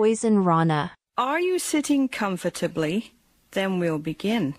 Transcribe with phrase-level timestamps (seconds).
[0.00, 0.92] Poison Rana.
[1.18, 3.12] Are you sitting comfortably?
[3.50, 4.54] Then we'll begin.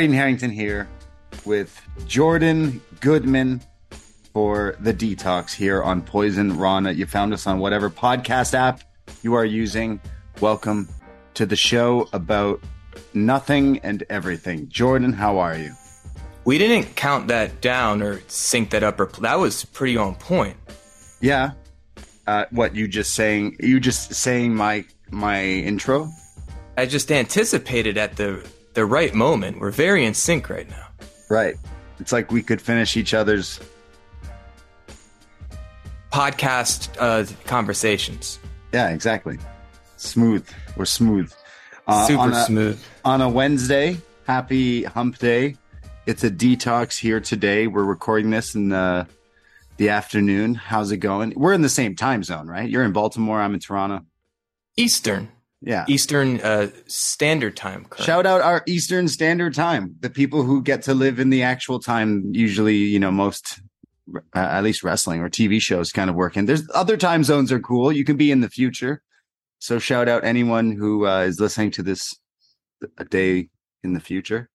[0.00, 0.88] Braden Herrington here
[1.44, 3.60] with Jordan Goodman
[4.32, 6.92] for the detox here on Poison Rana.
[6.92, 8.80] You found us on whatever podcast app
[9.20, 10.00] you are using.
[10.40, 10.88] Welcome
[11.34, 12.62] to the show about
[13.12, 14.70] nothing and everything.
[14.70, 15.70] Jordan, how are you?
[16.46, 20.56] We didn't count that down or sync that up, or that was pretty on point.
[21.20, 21.50] Yeah.
[22.26, 23.58] Uh, what you just saying?
[23.60, 26.08] You just saying my my intro?
[26.78, 29.60] I just anticipated at the the right moment.
[29.60, 30.86] We're very in sync right now.
[31.28, 31.56] Right.
[31.98, 33.60] It's like we could finish each other's
[36.12, 38.40] Podcast uh, conversations.
[38.72, 39.38] Yeah, exactly.
[39.96, 40.48] Smooth.
[40.76, 41.32] We're smooth.
[41.86, 42.84] Uh, Super on a, smooth.
[43.04, 45.56] On a Wednesday, happy hump day.
[46.06, 47.68] It's a detox here today.
[47.68, 49.06] We're recording this in the
[49.76, 50.56] the afternoon.
[50.56, 51.32] How's it going?
[51.36, 52.68] We're in the same time zone, right?
[52.68, 53.40] You're in Baltimore.
[53.40, 54.04] I'm in Toronto.
[54.76, 55.30] Eastern.
[55.62, 55.84] Yeah.
[55.88, 57.84] Eastern uh, Standard Time.
[57.84, 58.06] Current.
[58.06, 59.94] Shout out our Eastern Standard Time.
[60.00, 63.60] The people who get to live in the actual time, usually, you know, most,
[64.14, 66.46] uh, at least wrestling or TV shows kind of working.
[66.46, 67.92] There's other time zones are cool.
[67.92, 69.02] You can be in the future.
[69.58, 72.16] So shout out anyone who uh, is listening to this
[72.96, 73.50] a day
[73.84, 74.48] in the future.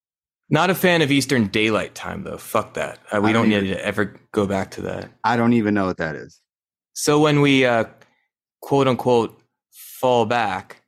[0.50, 2.38] Not a fan of Eastern Daylight Time, though.
[2.38, 3.00] Fuck that.
[3.12, 5.10] Uh, we I don't don't need to ever go back to that.
[5.24, 6.40] I don't even know what that is.
[6.94, 7.86] So when we uh,
[8.62, 9.40] quote unquote
[9.72, 10.82] fall back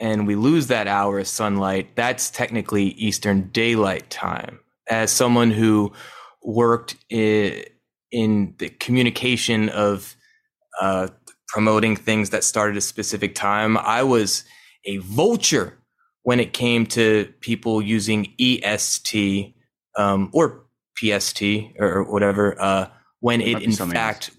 [0.00, 4.58] and we lose that hour of sunlight, that's technically Eastern Daylight Time.
[4.88, 5.92] As someone who
[6.42, 7.64] worked in,
[8.10, 10.16] in the communication of
[10.80, 11.08] uh,
[11.48, 14.44] promoting things that started a specific time, I was
[14.86, 15.78] a vulture
[16.22, 19.54] when it came to people using EST
[19.98, 20.64] um, or
[20.96, 21.42] PST
[21.78, 22.88] or, whatever, uh,
[23.20, 24.30] when it in fact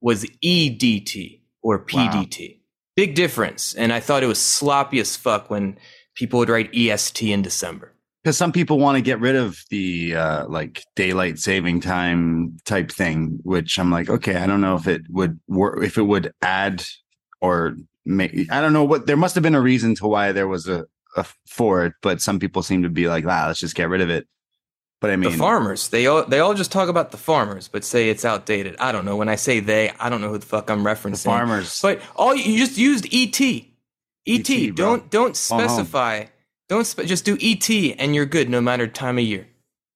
[0.00, 2.59] was EDT or PDT.
[3.00, 3.72] Big difference.
[3.76, 5.78] And I thought it was sloppy as fuck when
[6.14, 7.94] people would write EST in December.
[8.22, 12.92] Because some people want to get rid of the uh, like daylight saving time type
[12.92, 16.34] thing, which I'm like, okay, I don't know if it would work, if it would
[16.42, 16.84] add
[17.40, 17.74] or
[18.04, 18.52] make.
[18.52, 19.06] I don't know what.
[19.06, 20.84] There must have been a reason to why there was a,
[21.16, 24.02] a for it, but some people seem to be like, ah, let's just get rid
[24.02, 24.28] of it.
[25.00, 27.84] But I mean, the farmers, they all they all just talk about the farmers, but
[27.84, 28.76] say it's outdated.
[28.78, 29.16] I don't know.
[29.16, 31.12] When I say they, I don't know who the fuck I'm referencing.
[31.22, 31.80] the farmers.
[31.80, 33.40] But all you just used ET.
[33.40, 34.50] ET.
[34.50, 36.26] ET, don't don't specify.
[36.68, 37.68] Don't spe- just do ET
[37.98, 39.46] and you're good no matter time of year.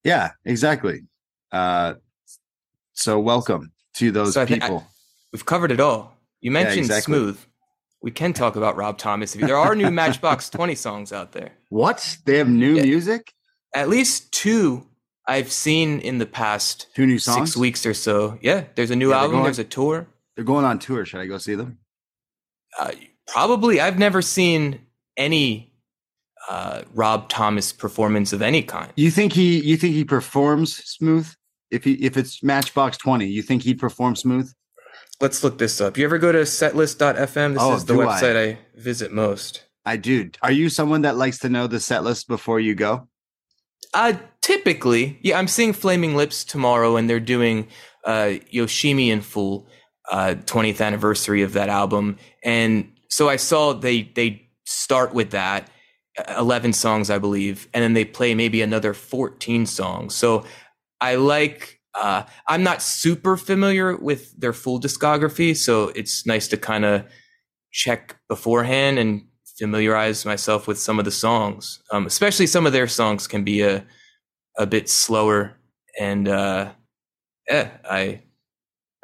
[0.05, 1.03] yeah, exactly.
[1.53, 1.95] Uh,
[2.95, 4.87] so welcome to those So think I- people.
[5.33, 6.17] We've covered it all.
[6.41, 7.13] You mentioned exactly.
[7.15, 7.39] smooth.
[8.03, 9.35] We can talk about Rob Thomas.
[9.35, 11.53] If you, there are new Matchbox 20 songs out there.
[11.71, 12.19] what?
[12.25, 12.83] They have new Yeah.
[12.85, 13.33] music?
[13.75, 14.87] At least two
[15.27, 17.51] I've seen in the past Two new songs?
[17.51, 18.39] six weeks or so.
[18.43, 19.33] Yeah, there's a new Yeah, album.
[19.33, 20.07] going- There's a tour.
[20.37, 21.05] They're going on tour.
[21.05, 21.79] Should I go see them?
[22.79, 22.91] Uh,
[23.29, 24.81] probably, I've never seen
[25.17, 25.73] any
[26.49, 28.93] uh, Rob Thomas performance of any kind.
[28.97, 29.61] You think he?
[29.61, 31.33] You think he performs smooth?
[31.71, 34.53] If he if it's Matchbox Twenty, you think he'd perform smooth?
[35.21, 35.97] Let's look this up.
[35.97, 37.55] You ever go to setlist.fm?
[37.55, 38.07] This Oh, is the do I?
[38.21, 39.63] website I visit most.
[39.87, 40.31] I do.
[40.43, 43.09] Are you someone that likes to know the set list before you go?
[43.93, 47.69] Uh, typically, yeah, I'm seeing Flaming Lips tomorrow, and they're doing
[48.05, 49.69] uh, Yoshimi in full,
[50.11, 55.69] uh, 20th anniversary of that album, and so I saw they they start with that,
[56.19, 60.15] uh, 11 songs, I believe, and then they play maybe another 14 songs.
[60.15, 60.45] So
[61.01, 61.81] I like.
[61.97, 67.05] Uh, I'm not super familiar with their full discography, so it's nice to kind of
[67.71, 69.27] check beforehand and
[69.59, 71.81] familiarize myself with some of the songs.
[71.91, 73.85] Um, especially some of their songs can be a
[74.57, 75.57] a bit slower,
[75.99, 76.71] and uh,
[77.49, 78.23] yeah, I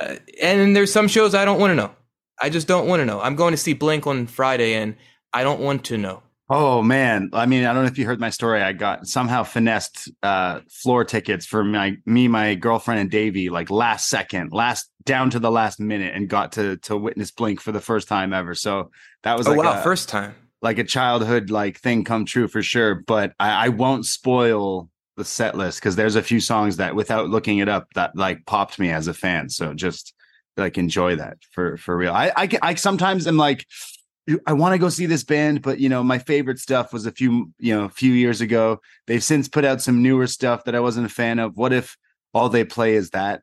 [0.01, 1.93] uh, and there's some shows I don't want to know.
[2.41, 3.21] I just don't want to know.
[3.21, 4.97] I'm going to see Blink on Friday, and
[5.33, 6.23] I don't want to know.
[6.53, 7.31] Oh man!
[7.33, 8.61] I mean, I don't know if you heard my story.
[8.61, 13.71] I got somehow finessed uh, floor tickets for my me, my girlfriend, and Davey, like
[13.71, 17.71] last second, last down to the last minute, and got to to witness Blink for
[17.71, 18.57] the first time ever.
[18.57, 18.91] So
[19.23, 20.35] that was Oh like wow, a, first time.
[20.63, 22.95] Like a childhood like thing come true for sure.
[22.95, 27.29] But I, I won't spoil the set list because there's a few songs that without
[27.29, 29.49] looking it up that like popped me as a fan.
[29.49, 30.15] So just
[30.57, 32.13] like enjoy that for for real.
[32.13, 33.67] I I, I sometimes am like
[34.47, 37.13] I want to go see this band, but you know, my favorite stuff was a
[37.13, 38.81] few, you know, a few years ago.
[39.07, 41.57] They've since put out some newer stuff that I wasn't a fan of.
[41.57, 41.97] What if
[42.33, 43.43] all they play is that?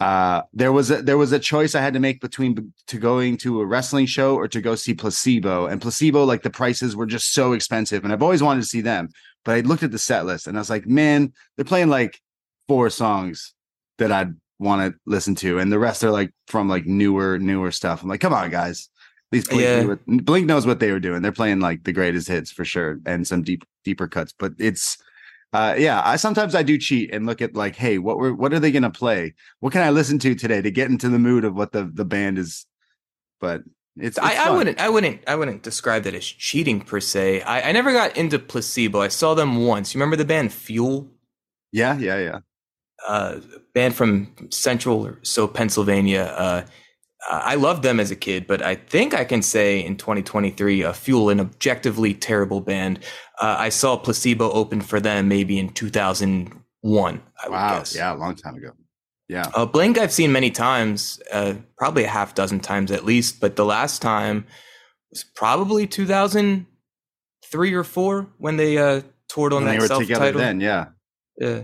[0.00, 3.36] Uh, there was a there was a choice I had to make between to going
[3.38, 5.66] to a wrestling show or to go see Placebo.
[5.66, 8.80] And Placebo, like the prices were just so expensive, and I've always wanted to see
[8.80, 9.08] them.
[9.44, 12.20] But I looked at the set list and I was like, man, they're playing like
[12.68, 13.54] four songs
[13.98, 17.72] that I'd want to listen to, and the rest are like from like newer newer
[17.72, 18.02] stuff.
[18.02, 18.88] I'm like, come on, guys.
[19.32, 19.82] These Blink, Yeah.
[20.06, 21.22] knew Blink knows what they were doing.
[21.22, 24.32] They're playing like the greatest hits for sure, and some deep deeper cuts.
[24.38, 24.96] But it's
[25.52, 28.52] uh yeah i sometimes i do cheat and look at like hey what were what
[28.52, 31.44] are they gonna play what can i listen to today to get into the mood
[31.44, 32.66] of what the the band is
[33.40, 33.62] but
[34.00, 37.42] it's, it's I, I wouldn't I wouldn't I wouldn't describe that as cheating per se.
[37.42, 39.00] I, I never got into placebo.
[39.00, 39.92] I saw them once.
[39.92, 41.08] You remember the band Fuel?
[41.72, 42.38] yeah yeah yeah
[43.06, 43.40] Uh
[43.74, 46.22] band from central or so Pennsylvania.
[46.36, 46.62] Uh
[47.28, 50.92] I loved them as a kid, but I think I can say in 2023, uh,
[50.92, 53.00] Fuel, an objectively terrible band.
[53.40, 57.22] Uh, I saw Placebo open for them maybe in 2001.
[57.42, 58.70] I would wow yeah a long time ago
[59.28, 63.40] yeah Uh, Blink I've seen many times, uh, probably a half dozen times at least,
[63.40, 64.46] but the last time
[65.10, 70.02] was probably 2003 or four when they uh, toured on When they that were self
[70.02, 70.40] together title.
[70.40, 70.86] then yeah
[71.38, 71.62] Yeah.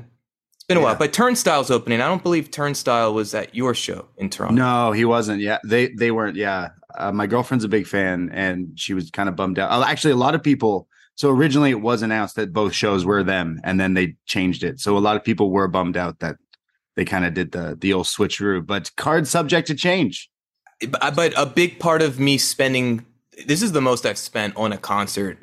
[0.64, 2.00] It's been a while, but Turnstile's opening.
[2.00, 4.54] I don't believe Turnstile was at your show in Toronto.
[4.54, 5.42] no he wasn't.
[5.42, 6.70] Yeah they they weren't yeah.
[6.96, 9.70] Uh, my girlfriend's a big fan and she was kind of bummed out.
[9.70, 13.22] Uh, actually a lot of people so originally it was announced that both shows were
[13.22, 14.80] them and then they changed it.
[14.80, 16.36] So a lot of people were bummed out that
[16.96, 20.30] they kind of did the the old switcheroo but card subject to change.
[20.88, 23.04] But, a big part of me spending
[23.46, 25.36] this is the most I've spent on a concert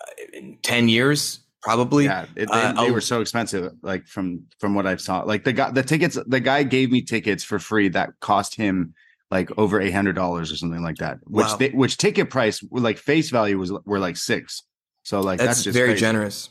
[0.00, 2.04] uh, in 10 years, probably.
[2.04, 3.72] Yeah, it, they, Uh, they were so expensive.
[3.82, 7.02] Like from from what I saw, like the guy, the tickets, the guy gave me
[7.02, 8.94] tickets for free that cost him
[9.30, 11.18] like over eight hundred dollars or something like that.
[11.24, 11.56] Which Wow.
[11.56, 14.62] they, which ticket price, like face value was were like six.
[15.04, 16.00] So like that's, that's, just very crazy.
[16.00, 16.48] generous.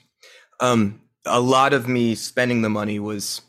[0.59, 3.41] Um, a lot of me spending the money was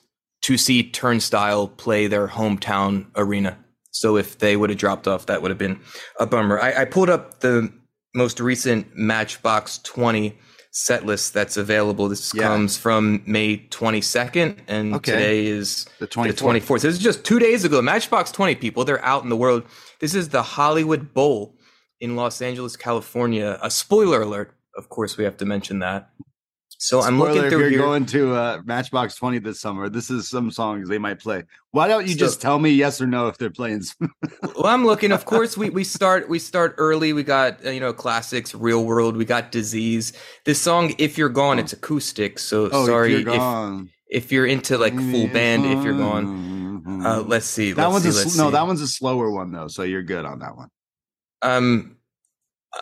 [0.42, 3.58] to see Turnstile play their hometown arena.
[3.90, 5.80] So if they would have dropped off, that would have been
[6.18, 6.58] a bummer.
[6.60, 7.72] I, I pulled up the
[8.14, 10.36] most recent Matchbox 20
[10.72, 12.08] set list that's available.
[12.08, 12.44] This Yeah.
[12.44, 15.12] comes from May 22nd, and Okay.
[15.12, 16.80] today is The the 24th.
[16.82, 17.80] This is just two days ago.
[17.82, 19.64] Matchbox 20 people, they're out in the world.
[20.00, 21.54] This is the Hollywood Bowl
[22.00, 23.58] in Los Angeles, California.
[23.62, 24.54] A spoiler alert.
[24.76, 26.08] Of course, we have to mention that.
[26.82, 27.78] So I'm Spoiler, looking if through you're here.
[27.78, 31.44] going to uh, Matchbox Twenty this summer, this is some songs they might play.
[31.70, 33.84] Why don't you So- just tell me yes or no if they're playing?
[34.00, 35.12] well, I'm looking.
[35.12, 37.12] Of course, we we start we start early.
[37.12, 39.16] We got uh, you know classics, Real World.
[39.16, 40.12] We got Disease.
[40.44, 42.40] This song, If You're Gone, it's acoustic.
[42.40, 43.90] So oh, sorry if if, you're gone.
[44.10, 45.64] if you're into like full band.
[45.64, 47.70] If you're gone, uh, let's see.
[47.74, 48.48] that let's one's see, a no.
[48.48, 48.52] see.
[48.54, 50.68] That one's a slower one though, so you're good on that one.
[51.42, 51.98] Um,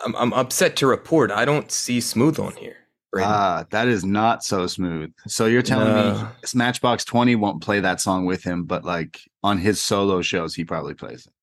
[0.03, 2.77] I'm, I'm upset to report I don't see Smooth on here.
[3.11, 3.33] Brandon.
[3.33, 5.11] Ah, that is not so smooth.
[5.27, 6.29] So you're telling me No.
[6.55, 10.63] Matchbox 20 won't play that song with him, but like on his solo shows, he
[10.63, 11.33] probably plays it.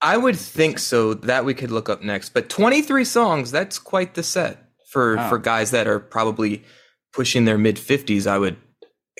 [0.00, 1.14] I would think so.
[1.14, 2.30] That we could look up next.
[2.30, 5.28] But 23 songs, that's quite the set for Wow.
[5.28, 6.64] for guys that are probably
[7.12, 8.56] pushing their mid 50s, I would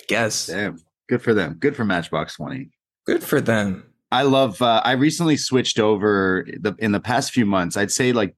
[0.09, 0.47] guess.
[0.47, 0.79] Damn,
[1.09, 1.55] good for them.
[1.61, 2.71] Good for Matchbox 20.
[3.07, 3.85] Good for them.
[4.11, 4.61] I love.
[4.61, 7.77] Uh, I recently switched over the in the past few months.
[7.77, 8.35] I'd say like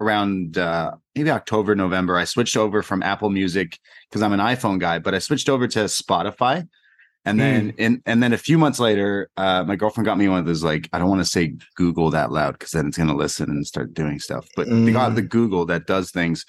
[0.00, 2.16] around uh, maybe October, November.
[2.16, 3.78] I switched over from Apple Music
[4.08, 6.68] because I'm an iPhone guy, but I switched over to Spotify.
[7.24, 10.38] And then in and then a few months later, uh, my girlfriend got me one
[10.38, 13.14] of those like I don't want to say Google that loud because then it's gonna
[13.16, 14.48] listen and start doing stuff.
[14.56, 15.16] But they got Mm.
[15.16, 16.46] the Google that does things,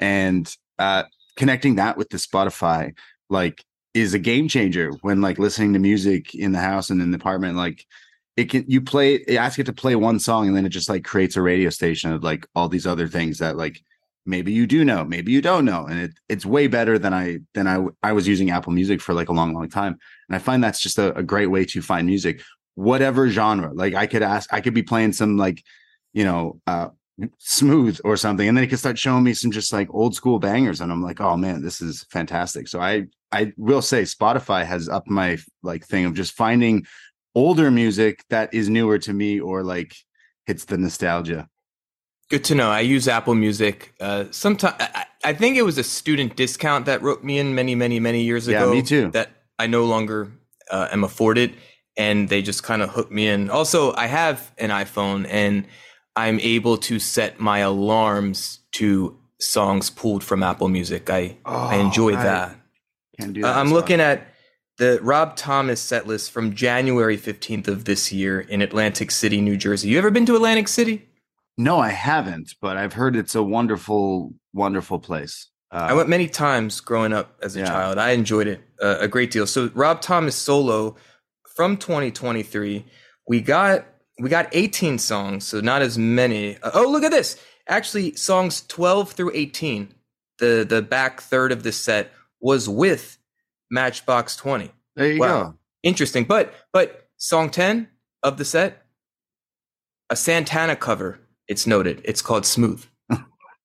[0.00, 1.02] and uh,
[1.36, 2.94] connecting that with the Spotify
[3.28, 7.10] like is a game changer when like listening to music in the house and in
[7.10, 7.56] the apartment.
[7.56, 7.84] Like
[8.36, 10.88] it can you play it ask it to play one song and then it just
[10.88, 13.82] like creates a radio station of like all these other things that like
[14.24, 15.86] maybe you do know maybe you don't know.
[15.86, 19.14] And it it's way better than i than i i was using apple music for
[19.14, 19.98] like a long long time.
[20.28, 22.42] And i find that's just a, a great way to find music.
[22.74, 25.62] Whatever genre like i could ask i could be playing some like
[26.14, 26.88] you know uh
[27.38, 30.38] smooth or something and then it could start showing me some just like old school
[30.38, 32.66] bangers and i'm like oh man this is fantastic.
[32.66, 36.86] So i i will say spotify has up my like thing of just finding
[37.34, 39.94] older music that is newer to me or like
[40.46, 41.48] hits the nostalgia
[42.30, 42.70] Good to know.
[42.70, 43.92] I use Apple Music.
[44.00, 47.74] Uh, sometimes I, I think it was a student discount that wrote me in many,
[47.74, 48.68] many, many years ago.
[48.68, 49.10] Yeah, me too.
[49.10, 50.32] That I no longer
[50.70, 51.54] uh, am afforded,
[51.98, 53.50] and they just kind of hooked me in.
[53.50, 55.66] Also, I have an iPhone, and
[56.16, 61.10] I'm able to set my alarms to songs pulled from Apple Music.
[61.10, 62.22] I I enjoy Oh, right.
[62.24, 62.56] that.
[63.20, 64.26] Can't do Uh, I'm looking at
[64.82, 69.56] the Rob Thomas set list from January 15th of this year in Atlantic City, New
[69.56, 69.88] Jersey.
[69.88, 71.08] You ever been to Atlantic City?
[71.56, 75.50] No, I haven't, but I've heard it's a wonderful, wonderful place.
[75.70, 77.66] Uh, I went many times growing up as a Yeah.
[77.66, 77.98] child.
[77.98, 79.46] I enjoyed it uh, a great deal.
[79.46, 80.96] So Rob Thomas solo
[81.54, 82.84] from 2023,
[83.28, 83.86] we got
[84.18, 86.56] we got 18 songs, so not as many.
[86.60, 87.38] Uh, oh, look at this!
[87.68, 89.94] Actually, songs 12 through 18,
[90.38, 92.10] the the back third of the set
[92.40, 93.16] was with
[93.72, 94.70] Matchbox 20.
[94.94, 95.54] there you Wow.
[95.82, 97.88] Interesting, but but song 10
[98.22, 98.84] of the set,
[100.10, 101.18] a Santana cover.
[101.48, 102.00] It's noted.
[102.04, 102.86] It's called Smooth.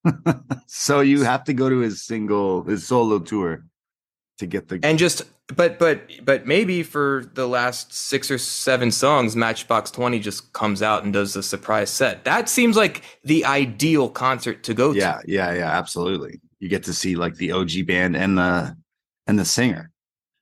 [0.66, 3.66] so you have to go to his single, his solo tour
[4.40, 4.80] to get the.
[4.82, 5.24] and just
[5.56, 10.82] but but but maybe for the last six or seven songs matchbox 20 just comes
[10.82, 15.00] out and does a surprise set that seems like the ideal concert to go to.
[15.00, 16.40] yeah, yeah, yeah, absolutely.
[16.60, 18.76] You get to see like the OG band and the
[19.28, 19.92] and the singer.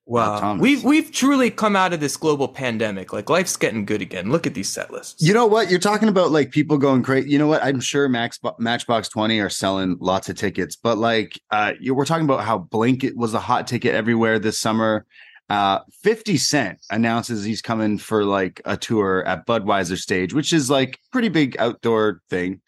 [0.06, 4.32] Wow we've we've truly come out of this global pandemic like life's getting good again
[4.32, 5.70] look at these set lists You know what?
[5.72, 7.30] You're talking about like people going crazy.
[7.30, 7.64] You know what?
[7.64, 12.06] I'm sure Max Matchbox 20 are selling lots of tickets, but like uh you we're
[12.06, 15.06] talking about how Blink it was a hot ticket everywhere this summer.
[15.50, 20.70] Uh 50 Cent announces he's coming for like a tour at Budweiser stage, which is
[20.70, 22.62] like pretty big outdoor thing.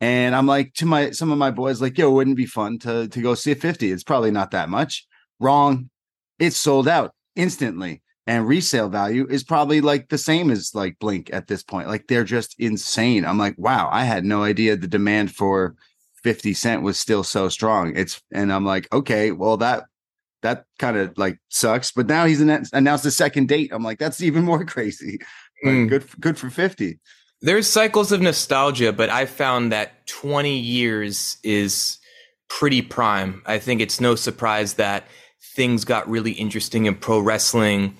[0.00, 2.78] And I'm like to my some of my boys like, "Yo, wouldn't it be fun
[2.80, 3.90] to to go see a 50?
[3.90, 5.06] It's probably not that much."
[5.40, 5.90] Wrong.
[6.38, 11.30] It's sold out instantly and resale value is probably like the same as like Blink
[11.32, 11.88] at this point.
[11.88, 13.24] Like they're just insane.
[13.24, 15.76] I'm like, wow, I had no idea the demand for
[16.24, 17.96] 50 Cent was still so strong.
[17.96, 19.84] It's and I'm like, okay, well that
[20.42, 21.92] that kind of like sucks.
[21.92, 23.70] But now he's announced a second date.
[23.72, 25.18] I'm like, that's even more crazy.
[25.64, 25.88] Mm.
[25.88, 26.98] good good for 50.
[27.40, 31.96] there's cycles of nostalgia but i found that 20 years is
[32.48, 35.06] pretty prime i think it's no surprise that
[35.56, 37.96] things got really interesting in pro wrestling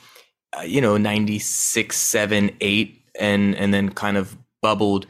[0.56, 5.06] uh, you know 96 7 8 and and then kind of bubbled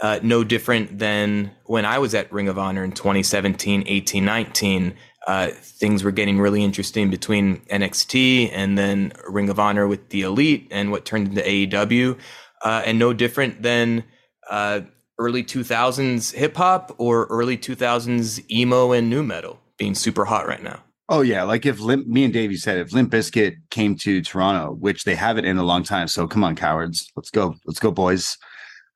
[0.00, 4.94] uh, no different than when i was at ring of honor in 2017 18 19
[5.26, 10.22] uh, things were getting really interesting between nxt and then ring of honor with the
[10.22, 12.18] elite and what turned into aew
[12.62, 14.02] uh, and no different than
[14.48, 14.80] uh,
[15.18, 20.62] early 2000s hip hop or early 2000s emo and new metal being super hot right
[20.62, 24.22] now Oh yeah, like if Limp, me and Davey said if Limp Bizkit came to
[24.22, 27.80] Toronto, which they haven't in a long time, so come on, cowards, let's go, let's
[27.80, 28.38] go, boys.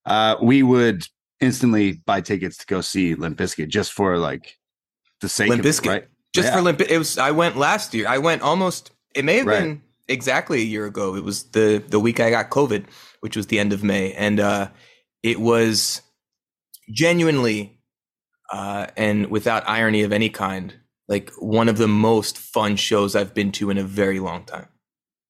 [0.07, 1.07] Uh, we would
[1.41, 4.57] instantly buy tickets to go see Limp Bizkit just for like
[5.21, 6.05] the sake Limp of it, right?
[6.33, 6.55] just Yeah.
[6.57, 6.81] for Limp.
[6.83, 8.07] It was I went last year.
[8.07, 8.93] I went almost.
[9.17, 9.61] It may have Right.
[9.61, 11.17] been exactly a year ago.
[11.17, 12.85] It was the the week I got COVID,
[13.21, 14.69] which was the end of May, and uh,
[15.25, 16.01] it was
[16.93, 17.81] genuinely
[18.53, 20.75] uh, and without irony of any kind,
[21.09, 24.69] like one of the most fun shows I've been to in a very long time.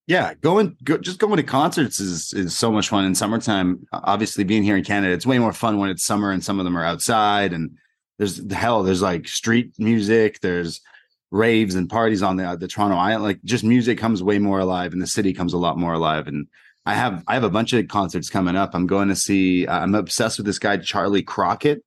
[0.07, 3.87] Yeah, going go, just going to concerts is is so much fun in summertime.
[3.93, 6.65] Obviously, being here in Canada, it's way more fun when it's summer and some of
[6.65, 7.53] them are outside.
[7.55, 7.79] And
[8.19, 10.81] there's hell, there's like street music, there's
[11.31, 13.25] raves and parties on the the Toronto Island.
[13.25, 16.27] Like just music comes way more alive, and the city comes a lot more alive.
[16.27, 16.49] And
[16.85, 18.75] I have I have a bunch of concerts coming up.
[18.75, 19.67] I'm going to see.
[19.67, 21.83] uh, I'm obsessed with this guy Charley Crockett.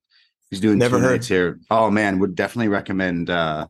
[0.50, 1.10] He's doing Never two heard.
[1.12, 1.60] nights here.
[1.70, 3.68] Oh man, would definitely recommend uh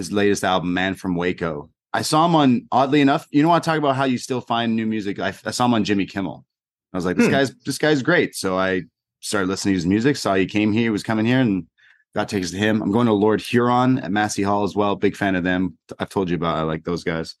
[0.00, 1.70] his latest album, Man from Waco.
[1.92, 3.26] I saw him on oddly enough.
[3.30, 5.18] You know, I talk about how you still find new music.
[5.18, 6.44] I, I saw him on Jimmy Kimmel.
[6.92, 7.32] I was like, this Hmm.
[7.32, 8.34] guy's this guy's great.
[8.34, 8.82] So I
[9.20, 10.16] started listening to his music.
[10.16, 11.66] Saw he came here, was coming here, and
[12.14, 12.82] got tickets to him.
[12.82, 14.96] I'm going to Lord Huron at Massey Hall as well.
[14.96, 15.76] Big fan of them.
[15.98, 16.56] I've told you about.
[16.56, 17.36] I like those guys.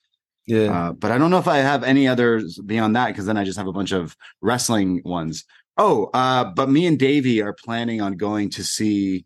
[0.46, 0.88] Yeah.
[0.88, 3.44] Uh, but I don't know if I have any others beyond that because then I
[3.44, 5.44] just have a bunch of wrestling ones.
[5.76, 9.24] Oh, uh, but me and Davey are planning on going to see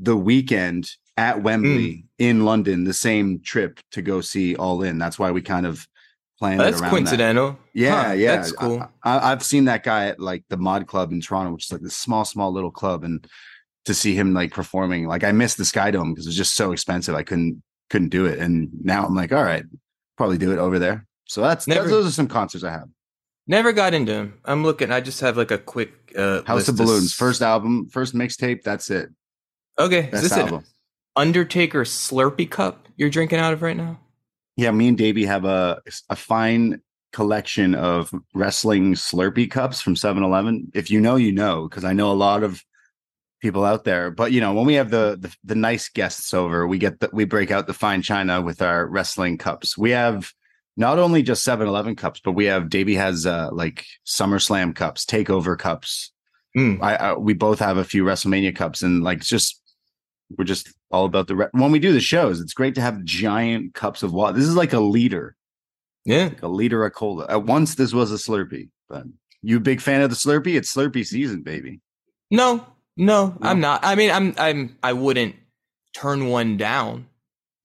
[0.00, 4.98] the Weeknd at Wembley in London, the same trip to go see All In.
[4.98, 5.86] That's why we kind of
[6.38, 6.90] planned it That's around that.
[6.90, 7.58] coincidental.
[7.74, 8.88] Yeah, Huh, yeah, That's cool.
[9.02, 11.80] I, I've seen that guy at like the Mod Club in Toronto, which is like
[11.82, 13.26] this small, small little club, and
[13.84, 16.54] to see him like performing, like I missed the Sky Dome because it was just
[16.54, 17.14] so expensive.
[17.14, 19.64] I couldn't couldn't do it, and now I'm like, all right,
[20.16, 21.06] probably do it over there.
[21.26, 22.88] So that's, that's those are some concerts I have.
[23.46, 24.40] Never got into him.
[24.44, 24.92] I'm looking.
[24.92, 28.62] I just have like a quick uh, House of Balloons, first album, first mixtape.
[28.62, 29.08] That's it.
[29.78, 30.54] Okay, is Best this album.
[30.56, 30.64] an
[31.18, 33.98] Undertaker Slurpee cup you're drinking out of right now?
[34.56, 36.80] Yeah, me and Davey have a a fine
[37.12, 40.70] collection of wrestling Slurpee cups from 7-Eleven.
[40.74, 42.64] If you know, you know, because I know a lot of
[43.40, 44.10] people out there.
[44.10, 47.10] But you know, when we have the, the the nice guests over, we get the
[47.12, 49.76] we break out the fine china with our wrestling cups.
[49.76, 50.32] We have
[50.76, 55.58] not only just 7-Eleven cups, but we have Davey has uh like SummerSlam cups, takeover
[55.58, 56.12] cups.
[56.56, 56.80] Mm.
[56.82, 59.60] I, I we both have a few WrestleMania cups, and like just
[60.36, 62.40] we're just all about the re- when we do the shows.
[62.40, 64.36] It's great to have giant cups of water.
[64.38, 65.36] This is like a liter,
[66.04, 66.24] Yeah.
[66.24, 67.26] like a liter of cola.
[67.28, 69.04] At once, this was a Slurpee, but
[69.42, 70.56] you a big fan of the Slurpee?
[70.56, 71.80] It's Slurpee season, baby.
[72.30, 72.66] No,
[72.96, 73.84] No, I'm not.
[73.84, 75.36] I mean, I'm I'm I wouldn't
[75.96, 77.06] turn one down.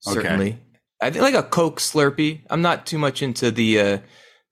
[0.08, 0.22] Okay.
[0.22, 0.60] Certainly,
[1.01, 2.41] I think like a Coke Slurpee.
[2.50, 3.98] I'm not too much into the uh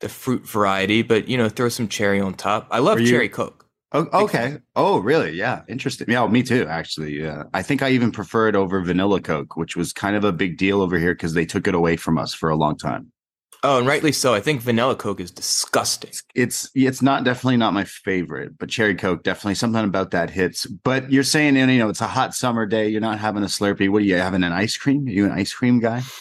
[0.01, 2.67] the fruit variety, but you know, throw some cherry on top.
[2.71, 3.60] I love you- cherry Coke.
[3.93, 4.57] Oh, okay.
[4.75, 5.31] Oh, really?
[5.33, 5.63] Yeah.
[5.67, 6.07] Interesting.
[6.09, 7.19] Yeah, me too, actually.
[7.19, 7.43] Yeah.
[7.53, 10.57] I think I even prefer it over vanilla Coke, which was kind of a big
[10.57, 13.11] deal over here because they took it away from us for a long time.
[13.63, 14.33] Oh, and rightly so.
[14.33, 16.11] I think vanilla Coke is disgusting.
[16.33, 20.65] It's it's not definitely not my favorite, but cherry Coke definitely something about that hits.
[20.65, 23.89] But you're saying you know it's a hot summer day, you're not having a Slurpee.
[23.89, 24.43] What are you having?
[24.43, 25.05] An ice cream?
[25.05, 26.01] Are you an ice cream guy?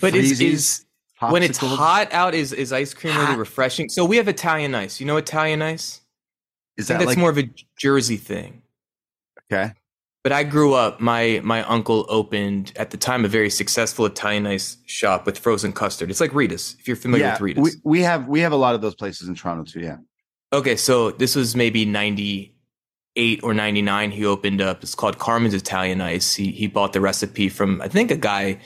[0.00, 0.83] But is Freezies,
[1.22, 3.38] is when it's hot out is is ice cream really Hot.
[3.38, 3.88] refreshing?
[3.88, 5.00] So we have Italian ice.
[5.00, 6.00] You know Italian ice?
[6.76, 8.62] Is that that's like more of a Jersey thing.
[9.52, 9.72] okay?
[10.24, 11.00] But I grew up.
[11.00, 15.72] My my uncle opened at the time a very successful Italian ice shop with frozen
[15.72, 16.10] custard.
[16.10, 16.76] It's like Rita's.
[16.80, 17.62] If you're familiar Yeah, with Rita's.
[17.84, 19.80] we, we have we have a lot of those places in Toronto too.
[19.80, 19.98] Yeah.
[20.52, 22.56] okay, so this was maybe ninety
[23.16, 24.10] eight or ninety nine.
[24.10, 24.82] He opened up.
[24.82, 26.34] It's called Carmen's Italian Ice.
[26.34, 28.60] He he bought the recipe from I think a guy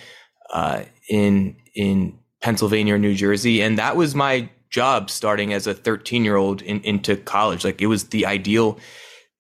[0.55, 5.75] uh, in in Pennsylvania or New Jersey, and that was my job starting as a
[5.75, 7.65] thirteen year old in, into college.
[7.65, 8.79] Like it was the ideal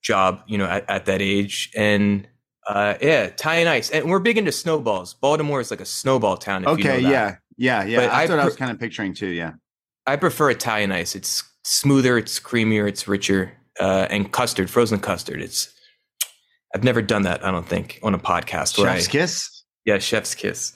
[0.02, 1.70] job, you know, at, at that age.
[1.76, 2.26] And
[2.68, 5.14] uh, yeah, Italian ice, and we're big into snowballs.
[5.14, 6.64] Baltimore is like a snowball town.
[6.66, 7.00] If you know Okay.
[7.02, 7.36] yeah.
[7.56, 7.84] Yeah.
[7.84, 7.96] Yeah.
[7.98, 9.28] But That's I what I was kind of picturing too.
[9.28, 9.52] Yeah.
[10.06, 11.14] I prefer Italian ice.
[11.16, 15.42] It's smoother, it's creamier, it's richer, uh, and custard, frozen custard.
[15.42, 15.72] It's
[16.74, 17.44] I've never done that.
[17.44, 18.76] I don't think on a podcast.
[18.76, 19.62] Chef's I- kiss.
[19.84, 20.74] yeah, chef's kiss.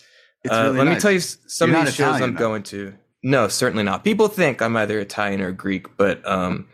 [0.50, 2.38] Uh, really let me tell you some You're of these shows Italian, I'm though.
[2.38, 2.94] going to.
[3.22, 4.02] No, certainly not.
[4.02, 6.66] People think I'm either Italian or Greek, but um,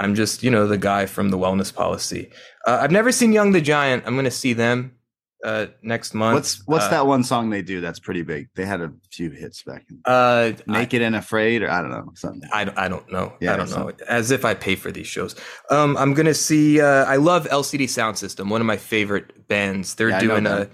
[0.00, 2.30] I'm just you know the guy from the Wellness Policy.
[2.66, 4.02] Uh, I've never seen Young the Giant.
[4.06, 4.96] I'm going to see them
[5.44, 6.34] uh, next month.
[6.34, 8.48] What's what's Uh, that one song they do that's pretty big?
[8.56, 11.90] They had a few hits back in Uh, I- Naked and Afraid, or I don't
[11.92, 12.48] know something.
[12.52, 13.34] I, don't- I don't know.
[13.40, 13.92] Yeah, I don't know.
[14.08, 15.36] As if I pay for these shows.
[15.70, 16.80] Um, I'm gonna see.
[16.80, 18.48] Uh, I love LCD Sound System.
[18.50, 19.94] One of my favorite bands.
[19.94, 20.68] They're Yeah, doing a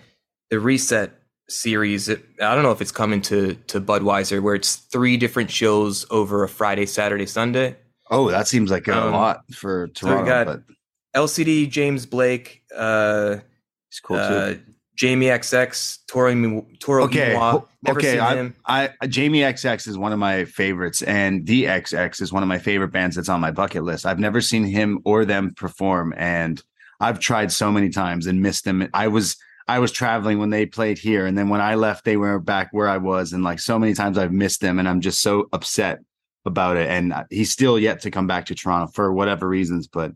[0.50, 1.12] the Reset
[1.48, 2.09] series.
[2.11, 6.44] I don't know if it's coming to to Budweiser, where it's three different shows over
[6.44, 7.76] a Friday, Saturday, Sunday.
[8.11, 10.62] Oh, that seems like a Um, lot for we Toronto, got but
[11.14, 13.37] LCD James Blake, uh,
[13.88, 14.61] it's cool uh, too.
[14.96, 17.33] Jamie XX, Toro Toro Okay.
[17.85, 18.12] Never okay.
[18.12, 18.55] seen I, him.
[18.66, 22.59] I Jamie XX is one of my favorites, and the XX is one of my
[22.59, 24.07] favorite bands that's on my bucket list.
[24.07, 26.62] I've never seen him or them perform, and
[27.00, 28.88] I've tried so many times and missed them.
[28.94, 29.37] I was
[29.68, 32.68] I was traveling when they played here, and then when I left, they were back
[32.72, 35.48] where I was, and like so many times I've missed them, and I'm just so
[35.53, 36.01] upset
[36.44, 36.88] about it.
[36.88, 40.12] And he's still yet to come back to Toronto for whatever reasons, but.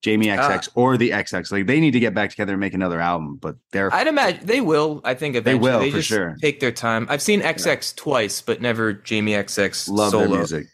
[0.00, 3.00] Jamie XX or the XX, like they need to get back together and make another
[3.00, 5.00] album, but they're I'd imagine they will.
[5.02, 6.36] I think eventually will, they for just sure.
[6.40, 7.08] take their time.
[7.10, 10.36] I've seen XX twice, but never Jamie XX love solo.
[10.36, 10.68] music.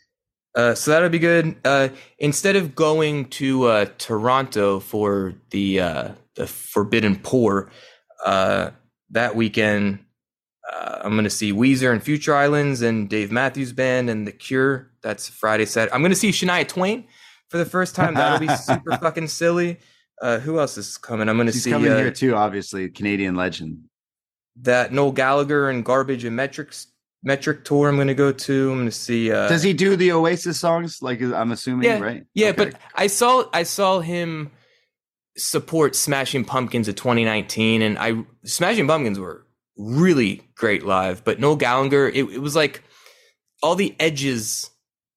[0.55, 1.57] Uh, so that'll be good.
[1.64, 7.70] Uh, instead of going to uh, Toronto for the uh, the Forbidden Pour
[8.24, 8.70] uh,
[9.11, 9.98] that weekend,
[10.72, 14.33] uh, I'm going to see Weezer and Future Islands and Dave Matthews Band and The
[14.33, 14.90] Cure.
[15.03, 15.94] That's Friday, Saturday.
[15.94, 17.07] I'm going to see Shania Twain
[17.48, 18.14] for the first time.
[18.14, 19.79] That'll be super fucking silly.
[20.22, 21.29] Uh, who else is coming?
[21.29, 22.88] I'm going to see coming uh, here too, obviously.
[22.88, 23.85] Canadian legend.
[24.62, 26.87] that Noel Gallagher and Garbage and Metrics
[27.27, 27.88] Metric tour.
[27.88, 28.70] I'm going to go to.
[28.70, 29.33] I'm going to see.
[29.33, 30.98] Uh, Does he do the Oasis songs?
[31.03, 32.24] Like I'm assuming, Yeah, right?
[32.35, 32.66] Yeah, Okay.
[32.66, 34.50] but I saw I saw him
[35.37, 41.25] support Smashing Pumpkins of 2019, and I Smashing Pumpkins were really great live.
[41.25, 42.83] But Noel Gallagher, it, it was like
[43.62, 44.70] all the edges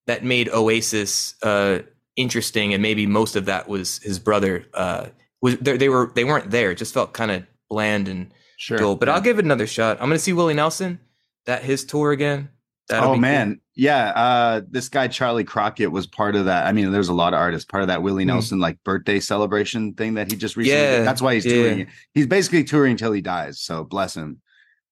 [0.06, 1.80] that made Oasis uh,
[2.16, 4.66] interesting, and maybe most of that was his brother.
[4.74, 5.08] Uh,
[5.40, 6.72] was they, they were they weren't there.
[6.72, 8.78] It just felt kind of bland and sure.
[8.78, 8.96] dull.
[8.96, 9.14] But yeah.
[9.14, 9.98] I'll give it another shot.
[10.00, 11.00] I'm going to see Willie Nelson.
[11.46, 12.50] That his tour again.
[12.88, 13.20] That'll oh be cool.
[13.20, 14.08] man, yeah.
[14.10, 16.66] Uh, this guy Charley Crockett was part of that.
[16.66, 18.28] I mean, there's a lot of artists part of that Willie Hmm.
[18.28, 20.80] Nelson like birthday celebration thing that he just recently.
[20.80, 21.06] Yeah, did.
[21.06, 21.52] That's why he's yeah.
[21.52, 21.86] touring.
[22.14, 23.60] He's basically touring until he dies.
[23.60, 24.40] So bless him.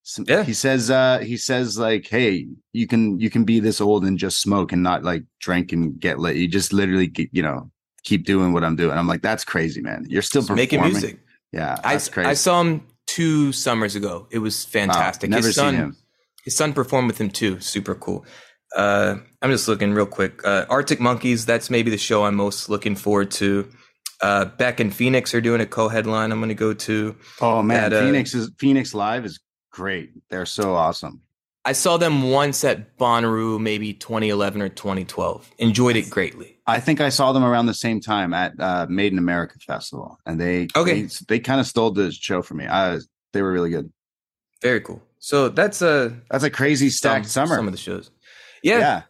[0.03, 0.45] So Yeah.
[0.45, 0.91] He says.
[0.91, 4.73] Uh, he says like, hey, you can you can be this old and just smoke
[4.73, 6.37] and not like drink and get lit.
[6.37, 7.71] You just literally, you know,
[8.05, 8.97] keep doing what I'm doing.
[8.97, 10.05] I'm like, that's crazy, man.
[10.09, 11.19] You're still making music.
[11.51, 12.29] Yeah, I, crazy.
[12.29, 14.27] I saw him two summers ago.
[14.31, 15.31] It was Wow, fantastic.
[15.31, 15.97] never his seen son, him.
[16.47, 17.61] His son performed with him too.
[17.61, 18.25] Super cool.
[18.75, 20.41] Uh, I'm just looking real quick.
[20.47, 21.45] Uh, Arctic Monkeys.
[21.45, 23.69] That's maybe the show I'm most looking forward to.
[24.23, 26.33] Uh, Beck and Phoenix are doing a co-headline.
[26.33, 27.17] I'm going to go to.
[27.43, 29.39] Oh man, that, uh, Phoenix is Phoenix Live is
[29.73, 30.11] great.
[30.31, 31.21] They're so awesome.
[31.65, 35.51] I saw them once at Bonnaroo, maybe 2011 or 2012.
[35.59, 36.61] Enjoyed it greatly.
[36.65, 40.17] I think I saw them around the same time at uh, Made in America Festival,
[40.25, 41.03] and they Okay.
[41.03, 42.67] they, they kind of stole the show for me.
[42.67, 42.99] I,
[43.33, 43.91] they were really good.
[44.63, 45.03] Very cool.
[45.27, 47.57] So that's a That's a crazy stacked summer.
[47.57, 48.13] Some of the shows.
[48.63, 48.79] Yeah.
[48.79, 49.03] yeah.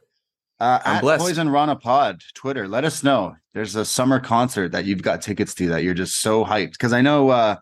[0.59, 1.23] Uh, I'm at blessed.
[1.23, 2.67] Poison Rana Pod Twitter.
[2.67, 3.37] Let us know.
[3.53, 6.95] there's a summer concert that you've got tickets to that you're just so hyped because
[6.95, 7.57] I know uh,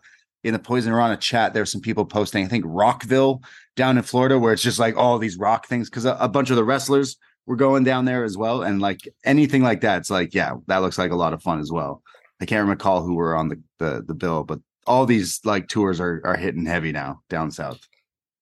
[0.45, 3.41] in the Poison Rana chat there's some people posting I think Rockville
[3.75, 6.49] down in Florida where it's just like all these rock things because a, a bunch
[6.49, 10.09] of the wrestlers were going down there as well and like anything like that it's
[10.09, 12.01] like yeah that looks like a lot of fun as well.
[12.39, 15.99] I can't recall who were on the the, the bill but all these like tours
[15.99, 17.81] are are hitting heavy now down south.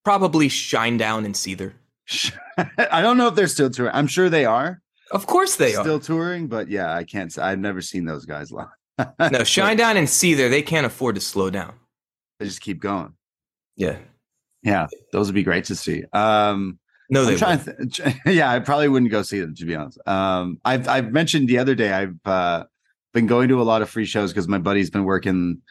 [0.04, 1.74] Probably Shinedown and Seether.
[2.92, 3.94] I don't know if they're still touring.
[3.96, 4.82] I'm sure they are.
[5.12, 5.84] Of course they still are.
[5.84, 7.38] Still touring, but yeah, I can't.
[7.38, 8.68] I've never seen those guys live.
[9.00, 11.74] No, Shinedown and Seether, they can't afford to slow down.
[12.40, 13.14] They just keep going.
[13.76, 13.98] Yeah.
[14.62, 16.04] Yeah, those would be great to see.
[16.14, 16.78] Um,
[17.10, 17.60] No, they trying.
[17.60, 20.00] th- yeah, I probably wouldn't go see them to be honest.
[20.08, 22.66] Um, I've I've mentioned the other day I've uh,
[23.14, 25.62] been going to a lot of free shows because my buddy's been working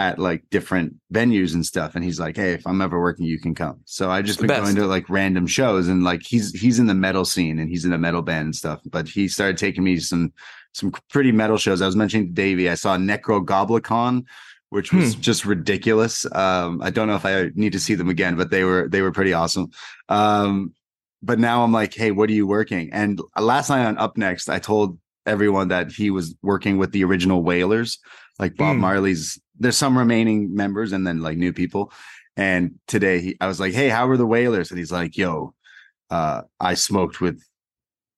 [0.00, 3.38] at like different venues and stuff, and he's like, "Hey, if I'm ever working, you
[3.40, 4.62] can come." So I just been best.
[4.62, 7.84] going to like random shows, and like he's he's in the metal scene and he's
[7.84, 8.80] in a metal band and stuff.
[8.90, 10.32] But he started taking me some
[10.72, 11.82] some pretty metal shows.
[11.82, 14.24] I was mentioning to Davey, I saw Nekrogoblikon,
[14.70, 15.20] which was Hmm.
[15.20, 16.26] just ridiculous.
[16.32, 19.02] Um, I don't know if I need to see them again, but they were they
[19.02, 19.70] were pretty awesome.
[20.08, 20.72] Um,
[21.22, 22.90] but now I'm like, hey, what are you working?
[22.92, 27.04] And last night on Up Next, I told everyone that he was working with the
[27.04, 27.98] original Wailers,
[28.38, 28.80] like Bob Hmm.
[28.82, 29.38] Marley's.
[29.60, 31.92] There's some remaining members and then like new people.
[32.36, 34.70] And today he, I was like, hey, how are the Wailers?
[34.70, 35.54] And he's like, yo,
[36.10, 37.42] uh, I smoked with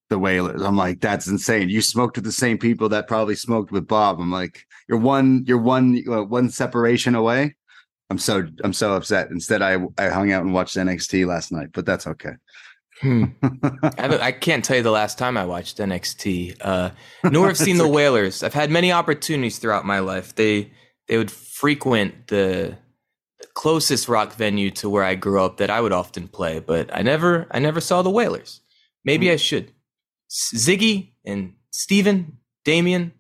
[0.09, 0.63] the Wailers.
[0.63, 1.69] I'm like, that's insane.
[1.69, 4.21] You smoked with the same people that probably smoked with Bob.
[4.21, 7.57] I'm like, you're one, you're one, uh, one separation away.
[8.11, 9.31] I'm so, I'm so upset.
[9.31, 12.33] Instead, I, I hung out and watched NXT last night, but that's okay.
[13.01, 13.25] Hmm.
[13.99, 16.59] I, I can't tell you the last time I watched NXT.
[16.61, 16.91] Uh,
[17.25, 18.43] nor have seen the Wailers.
[18.43, 20.35] I've had many opportunities throughout my life.
[20.35, 20.71] They
[21.13, 22.79] they would frequent the,
[23.53, 27.03] closest rock venue to where I grew up that I would often play, but I
[27.03, 28.61] never I never saw the Wailers.
[29.05, 29.33] Maybe Hmm.
[29.33, 29.73] I should.
[30.31, 33.13] Ziggy and Steven, Damian.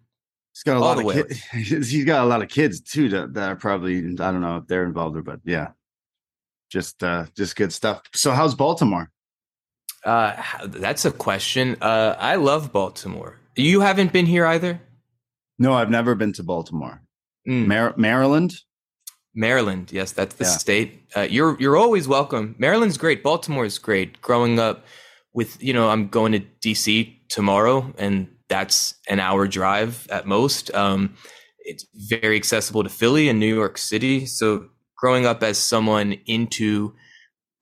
[0.55, 1.42] He's got a lot of kids.
[1.90, 4.66] He's got a lot of kids too that, that are probably I don't know if
[4.68, 5.72] they're involved or but yeah.
[6.70, 8.00] Just uh just good stuff.
[8.14, 9.11] So how's Baltimore?
[10.02, 11.76] Uh, that's a question.
[11.83, 13.38] Uh, I love Baltimore.
[13.55, 14.81] You haven't been here either.
[15.59, 17.02] No, I've never been to Baltimore.
[17.48, 17.66] Mm.
[17.66, 18.55] Mar- Maryland?
[19.35, 20.50] Maryland, yes, that's the Yeah.
[20.50, 21.02] state.
[21.16, 22.55] Uh, you're you're always welcome.
[22.59, 23.22] Maryland's great.
[23.22, 24.20] Baltimore is great.
[24.20, 24.85] Growing up
[25.33, 30.72] with you know, I'm going to DC tomorrow, and that's an hour drive at most.
[30.74, 31.16] Um,
[31.61, 34.26] it's very accessible to Philly and New York City.
[34.26, 34.66] So
[34.98, 36.92] growing up as someone into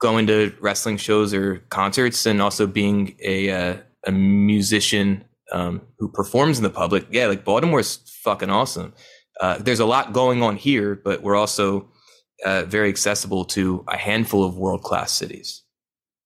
[0.01, 3.77] going to wrestling shows or concerts, and also being a uh,
[4.09, 8.93] a musician um, who performs in the public, yeah, like Baltimore's fucking awesome
[9.41, 11.91] uh, there's a lot going on here, but we're also
[12.45, 15.63] uh, very accessible to a handful of world class cities.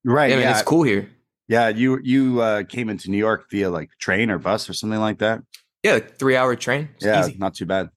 [0.05, 0.33] Right.
[0.33, 0.53] I mean, yeah.
[0.53, 1.11] it's cool here.
[1.49, 5.01] Yeah, you you uh came into New York via like train or bus or something
[5.01, 5.43] like that.
[5.83, 6.89] Yeah, like three hour train.
[6.97, 7.37] It's yeah, easy.
[7.39, 7.91] not too bad.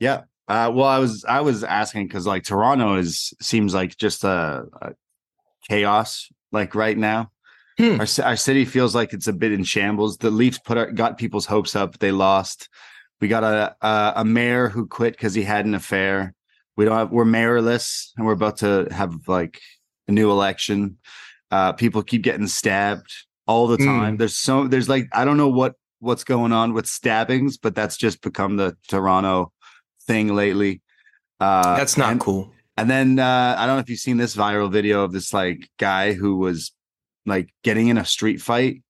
[0.00, 0.22] Yeah.
[0.48, 4.64] Uh well I was I was asking cuz like Toronto is seems like just a,
[4.80, 4.92] a
[5.68, 7.30] chaos like right now.
[7.78, 8.00] Hmm.
[8.00, 10.16] Our our city feels like it's a bit in shambles.
[10.16, 12.70] The Leafs put our, got people's hopes up, they lost.
[13.22, 16.34] We got a a, a mayor who quit cuz he had an affair.
[16.76, 19.60] We don't have we're mayorless and we're about to have like
[20.08, 20.98] a new election.
[21.50, 23.10] Uh people keep getting stabbed
[23.46, 23.86] all the Hmm.
[23.86, 24.16] time.
[24.16, 27.96] There's so there's like I don't know what what's going on with stabbings, but that's
[27.96, 29.52] just become the Toronto
[30.08, 30.82] thing lately.
[31.38, 32.52] Uh That's not and- cool.
[32.76, 35.68] and then uh, I don't know if you've seen this viral video of this like
[35.78, 36.72] guy who was
[37.24, 38.82] like getting in a street fight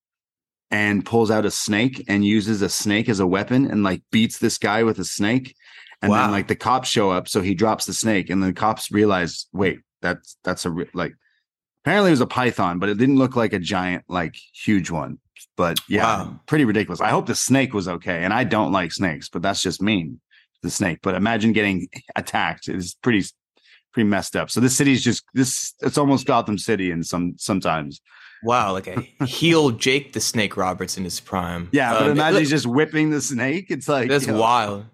[0.72, 4.38] and pulls out a snake and uses a snake as a weapon and like beats
[4.38, 5.54] this guy with a snake.
[6.00, 6.22] And Wow.
[6.22, 9.46] then like the cops show up, so he drops the snake, and the cops realize,
[9.52, 11.14] wait, that's that's a re- like
[11.84, 15.18] apparently it was a python, but it didn't look like a giant, like huge one.
[15.56, 16.40] But yeah, Wow.
[16.46, 17.00] pretty ridiculous.
[17.00, 18.24] I hope the snake was okay.
[18.24, 20.20] And I don't like snakes, but that's just mean
[20.62, 20.98] the snake.
[21.02, 22.68] But imagine getting attacked.
[22.68, 23.24] It's pretty
[23.92, 24.50] pretty messed up.
[24.50, 28.00] So this city's just this it's almost Gotham City and some sometimes.
[28.42, 31.68] Wow, like a heel Jake the Snake Roberts in his prime.
[31.72, 33.66] Yeah, but Um, imagine he's just whipping the snake.
[33.70, 34.86] It's like that's you know, wild.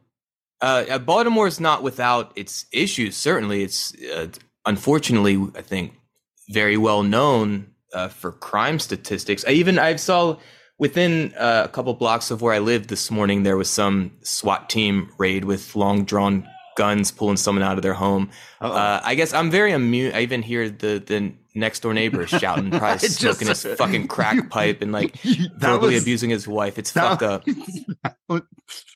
[0.61, 3.17] Uh, uh, Baltimore's not without its issues.
[3.17, 4.29] Certainly, it's uh,
[4.67, 5.93] unfortunately, I think,
[6.51, 9.45] very well known uh, for crime statistics.
[9.47, 10.37] I even I saw
[10.79, 14.69] within uh, a couple blocks of where I lived this morning, there was some SWAT
[14.69, 18.31] team raid with long drawn guns pulling someone out of their home.
[18.61, 20.15] Uh, I guess I'm very immune.
[20.15, 24.35] I even hear the the next door neighbor shouting, probably just- smoking his fucking crack
[24.37, 25.17] you- pipe and like
[25.57, 26.79] verbally was abusing his wife.
[26.79, 27.45] It's that fucked up.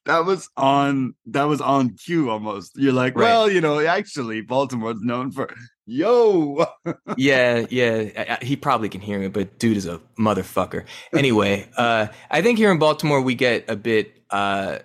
[0.07, 2.72] that was on that was on cue almost.
[2.77, 3.25] You're like, Right.
[3.25, 5.55] well, you know, actually, Baltimore's known for
[5.87, 6.64] Yo.
[7.16, 8.09] yeah, yeah.
[8.16, 10.85] I, I, he probably can hear me, but dude is a motherfucker.
[11.12, 14.22] Anyway, uh, I think here in Baltimore we get a bit.
[14.31, 14.79] Uh,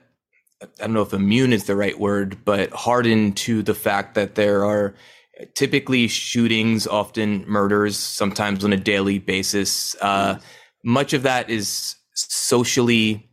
[0.60, 4.34] I don't know if immune is the right word, but hardened to the fact that
[4.34, 4.96] there are
[5.54, 9.96] typically shootings, often murders, sometimes on a daily basis.
[10.02, 10.40] Uh,
[10.84, 13.30] much of that is socially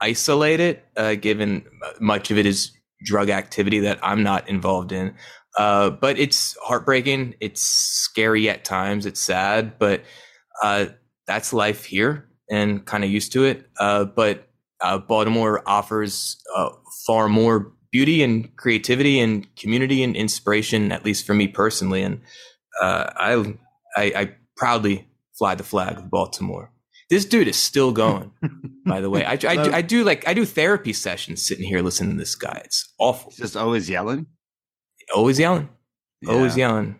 [0.00, 1.64] isolated, uh, given
[2.00, 2.72] much of it is
[3.04, 5.14] drug activity that I'm not involved in.
[5.58, 7.34] Uh, but it's heartbreaking.
[7.40, 9.04] It's scary at times.
[9.04, 10.02] It's sad, but
[10.62, 10.86] uh,
[11.26, 13.68] that's life here and kind of used to it.
[13.78, 14.48] Uh, but
[14.80, 16.42] uh, Baltimore offers
[17.06, 22.02] far more beauty and creativity and community and inspiration, at least for me personally.
[22.02, 22.20] And
[22.80, 23.34] uh, I,
[23.96, 25.06] I, I proudly
[25.38, 26.72] fly the flag of Baltimore.
[27.10, 28.32] This dude is still going.
[28.86, 32.12] by the way, I, I, I, do like I do therapy sessions sitting here listening
[32.12, 32.62] to this guy.
[32.64, 33.30] It's awful.
[33.30, 34.26] He's just always yelling
[35.14, 35.68] always yelling,
[36.20, 36.32] yeah.
[36.32, 36.98] always yelling.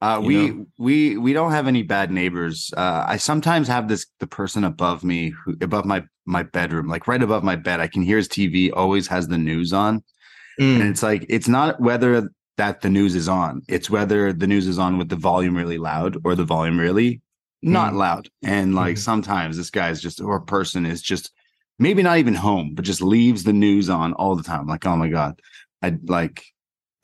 [0.00, 0.66] Uh, we know?
[0.78, 2.72] we we don't have any bad neighbors.
[2.76, 7.06] Uh, I sometimes have this the person above me who above my my bedroom, like
[7.06, 7.80] right above my bed.
[7.80, 8.70] I can hear his TV.
[8.74, 10.02] Always has the news on,
[10.60, 10.80] mm.
[10.80, 13.62] and it's like it's not whether that the news is on.
[13.68, 17.20] It's whether the news is on with the volume really loud or the volume really
[17.62, 17.96] not mm.
[17.96, 18.28] loud.
[18.42, 18.98] And like mm.
[18.98, 21.30] sometimes this guy is just or person is just
[21.78, 24.66] maybe not even home, but just leaves the news on all the time.
[24.66, 25.40] Like oh my god,
[25.82, 26.44] I like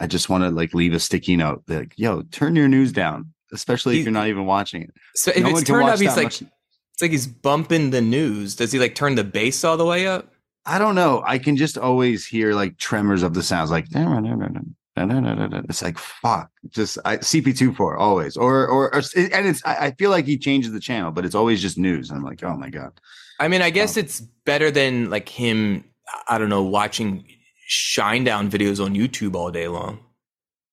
[0.01, 3.33] I just want to like leave a sticky note like, yo, turn your news down,
[3.53, 4.91] especially he, if you're not even watching it.
[5.15, 6.43] So if no it's turned up, he's like, much.
[6.43, 8.57] it's like he's bumping the news.
[8.57, 10.33] Does he like turn the bass all the way up?
[10.69, 11.23] I don't know.
[11.27, 16.51] I can just always hear like tremors of the sounds, like it's like fuck.
[16.69, 20.73] Just I, CP24 always, or, or, or and it's I, I, feel like he changes
[20.73, 22.11] the channel, but it's always just news.
[22.11, 23.01] I'm like, oh my god.
[23.41, 25.85] I mean, I guess um, it's better than like him.
[26.29, 27.25] I don't know, watching
[27.71, 30.01] Shinedown videos on YouTube all day long.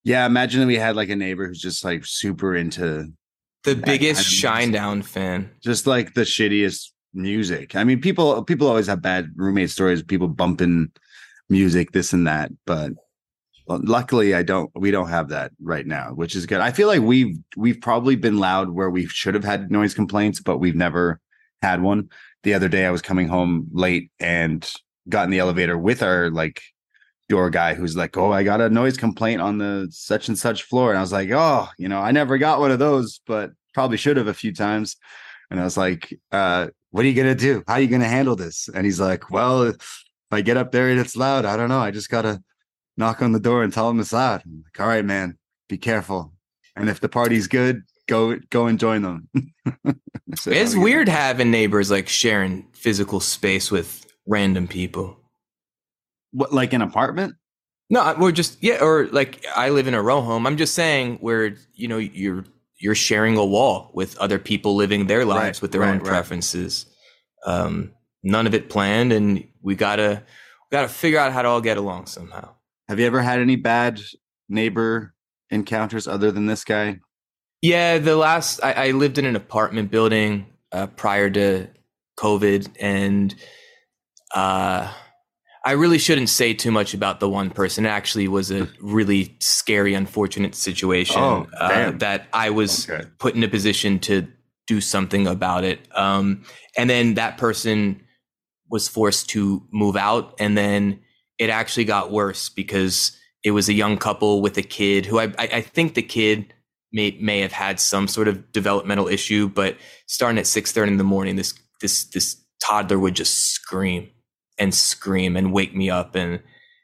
[0.03, 3.13] Yeah, imagine that we had like a neighbor who's just like super into
[3.63, 5.51] the biggest Shinedown fan.
[5.63, 7.75] Just like the shittiest music.
[7.75, 10.91] I mean, people people always have bad roommate stories, people bumping
[11.49, 12.93] music, this and that, but
[13.67, 16.61] luckily I don't we don't have that right now, which is good.
[16.61, 20.39] I feel like we've we've probably been loud where we should have had noise complaints,
[20.39, 21.19] but we've never
[21.61, 22.09] had one.
[22.43, 24.69] The other day I was coming home late and
[25.09, 26.61] got in the elevator with our like
[27.27, 30.63] door guy who's like, "Oh, I got a noise complaint on the such and such
[30.63, 33.51] floor," and I was like, "Oh, you know, I never got one of those, but
[33.73, 34.95] probably should have a few times."
[35.51, 37.61] And I was like, uh, "What are you gonna do?
[37.67, 40.89] How are you gonna handle this?" And he's like, "Well, if I get up there
[40.89, 41.79] and it's loud, I don't know.
[41.79, 42.41] I just gotta
[42.95, 45.77] knock on the door and tell him it's loud." I'm like, "All right, man, be
[45.77, 46.31] careful.
[46.73, 49.27] And if the party's good, go go and join them."
[50.37, 55.19] so, it's weird having neighbors like sharing physical space with random people.
[56.31, 57.35] What, like an apartment?
[57.89, 60.47] No, we're just yeah, or like I live in a row home.
[60.47, 62.45] I'm just saying where you know you're
[62.77, 65.97] you're sharing a wall with other people living their lives right, with their right, own
[65.99, 66.07] right.
[66.07, 66.85] preferences.
[67.45, 70.23] Um, none of it planned, and we gotta
[70.71, 72.55] we gotta figure out how to all get along somehow.
[72.87, 74.01] Have you ever had any bad
[74.49, 75.13] neighbor
[75.49, 76.99] encounters other than this guy?
[77.61, 81.67] Yeah, the last I, I lived in an apartment building uh, prior to
[82.17, 83.33] COVID, and
[84.33, 84.91] uh,
[85.65, 87.87] I really shouldn't say too much about the one person.
[87.87, 93.07] It actually was a really scary, unfortunate situation oh, uh, that I was okay.
[93.17, 94.27] put in a position to
[94.67, 95.79] do something about it.
[95.97, 96.43] Um,
[96.77, 98.03] and then that person
[98.69, 100.35] was forced to move out.
[100.39, 100.99] And then
[101.39, 105.33] it actually got worse because it was a young couple with a kid who I,
[105.37, 106.53] I think the kid
[106.93, 111.03] may, may have had some sort of developmental issue, but starting at 6.30 in the
[111.03, 114.11] morning, this, this, this toddler would just scream
[114.57, 116.41] and scream and wake me up and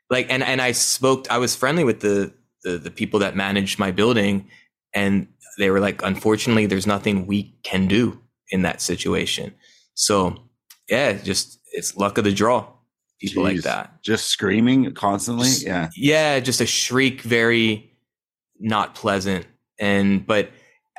[0.09, 3.79] like and and I spoke I was friendly with the the, the people that managed
[3.79, 4.47] my building
[4.93, 9.53] and they were like unfortunately there's nothing we can do in that situation.
[9.93, 10.35] So
[10.89, 12.67] yeah, just it's luck of the draw.
[13.19, 13.55] People Jeez.
[13.55, 14.03] like that.
[14.03, 15.47] Just screaming constantly.
[15.47, 15.89] Just, yeah.
[15.95, 17.91] Yeah, just a shriek very
[18.59, 19.45] not pleasant.
[19.79, 20.49] And but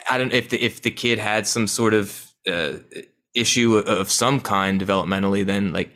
[0.09, 2.75] I don't if the if the kid had some sort of uh,
[3.35, 5.91] issue of some kind developmentally, then like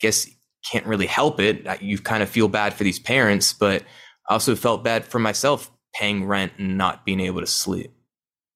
[0.00, 0.28] guess
[0.70, 1.66] can't really help it.
[1.80, 3.82] You kind of feel bad for these parents, but
[4.28, 7.92] I also felt bad for myself paying rent and not being able to sleep.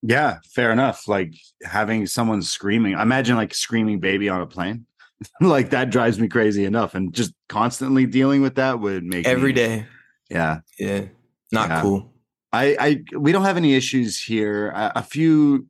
[0.02, 1.06] Yeah, fair enough.
[1.06, 2.92] Like having someone screaming.
[2.92, 4.86] Imagine like screaming baby on a plane.
[5.40, 6.94] like that drives me crazy enough.
[6.94, 9.86] And just constantly dealing with that would make every me, day.
[10.30, 10.60] Yeah.
[10.78, 11.04] Yeah.
[11.52, 11.82] Not yeah.
[11.82, 12.12] cool.
[12.52, 14.70] I, I, we don't have any issues here.
[14.70, 15.66] A, a few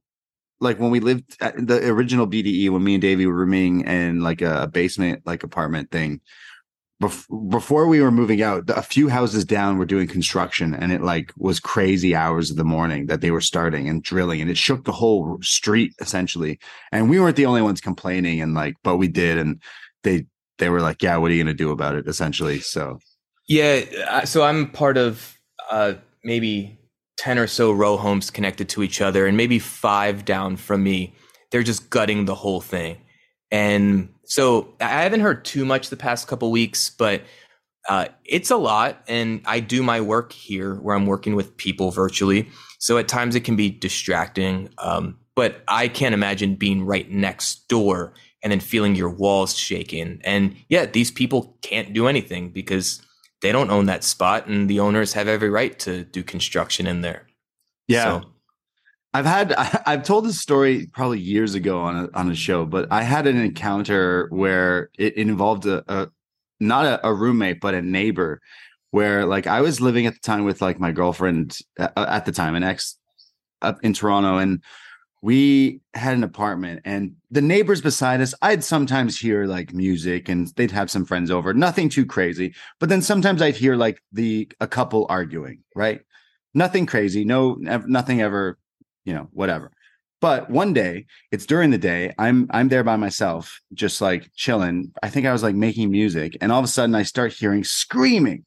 [0.61, 4.21] like when we lived at the original BDE when me and Davey were rooming in
[4.21, 6.21] like a basement like apartment thing,
[7.03, 11.01] bef- before we were moving out, a few houses down were doing construction, and it
[11.01, 14.59] like was crazy hours of the morning that they were starting and drilling, and it
[14.59, 16.59] shook the whole street essentially.
[16.93, 19.63] And we weren't the only ones complaining, and like, but we did, and
[20.03, 20.27] they
[20.59, 22.99] they were like, "Yeah, what are you gonna do about it?" Essentially, so
[23.49, 24.25] yeah.
[24.25, 25.39] So I'm part of
[25.71, 26.80] uh, maybe
[27.21, 31.15] ten or so row homes connected to each other, and maybe five down from me.
[31.51, 32.97] They're just gutting the whole thing,
[33.51, 37.23] and so I haven't heard too much the past couple weeks, but
[37.89, 39.03] uh, it's a lot.
[39.09, 42.49] And I do my work here where I'm working with people virtually.
[42.79, 44.69] So at times it can be distracting.
[44.79, 50.21] Um, but I can't imagine being right next door and then feeling your walls shaking.
[50.23, 53.03] And yeah, these people can't do anything because
[53.43, 57.01] they don't own that spot and the owners have every right to do construction in
[57.01, 57.27] there.
[57.89, 58.21] Yeah.
[58.21, 58.31] So,
[59.13, 59.53] I've had
[59.87, 63.27] I've told this story probably years ago on a on a show, but I had
[63.27, 66.09] an encounter where it involved a, a
[66.61, 68.41] not a, a, roommate but a neighbor,
[68.91, 72.33] where like I was living at the time with like my girlfriend uh, at the
[72.33, 72.97] time, an ex
[73.63, 74.63] up in Toronto, and
[75.23, 80.49] we had an apartment and the neighbors beside us i'd sometimes hear like music and
[80.57, 84.51] they'd have some friends over nothing too crazy but then sometimes i'd hear like the
[84.61, 86.01] a couple arguing right
[86.55, 88.59] nothing crazy no nothing ever
[89.05, 89.73] you know, whatever.
[90.21, 94.93] But one day, it's during the day, I'm I'm there by myself, just like chilling.
[95.03, 97.65] I think I was like making music, and all of a sudden I start hearing
[97.65, 98.45] screaming,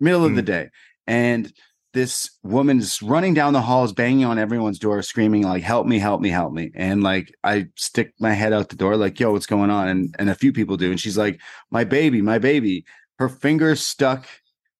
[0.00, 0.26] middle mm.
[0.26, 0.46] of the hmm.
[0.46, 0.68] day.
[1.06, 1.52] And
[1.94, 6.20] this woman's running down the halls, banging on everyone's door, screaming, like, help me, help
[6.20, 6.70] me, help me.
[6.74, 9.88] And like I stick my head out the door, like, yo, what's going on?
[9.88, 10.90] And and a few people do.
[10.90, 12.84] And she's like, My baby, my baby.
[13.18, 14.26] Her finger's stuck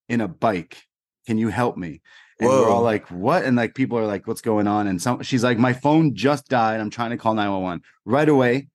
[0.09, 0.77] in a bike.
[1.27, 2.03] Can you help me?
[2.41, 2.63] And Whoa.
[2.63, 3.45] we're all like, what?
[3.45, 4.89] And like people are like, what's going on?
[4.89, 6.81] And some she's like, my phone just died.
[6.81, 7.83] I'm trying to call 911.
[8.05, 8.69] Right away,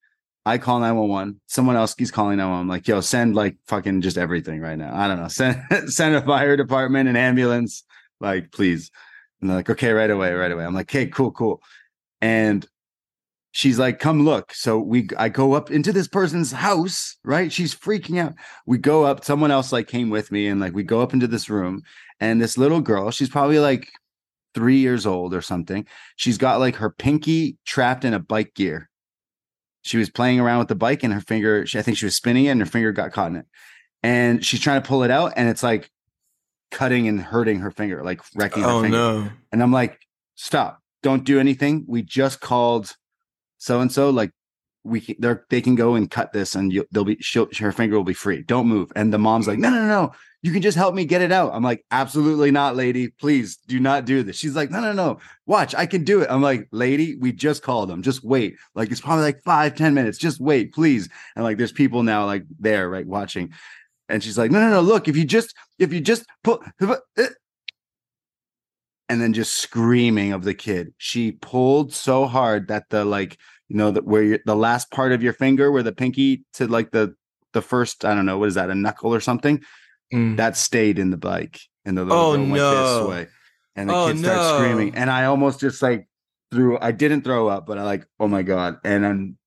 [0.46, 1.42] I call 911.
[1.48, 2.62] Someone else keeps calling 911.
[2.62, 4.96] I'm like, yo, send like fucking just everything right now.
[4.96, 5.28] I don't know.
[5.28, 7.84] Send send a fire department, an ambulance,
[8.20, 8.92] like, please.
[9.42, 10.66] And they're like, okay, right away, right away.
[10.66, 11.62] I'm like, okay, cool, cool.
[12.22, 12.66] And
[13.52, 14.54] she's like, come look.
[14.54, 17.52] So we I go up into this person's house, right?
[17.52, 18.34] She's freaking out.
[18.66, 21.28] We go up, someone else like came with me, and like we go up into
[21.28, 21.82] this room
[22.20, 23.90] and this little girl, she's probably like
[24.54, 25.86] three years old or something.
[26.16, 28.90] She's got like her pinky trapped in a bike gear.
[29.82, 32.16] She was playing around with the bike and her finger, she, I think she was
[32.16, 33.46] spinning it and her finger got caught in it.
[34.04, 35.90] And she's trying to pull it out and it's like
[36.72, 38.98] cutting and hurting her finger, like wrecking her oh, finger.
[38.98, 39.30] No.
[39.52, 40.00] And I'm like,
[40.36, 41.86] stop, don't do anything.
[41.88, 42.96] We just called
[43.58, 44.32] so and so, like
[44.84, 47.20] we can, they can go and cut this and you, they'll be
[47.60, 48.42] her finger will be free.
[48.44, 48.92] Don't move.
[48.96, 51.54] And the mom's like, no, no, no, you can just help me get it out.
[51.54, 53.10] I'm like, absolutely not, lady.
[53.10, 54.38] Please do not do this.
[54.38, 55.20] She's like, no, no, no.
[55.46, 56.30] Watch, I can do it.
[56.30, 58.02] I'm like, lady, we just called them.
[58.02, 58.56] Just wait.
[58.74, 60.18] Like it's probably like five, ten minutes.
[60.18, 61.10] Just wait, please.
[61.36, 63.54] And like there's people now like there, right, watching.
[64.10, 64.82] And she's like, no, no, no.
[64.82, 66.62] Look, if you just, if you just put
[69.10, 70.94] and then just screaming of the kid.
[70.98, 75.24] She pulled so hard that the like, you know, that where the last part of
[75.24, 77.16] your finger, where the pinky to like the
[77.52, 79.62] the first, I don't know, what is that, a knuckle or something?
[80.14, 80.38] Mm.
[80.38, 82.54] That stayed in the bike, and the little oh, girl no.
[82.54, 83.28] went this way,
[83.76, 84.58] and the oh, kid starts no.
[84.58, 86.08] screaming, and I almost just like
[86.52, 86.78] threw.
[86.80, 89.38] I didn't throw up, but I like, oh my god, and then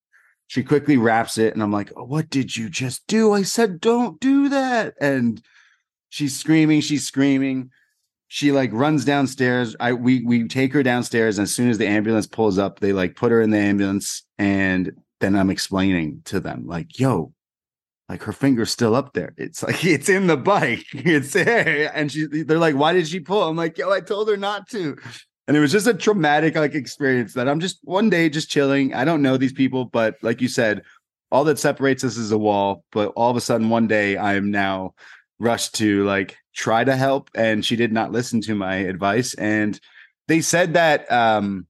[0.53, 3.33] she quickly wraps it, and I'm like, oh, what did you just do?
[3.33, 5.41] I said, don't do that, and
[6.09, 7.71] she's screaming, she's screaming.
[8.27, 9.75] She like runs downstairs.
[9.79, 12.93] I we we take her downstairs, and as soon as the ambulance pulls up, they
[12.93, 17.33] like put her in the ambulance, and then I'm explaining to them like, yo,
[18.07, 19.33] like her finger's still up there.
[19.37, 20.85] It's like it's in the bike.
[20.93, 21.91] It's there.
[21.95, 23.41] And she they're like, why did she pull?
[23.41, 24.97] I'm like, yo, I told her not to.
[25.47, 28.93] And it was just a traumatic like experience that I'm just one day just chilling.
[28.93, 30.83] I don't know these people, but like you said,
[31.31, 32.85] all that separates us is a wall.
[32.91, 34.93] But all of a sudden one day I am now
[35.39, 37.29] rushed to like try to help.
[37.35, 39.33] And she did not listen to my advice.
[39.33, 39.79] And
[40.27, 41.67] they said that um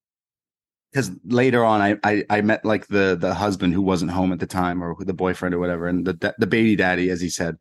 [0.92, 4.40] because later on I, I, I met like the the husband who wasn't home at
[4.40, 7.58] the time or the boyfriend or whatever and the the baby daddy as he said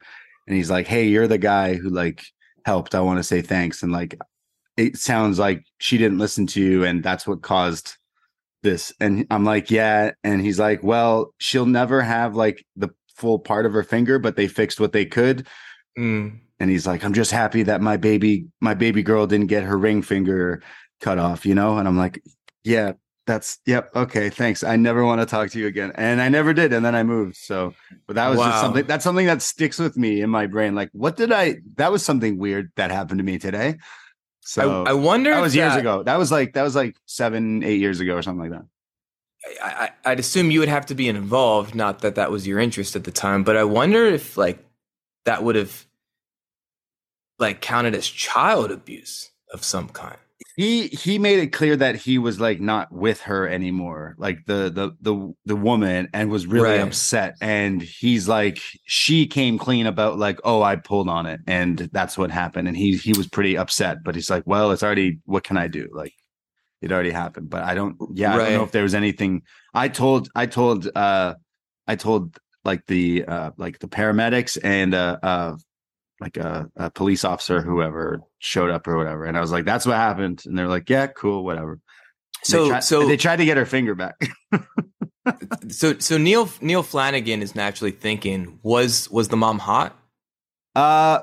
[0.46, 2.22] and he's like hey you're the guy who like
[2.66, 4.18] helped i want to say thanks and like
[4.76, 7.96] it sounds like she didn't listen to you and that's what caused
[8.62, 13.38] this and i'm like yeah and he's like well she'll never have like the full
[13.38, 15.46] part of her finger but they fixed what they could
[15.98, 16.32] mm.
[16.60, 19.76] and he's like i'm just happy that my baby my baby girl didn't get her
[19.76, 20.62] ring finger
[21.00, 22.22] cut off you know and i'm like
[22.64, 22.92] yeah
[23.26, 23.90] that's yep.
[23.94, 24.64] Okay, thanks.
[24.64, 27.04] I never want to talk to you again, and I never did, and then I
[27.04, 27.36] moved.
[27.36, 27.72] So,
[28.06, 28.50] but that was wow.
[28.50, 28.84] just something.
[28.86, 30.74] That's something that sticks with me in my brain.
[30.74, 31.56] Like, what did I?
[31.76, 33.76] That was something weird that happened to me today.
[34.44, 35.30] So I, I wonder.
[35.30, 36.02] That was years that, ago.
[36.02, 38.66] That was like that was like seven, eight years ago, or something like that.
[39.62, 41.74] I, I'd assume you would have to be involved.
[41.74, 44.64] Not that that was your interest at the time, but I wonder if like
[45.24, 45.86] that would have
[47.38, 50.18] like counted as child abuse of some kind.
[50.56, 54.70] He he made it clear that he was like not with her anymore like the
[54.70, 56.80] the the the woman and was really Right.
[56.80, 61.88] upset and he's like she came clean about like oh i pulled on it and
[61.92, 65.18] that's what happened and he he was pretty upset but he's like well it's already
[65.24, 66.12] what can i do like
[66.82, 69.42] it already happened but i don't yeah i don't know if there was anything
[69.74, 71.34] i told i told uh
[71.86, 75.56] i told like the uh like the paramedics and uh uh
[76.22, 79.24] like a, a police officer whoever showed up or whatever.
[79.24, 80.42] And i was like that's what happened.
[80.46, 81.80] And they're like yeah cool whatever.
[82.44, 84.16] So they tried, so they tried to get her finger back.
[85.68, 89.96] So so Neil Neil Flanagan is naturally thinking was was the mom hot?
[90.74, 91.20] uh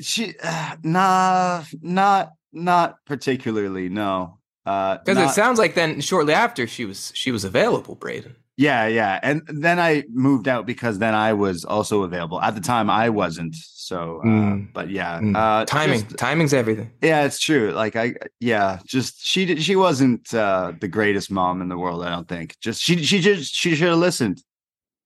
[0.00, 4.38] she uh, nah not not particularly no.
[4.66, 8.36] Uh Because it sounds like then shortly after she was she was available, Braden.
[8.56, 12.60] Yeah yeah and then i moved out because then i was also available at the
[12.60, 14.72] time i wasn't so uh, Mm.
[14.72, 15.34] but yeah Mm.
[15.36, 16.90] uh Timing, just- timing's everything.
[17.02, 17.72] Yeah, it's true.
[17.72, 19.62] Like I, yeah, just she did.
[19.62, 22.02] She wasn't uh, the greatest mom in the world.
[22.04, 22.56] I don't think.
[22.60, 24.42] Just she, she just she should have listened.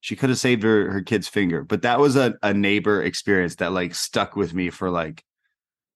[0.01, 1.64] She could have saved her her kid's finger.
[1.64, 5.24] But that was a a neighbor experience that like stuck with me for like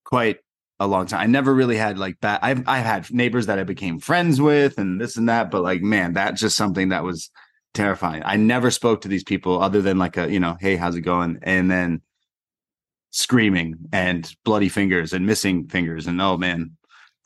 [0.03, 0.39] quite
[0.79, 1.21] a long time.
[1.21, 2.39] I never really had like bad.
[2.41, 5.51] I've I've had neighbors that I became friends with and this and that.
[5.51, 7.29] But like, man, that's just something that was
[7.73, 8.21] terrifying.
[8.25, 11.01] I never spoke to these people other than like a you know, hey, how's it
[11.01, 11.39] going?
[11.43, 12.01] And then
[13.11, 16.71] screaming and bloody fingers and missing fingers and oh man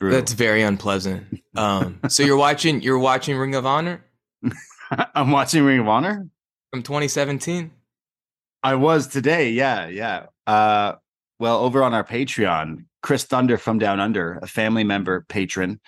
[0.00, 0.18] brutal.
[0.18, 1.40] That's very unpleasant.
[1.56, 4.04] Um, so you're watching you're watching Ring of Honor
[5.14, 6.26] i'm watching ring of honor
[6.70, 7.70] from 2017.
[8.62, 10.92] i was today yeah yeah uh
[11.38, 15.80] well over on our patreon chris thunder from down under a family member patron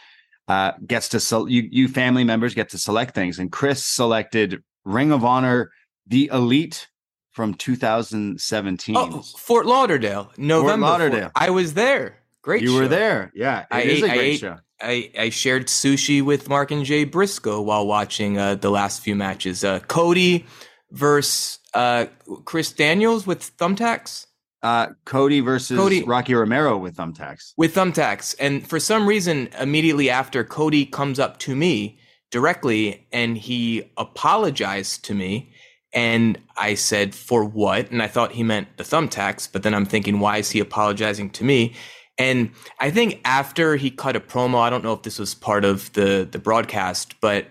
[0.48, 5.12] uh gets to you you family members get to select things and chris selected ring
[5.12, 5.70] of honor
[6.06, 6.88] the elite
[7.32, 10.86] from 2017 Oh, Fort Lauderdale, November.
[10.86, 11.20] Fort Lauderdale.
[11.20, 11.32] fourth.
[11.36, 12.16] I was there.
[12.42, 12.62] Great.
[12.62, 15.28] you were there yeah I it is ate- a I great ate- show I, I
[15.30, 19.64] shared sushi with Mark and Jay Briscoe while watching uh, the last few matches.
[19.64, 20.46] Uh, Cody
[20.92, 22.06] versus uh,
[22.44, 24.26] Chris Daniels with thumbtacks.
[24.62, 28.34] Uh cody versus Cody- rocky romero with thumbtacks with thumbtacks.
[28.40, 31.98] And for some reason, immediately after, Cody comes up to me
[32.30, 35.52] directly and he apologized to me.
[35.94, 37.90] And I said, for what?
[37.90, 41.30] And I thought he meant the thumbtacks, but then I'm thinking, why is he apologizing
[41.30, 41.74] to me?
[42.18, 45.64] And I think after he cut a promo, I don't know if this was part
[45.64, 47.46] of the the broadcast, but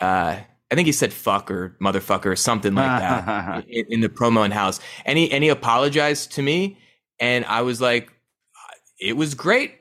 [0.00, 0.38] uh,
[0.70, 4.44] I think he said "fuck" or "motherfucker" or something like that in, in the promo
[4.44, 4.80] in house.
[5.06, 6.78] And he and he apologized to me,
[7.18, 8.10] and I was like,
[9.00, 9.74] "It was great."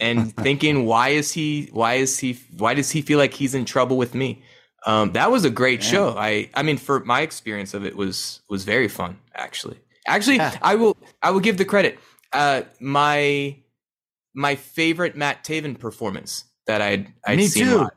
[0.00, 1.68] and thinking, why is he?
[1.72, 2.38] Why is he?
[2.56, 4.42] Why does he feel like he's in trouble with me?
[4.86, 5.90] Um, that was a great Yeah.
[5.90, 6.14] show.
[6.18, 9.18] I I mean, for my experience of it was was very fun.
[9.34, 10.56] Actually, actually, Yeah.
[10.62, 11.98] I will I will give the credit.
[12.32, 13.56] Uh, my
[14.34, 17.78] my favorite Matt Taven performance that I'd I'd Me seen too.
[17.78, 17.90] live.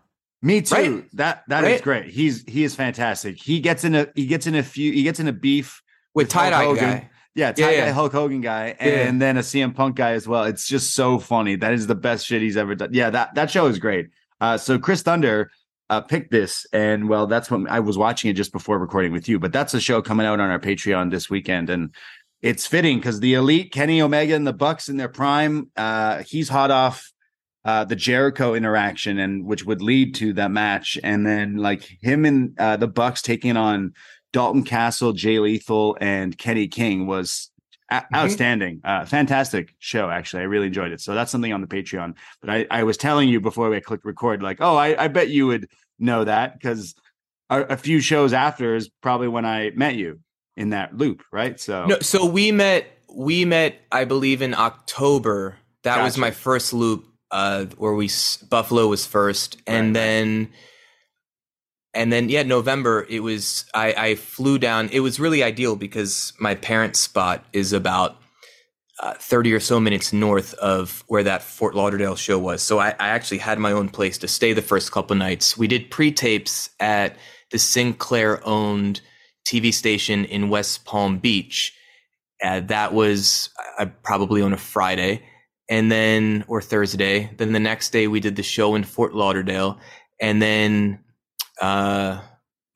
[0.44, 0.76] Me too.
[0.76, 1.06] Right?
[1.14, 1.82] That that is Right?
[1.82, 2.06] great.
[2.12, 3.42] He's he is fantastic.
[3.42, 5.82] He gets in a he gets in a few he gets in a beef
[6.14, 6.92] with With tie dye Hulk Hogan.
[6.94, 7.10] guy.
[7.36, 7.92] Yeah, Yeah, tie yeah.
[7.94, 8.86] Hulk Hogan guy, Yeah.
[9.08, 10.44] and then a CM Punk guy as well.
[10.44, 11.56] It's just so funny.
[11.56, 12.90] That is the best shit he's ever done.
[12.94, 14.10] Yeah, that that show is great.
[14.42, 15.50] Uh, so Chris Thunder
[15.90, 19.28] uh, picked this, and well, that's when I was watching it just before recording with
[19.30, 19.40] you.
[19.40, 21.96] But that's a show coming out on our Patreon this weekend, and
[22.42, 25.72] it's fitting because the Elite, Kenny Omega, and the Bucks in their prime.
[25.78, 27.12] Uh, he's hot off
[27.66, 32.26] uh, the Jericho interaction, and which would lead to that match, and then like him
[32.26, 33.94] and uh, the Bucks taking on
[34.34, 37.50] Dalton Castle, Jay Lethal, and Kenny King was
[37.92, 38.16] a- Mm-hmm.
[38.16, 38.82] outstanding.
[38.84, 40.42] Uh, fantastic show, actually.
[40.42, 41.00] I really enjoyed it.
[41.00, 42.16] So that's something on the Patreon.
[42.42, 45.30] But I, I was telling you before we clicked record, like, oh, I, I bet
[45.30, 45.68] you would
[46.00, 46.96] know that because
[47.52, 50.20] a, a few shows after is probably when I met you
[50.58, 51.60] in that loop, right?
[51.60, 55.58] So No, so we met we met I believe in October.
[55.84, 58.10] That was my first loop uh where we
[58.50, 60.50] Buffalo was first and Right, then
[61.94, 66.32] and then yeah November it was I I flew down it was really ideal because
[66.40, 68.18] my parents spot is about
[69.00, 72.62] uh, 30 or so minutes north of where that Fort Lauderdale show was.
[72.62, 75.58] So I, I actually had my own place to stay the first couple nights.
[75.58, 77.18] We did pre-tapes at
[77.52, 79.02] the Sinclair owned
[79.46, 81.74] TV station in West Palm Beach.
[82.42, 85.24] Uh, that was uh, probably on a Friday
[85.74, 87.32] and then, or Thursday.
[87.38, 89.80] Then the next day we did the show in Fort Lauderdale.
[90.22, 91.00] And then,
[91.60, 92.22] uh,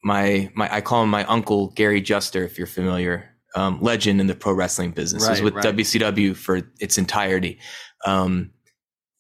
[0.04, 4.26] my, my, I call him my uncle, Gary Juster, if you're familiar, um, legend in
[4.26, 5.26] the pro wrestling business.
[5.26, 5.66] He was with right.
[5.66, 7.60] WCW for its entirety.
[8.04, 8.50] Um,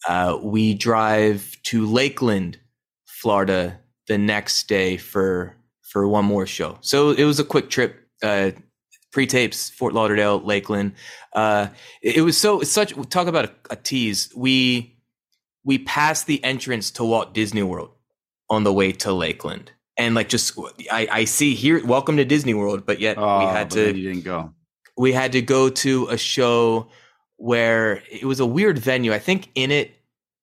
[0.07, 2.59] uh, we drive to Lakeland,
[3.05, 6.79] Florida the next day for, for one more show.
[6.81, 8.51] So it was a quick trip, uh,
[9.17, 10.91] pre-tapes, Fort Lauderdale, Lakeland.
[11.33, 11.69] Uh,
[12.03, 14.31] it, it was so it's such talk about a, a tease.
[14.35, 14.95] We
[15.63, 17.89] we passed the entrance to Walt Disney World
[18.47, 20.55] on the way to Lakeland, and like just
[20.91, 24.07] I, I see here, welcome to Disney World, but yet Oh, we had to you
[24.07, 24.53] didn't go.
[24.95, 26.89] we had to go to a show
[27.37, 29.11] where it was a weird venue.
[29.13, 29.95] I think in it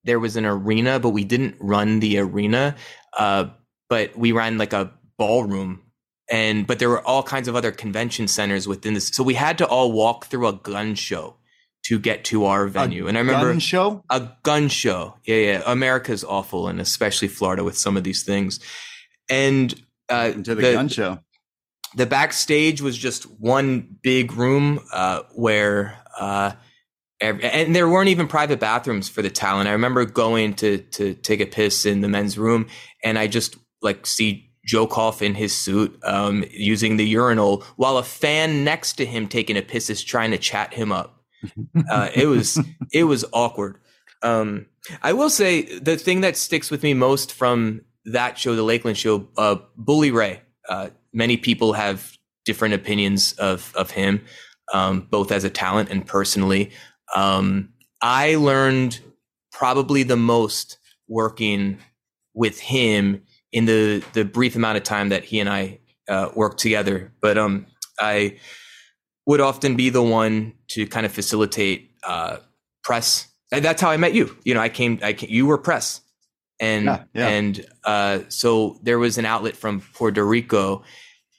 [0.03, 2.75] there was an arena, but we didn't run the arena.
[3.17, 3.51] Uh,
[3.89, 5.84] but we ran like a ballroom
[6.31, 9.09] and but there were all kinds of other convention centers within this.
[9.09, 11.37] So we had to all walk through a gun show
[11.87, 13.07] to get to our venue.
[13.09, 14.03] and I remember Gun show.
[14.09, 15.17] a gun show.
[15.27, 15.63] Yeah, yeah.
[15.67, 18.59] America's awful, and especially Florida with some of these things.
[19.29, 19.75] And
[20.09, 21.19] uh, To the, gun show.
[21.95, 26.53] the backstage was just one big room uh, where uh,
[27.21, 29.69] and there weren't even private bathrooms for the talent.
[29.69, 32.67] I remember going to to take a piss in the men's room,
[33.03, 37.99] and I just like see Joe Koff in his suit um, using the urinal while
[37.99, 41.21] a fan next to him taking a piss is trying to chat him up.
[41.91, 42.59] Uh, it was
[42.91, 43.77] it was awkward.
[44.23, 44.65] Um,
[45.03, 48.97] I will say the thing that sticks with me most from that show, the Lakeland
[48.97, 50.41] show, uh, Bully Ray.
[50.67, 54.25] Uh, many people have different opinions of of him,
[54.73, 56.71] um, both as a talent and personally.
[57.15, 59.01] Um, I learned
[59.53, 61.79] probably the most working
[62.35, 63.23] with him
[63.55, 65.79] in the the brief amount of time that he and I
[66.09, 67.13] uh, worked together.
[67.21, 67.67] But um,
[67.99, 68.39] I
[69.27, 72.39] would often be the one to kind of facilitate uh,
[72.83, 73.29] press.
[73.53, 74.37] And that's how I met you.
[74.45, 74.99] You know, I came.
[75.03, 76.01] I came, you were press,
[76.59, 77.29] and Yeah, yeah.
[77.29, 80.83] and uh, so there was an outlet from Puerto Rico,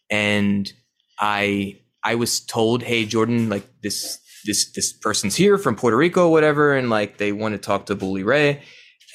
[0.10, 0.72] and
[1.20, 6.30] I I was told, hey Jordan, like this this this person's here from Puerto Rico,
[6.30, 8.62] whatever, and like they want to talk to Bully Ray,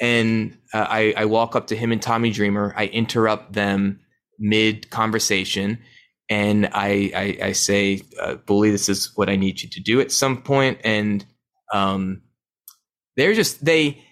[0.01, 4.01] and uh, I I walk up to him and Tommy Dreamer, I interrupt them
[4.39, 5.79] mid conversation,
[6.29, 10.01] and I I, I say, uh, Bully, this is what I need you to do
[10.01, 11.25] at some point." and
[11.73, 12.23] um,
[13.17, 14.03] they're just they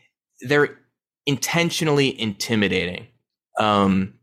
[0.43, 0.79] they're
[1.27, 3.07] intentionally intimidating.
[3.59, 4.15] Um,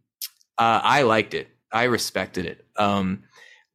[0.58, 1.50] uh, I liked it.
[1.72, 2.66] I respected it.
[2.78, 3.24] Um,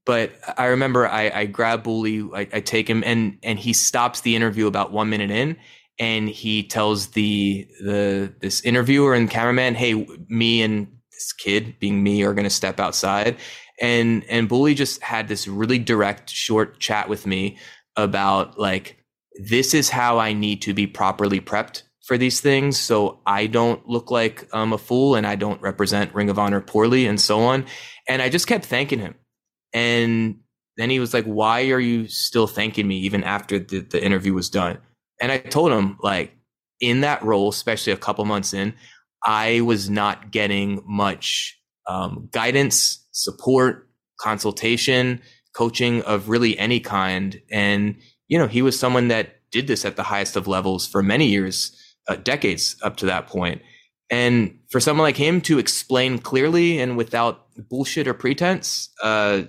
[0.07, 4.23] but I remember I, I grab Bully, I, I take him, and and he stops
[4.23, 5.57] the interview about one minute in,
[6.01, 12.03] and he tells the the this interviewer and cameraman, "Hey, me and this kid, being
[12.03, 13.37] me, are going to step outside."
[13.81, 17.59] And and Bully just had this really direct, short chat with me
[17.97, 18.97] about like
[19.49, 23.87] this is how I need to be properly prepped for these things, so I don't
[23.87, 27.41] look like I'm a fool and I don't represent Ring of Honor poorly, and so
[27.41, 27.67] on.
[28.09, 29.15] And I just kept thanking him.
[29.73, 30.41] And
[30.77, 34.33] then he was like, Why are you still thanking me even after the, the interview
[34.33, 34.79] was done?
[35.21, 36.33] And I told him, like,
[36.81, 38.75] in that role, especially a couple months in,
[39.25, 45.21] I was not getting much um, guidance, support, consultation,
[45.55, 47.41] coaching of really any kind.
[47.51, 47.97] And,
[48.29, 51.27] you know, he was someone that did this at the highest of levels for many
[51.27, 51.77] years,
[52.09, 53.61] uh, decades up to that point.
[54.09, 59.43] And for someone like him to explain clearly and without bullshit or pretense, uh,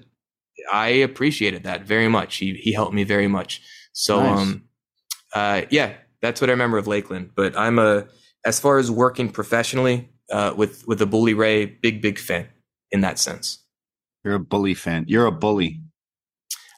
[0.71, 2.37] I appreciated that very much.
[2.37, 3.61] He he helped me very much.
[3.93, 4.39] So Nice.
[4.39, 4.63] um,
[5.33, 7.31] uh, yeah, that's what I remember of Lakeland.
[7.35, 8.07] But I'm a
[8.45, 12.47] as far as working professionally uh, with with the Bully Ray, big big fan
[12.91, 13.59] in that sense.
[14.23, 15.05] You're a bully fan.
[15.07, 15.81] You're a bully.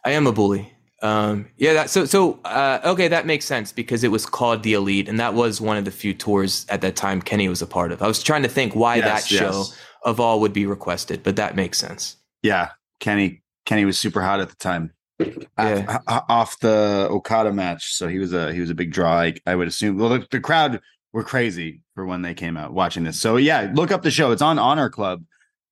[0.06, 0.72] I am a bully.
[1.02, 4.74] Um, yeah, that, so so uh, okay, that makes sense because it was called the
[4.74, 7.68] Elite, and that was one of the few tours at that time Kenny was a
[7.68, 8.02] part of.
[8.02, 9.78] I was trying to think why Yes, that show yes.
[10.04, 12.16] of all would be requested, but that makes sense.
[12.42, 12.70] Yeah,
[13.02, 13.42] Kenny.
[13.66, 14.92] Kenny was super hot at the time.
[15.20, 16.00] Yeah.
[16.08, 19.20] Off, off the Okada match, so he was a he was a big draw.
[19.20, 19.98] I, I would assume.
[19.98, 23.20] Well, the, the crowd were crazy for when they came out watching this.
[23.20, 24.32] So yeah, look up the show.
[24.32, 25.24] It's on Honor Club,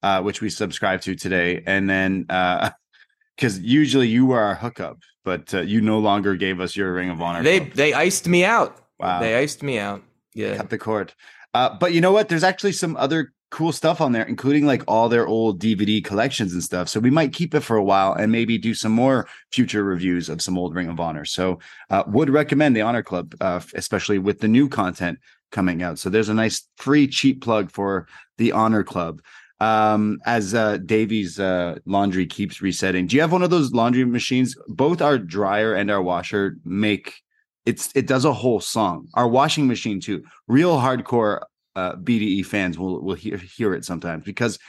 [0.03, 2.21] uh, which we subscribe to today, and then
[3.35, 7.09] because usually you were our hookup, but uh, you no longer gave us your Ring
[7.09, 7.43] of Honor.
[7.43, 7.73] They Club.
[7.73, 8.77] they iced me out.
[8.99, 9.19] Wow.
[9.19, 10.03] They iced me out.
[10.33, 10.55] Yeah.
[10.55, 11.13] cut the cord.
[11.53, 12.29] Uh, but you know what?
[12.29, 16.53] There's actually some other cool stuff on there, including like all their old DVD collections
[16.53, 16.89] and stuff.
[16.89, 20.29] So we might keep it for a while and maybe do some more future reviews
[20.29, 21.25] of some old Ring of Honor.
[21.25, 25.19] So uh, would recommend the Honor Club, uh, especially with the new content
[25.51, 25.99] coming out.
[25.99, 29.21] So there's a nice free cheap plug for the Honor Club.
[29.59, 33.05] Um, as uh, Davie's uh, laundry keeps resetting.
[33.05, 34.55] Do you have one of those laundry machines?
[34.67, 37.21] Both our dryer and our washer make
[37.65, 39.07] it's it does a whole song.
[39.13, 40.23] Our washing machine too.
[40.47, 41.41] Real hardcore
[41.75, 44.59] uh, BDE fans will will hear hear it sometimes because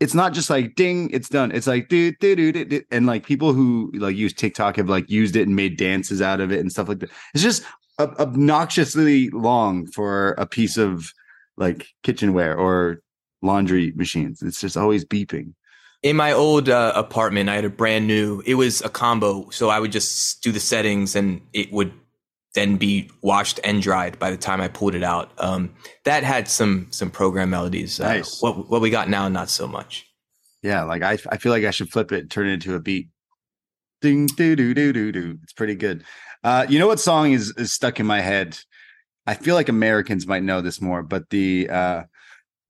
[0.00, 1.52] it's not just like ding, it's done.
[1.52, 5.08] It's like do do do do, and like people who like use TikTok have like
[5.08, 7.10] used it and made dances out of it and stuff like that.
[7.32, 7.62] It's just
[7.98, 11.12] ob- obnoxiously long for a piece of
[11.56, 13.00] like kitchenware or
[13.42, 14.42] laundry machines.
[14.42, 15.54] It's just always beeping.
[16.02, 18.42] In my old uh, apartment, I had a brand new.
[18.44, 21.92] It was a combo, so I would just do the settings, and it would
[22.54, 25.32] then be washed and dried by the time I pulled it out.
[25.38, 25.74] Um,
[26.04, 28.00] that had some some program melodies.
[28.00, 28.40] Uh, Nice.
[28.40, 30.06] What what we got now, not so much.
[30.62, 32.80] Yeah, like I, I feel like I should flip it, and turn it into a
[32.80, 33.08] beat.
[34.00, 35.38] Ding doo doo doo doo doo.
[35.42, 36.04] It's pretty good.
[36.42, 38.58] Uh, you know what song is is stuck in my head?
[39.26, 42.02] I feel like Americans might know this more, but the uh,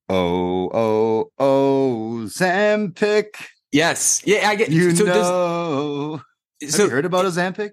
[0.08, 3.26] oh oh oh Ozempic.
[3.72, 4.70] Yes, yeah, I get.
[4.70, 6.22] You so know.
[6.62, 7.72] Have so you heard about Ozempic?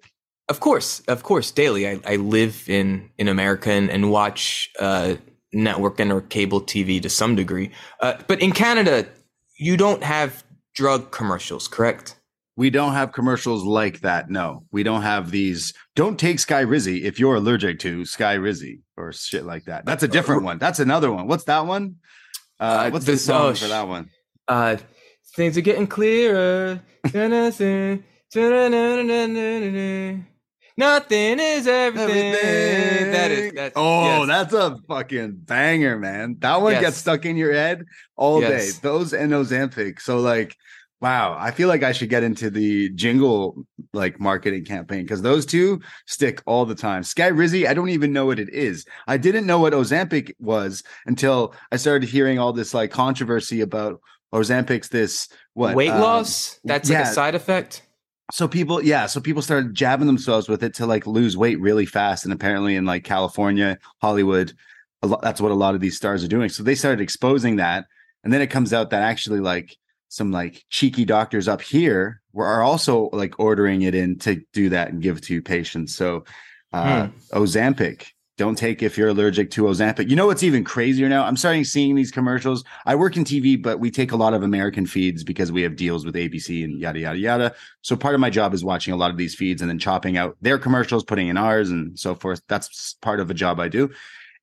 [0.51, 1.87] Of course, of course, daily.
[1.87, 5.15] I, I live in in America and, and watch uh,
[5.53, 7.71] network and or cable TV to some degree.
[8.01, 9.07] Uh, but in Canada,
[9.57, 10.43] you don't have
[10.75, 12.19] drug commercials, correct?
[12.57, 14.29] We don't have commercials like that.
[14.29, 15.73] No, we don't have these.
[15.95, 19.85] Don't take Skyrizi if you're allergic to Skyrizi or shit like that.
[19.85, 20.57] That's a different one.
[20.57, 21.27] That's another one.
[21.27, 21.95] What's that one?
[22.59, 24.09] Uh, Uh, what's the this- song oh, for that one?
[24.49, 24.75] Uh,
[25.33, 26.81] things are getting clearer.
[30.81, 33.11] Nothing is everything.
[33.11, 33.53] That is.
[33.53, 34.27] That's, oh, yes.
[34.27, 36.37] that's a fucking banger, man.
[36.39, 36.81] That one Yes.
[36.81, 38.73] gets stuck in your head all Yes.
[38.73, 38.79] day.
[38.81, 40.01] Those and Ozempic.
[40.01, 40.55] So like,
[40.99, 43.63] wow, I feel like I should get into the jingle
[43.93, 47.03] like marketing campaign because those two stick all the time.
[47.03, 48.83] Skyrizi, I don't even know what it is.
[49.05, 54.01] I didn't know what Ozempic was until I started hearing all this like controversy about
[54.33, 56.59] Ozempic's this what weight um, loss.
[56.63, 57.83] That's like a side effect.
[58.31, 61.85] So people yeah so people started jabbing themselves with it to like lose weight really
[61.85, 64.53] fast and apparently in like california hollywood
[65.01, 66.49] a lot, that's what a lot of these stars are doing.
[66.49, 67.85] So they started exposing that
[68.23, 69.75] and then it comes out that actually like
[70.09, 74.69] some like cheeky doctors up here were are also like ordering it in to do
[74.69, 75.95] that and give to patients.
[75.95, 76.25] So
[76.73, 78.07] uh ozempic
[78.41, 81.63] don't take if you're allergic to ozempic you know what's even crazier now i'm starting
[81.63, 85.23] seeing these commercials i work in tv but we take a lot of american feeds
[85.23, 88.53] because we have deals with abc and yada yada yada so part of my job
[88.53, 91.37] is watching a lot of these feeds and then chopping out their commercials, putting in
[91.37, 92.41] ours and so forth.
[92.47, 93.89] That's part of a job I do.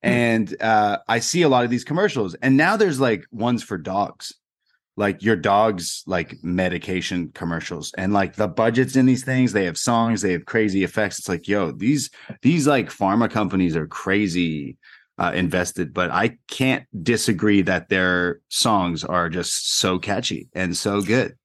[0.01, 2.35] And uh, I see a lot of these commercials.
[2.35, 4.33] And now there's like ones for dogs,
[4.99, 7.93] like your dog's like medication commercials.
[7.97, 11.19] And like the budgets in these things, they have songs, they have crazy effects.
[11.19, 12.09] It's like, yo, these
[12.41, 14.77] these like pharma companies are crazy
[15.17, 21.01] uh, invested, but I can't disagree that their songs are just so catchy and so
[21.01, 21.37] good.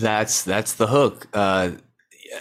[0.00, 1.28] That's that's the hook.
[1.32, 1.72] Uh,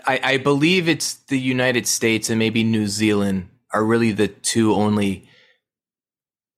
[0.08, 4.74] I, I believe it's the United States and maybe New Zealand are really the two
[4.74, 5.30] only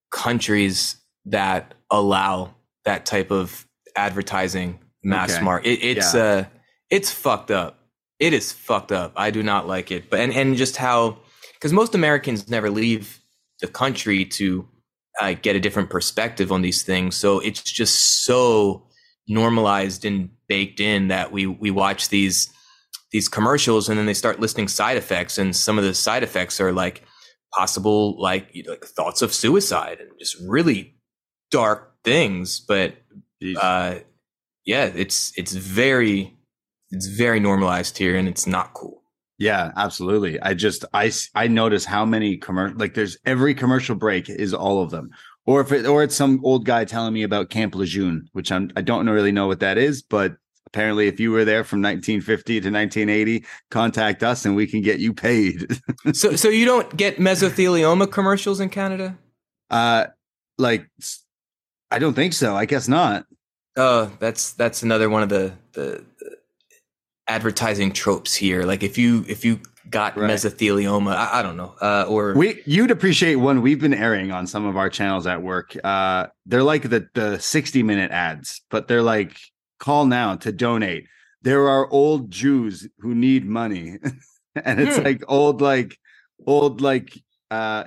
[0.10, 2.56] countries that allow
[2.86, 5.44] that type of advertising mass Okay.
[5.44, 5.70] market.
[5.70, 6.46] It, it's uh,
[6.90, 7.80] it's fucked up.
[8.20, 9.14] It is fucked up.
[9.16, 10.10] I do not like it.
[10.10, 11.18] But and and just how
[11.54, 13.20] because most Americans never leave
[13.62, 14.68] the country to
[15.22, 17.16] uh, get a different perspective on these things.
[17.16, 18.88] So it's just so
[19.28, 22.52] normalized and baked in that we we watch these
[23.12, 26.60] these commercials and then they start listing side effects and some of the side effects
[26.60, 27.04] are like
[27.54, 30.96] possible like, you know, like thoughts of suicide and just really
[31.52, 32.96] dark things but.
[33.62, 33.96] Uh
[34.66, 36.36] yeah it's it's very
[36.92, 39.02] it's very normalized here and it's not cool
[39.40, 40.40] Yeah, absolutely.
[40.42, 44.82] I just I I notice how many commercial like there's every commercial break is all
[44.82, 45.10] of them.
[45.46, 48.72] Or if it or it's some old guy telling me about Camp Lejeune, which I'm
[48.78, 50.38] I don't really know what that is, but
[50.68, 55.00] apparently if you were there from 1950 to 1980, contact us and we can get
[55.00, 55.66] you paid.
[56.14, 59.18] so so you don't get mesothelioma commercials in Canada
[59.72, 60.06] uh
[60.58, 60.88] like
[61.92, 62.56] I don't think so.
[62.56, 63.26] I guess not.
[63.76, 66.38] Oh, that's that's another one of the, the the
[67.28, 68.64] advertising tropes here.
[68.64, 69.60] Like if you if you
[69.90, 70.30] got Right.
[70.30, 74.48] mesothelioma, I, I don't know, uh, or We you'd appreciate one we've been airing on
[74.48, 75.76] some of our channels at work.
[75.84, 79.38] Uh they're like the the 60 minute ads, but they're like
[79.80, 81.08] call now to donate.
[81.42, 83.98] There are old Jews who need money.
[84.56, 85.04] and it's Hmm.
[85.04, 85.98] like old like
[86.46, 87.18] old like
[87.52, 87.86] uh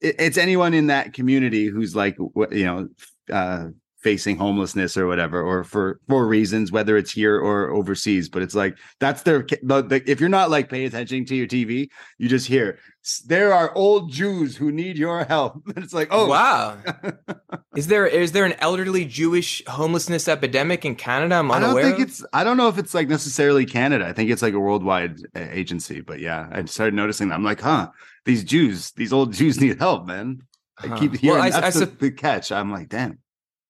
[0.00, 2.88] it- it's anyone in that community who's like you know
[3.32, 3.68] uh
[4.02, 8.54] facing homelessness or whatever or for for reasons whether it's here or overseas but it's
[8.54, 12.28] like that's their the, the, if you're not like paying attention to your tv you
[12.28, 12.78] just hear
[13.26, 16.78] there are old jews who need your help and it's like oh wow.
[17.76, 21.36] is there is there an elderly Jewish homelessness epidemic in Canada?
[21.36, 22.02] I'm I don't think of?
[22.02, 22.24] it's.
[22.32, 24.06] I don't know if it's like necessarily Canada.
[24.06, 26.00] I think it's like a worldwide uh, agency.
[26.00, 27.36] But yeah, I started noticing that.
[27.36, 27.88] I'm like, huh,
[28.24, 30.40] these Jews, these old Jews need help, man.
[30.82, 30.96] I Huh.
[30.98, 32.52] keep Well, hearing I- that's I the, the catch.
[32.52, 33.18] I'm like, damn.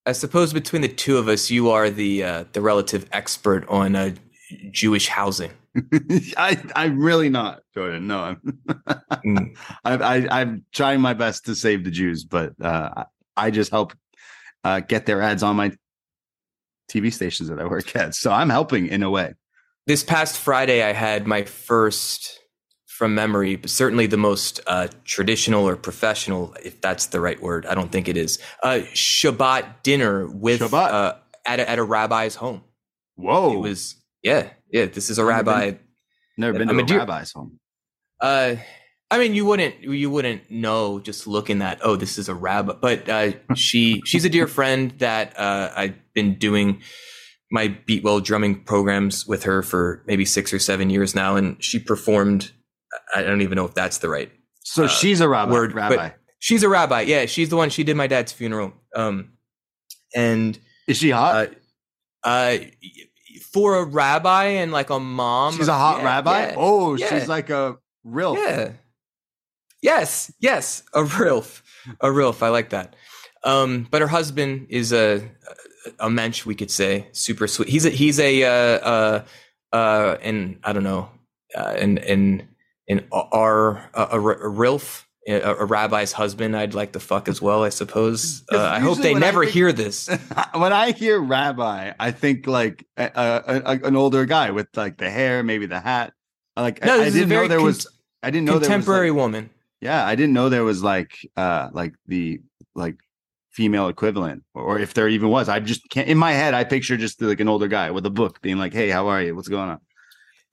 [0.08, 3.94] I suppose between the two of us, you are the uh, the relative expert on
[3.94, 4.14] uh,
[4.70, 5.50] Jewish housing.
[6.38, 8.06] I I'm really not Jordan.
[8.06, 8.58] No, I'm.
[9.26, 9.56] Mm.
[9.84, 13.04] I, I I'm trying my best to save the Jews, but uh,
[13.36, 13.92] I just help
[14.64, 15.72] uh, get their ads on my
[16.90, 18.14] TV stations that I work at.
[18.14, 19.34] So I'm helping in a way.
[19.86, 22.37] This past Friday, I had my first,
[22.98, 27.64] from memory, but certainly the most uh, traditional or professional, if that's the right word.
[27.64, 28.40] I don't think it is.
[28.60, 30.90] Uh, Shabbat dinner with Shabbat.
[30.90, 31.14] Uh,
[31.46, 32.62] at a, at a rabbi's home.
[33.14, 33.52] Whoa.
[33.52, 33.94] It was
[34.24, 34.86] yeah yeah.
[34.86, 35.76] This is a Never been- rabbi.
[36.36, 37.58] Never been to a a deer- rabbi's home.
[38.20, 38.56] Uh,
[39.12, 42.72] I mean, you wouldn't you wouldn't know just looking at oh this is a rabbi,
[42.80, 46.82] but uh, she she's a dear friend that uh, I've been doing
[47.52, 51.78] my Beatwell drumming programs with her for maybe six or seven years now, and she
[51.78, 52.50] performed.
[53.14, 54.30] I don't even know if that's the right.
[54.64, 55.52] So uh, she's a rabbi.
[55.52, 56.10] word, rabbi.
[56.38, 57.02] She's a rabbi.
[57.02, 57.70] Yeah, she's the one.
[57.70, 58.72] She did my dad's funeral.
[58.94, 59.32] Um,
[60.14, 61.50] and Is she hot?
[62.22, 62.58] uh, uh,
[63.52, 66.46] for a rabbi and like a mom, she's a hot yeah, rabbi.
[66.48, 66.54] yeah.
[66.56, 67.08] oh, yeah.
[67.08, 68.36] she's like a real.
[68.36, 68.72] Yeah.
[69.80, 71.62] Yes, yes, a rilf,
[72.00, 72.42] a rilf.
[72.42, 72.96] I like that.
[73.44, 75.22] Um, but her husband is a
[76.00, 77.68] a mensch, we could say, super sweet.
[77.68, 79.24] He's a he's a uh uh
[79.72, 81.10] uh, and I don't know,
[81.54, 82.48] uh, and and
[82.88, 85.04] and our a, a, a rilf.
[85.28, 88.44] A, a rabbi's husband, I'd like to fuck as well, I suppose.
[88.50, 90.08] Uh, I hope they never think- hear this.
[90.54, 95.42] when I hear rabbi, I think like a, an older guy with like the hair,
[95.42, 96.14] maybe the hat.
[96.56, 97.86] Like No, I, I this is a didn't know there con- was.
[98.22, 99.20] I didn't know contemporary there was.
[99.20, 99.42] woman.
[99.44, 102.40] Like, yeah, I didn't know there was like uh like the
[102.74, 102.96] like
[103.50, 105.50] female equivalent, or if there even was.
[105.50, 106.08] I just can't.
[106.08, 108.72] In my head, I picture just like an older guy with a book, being like,
[108.72, 109.36] "Hey, how are you?
[109.36, 109.80] What's going on?"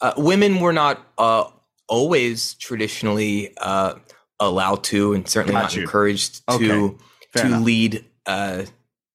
[0.02, 1.46] uh, women were not uh,
[1.88, 3.96] always traditionally uh,
[4.40, 5.82] allowed to, and certainly Got not you.
[5.84, 6.98] encouraged Okay, to
[7.34, 7.64] Fair to enough.
[7.66, 8.64] lead uh,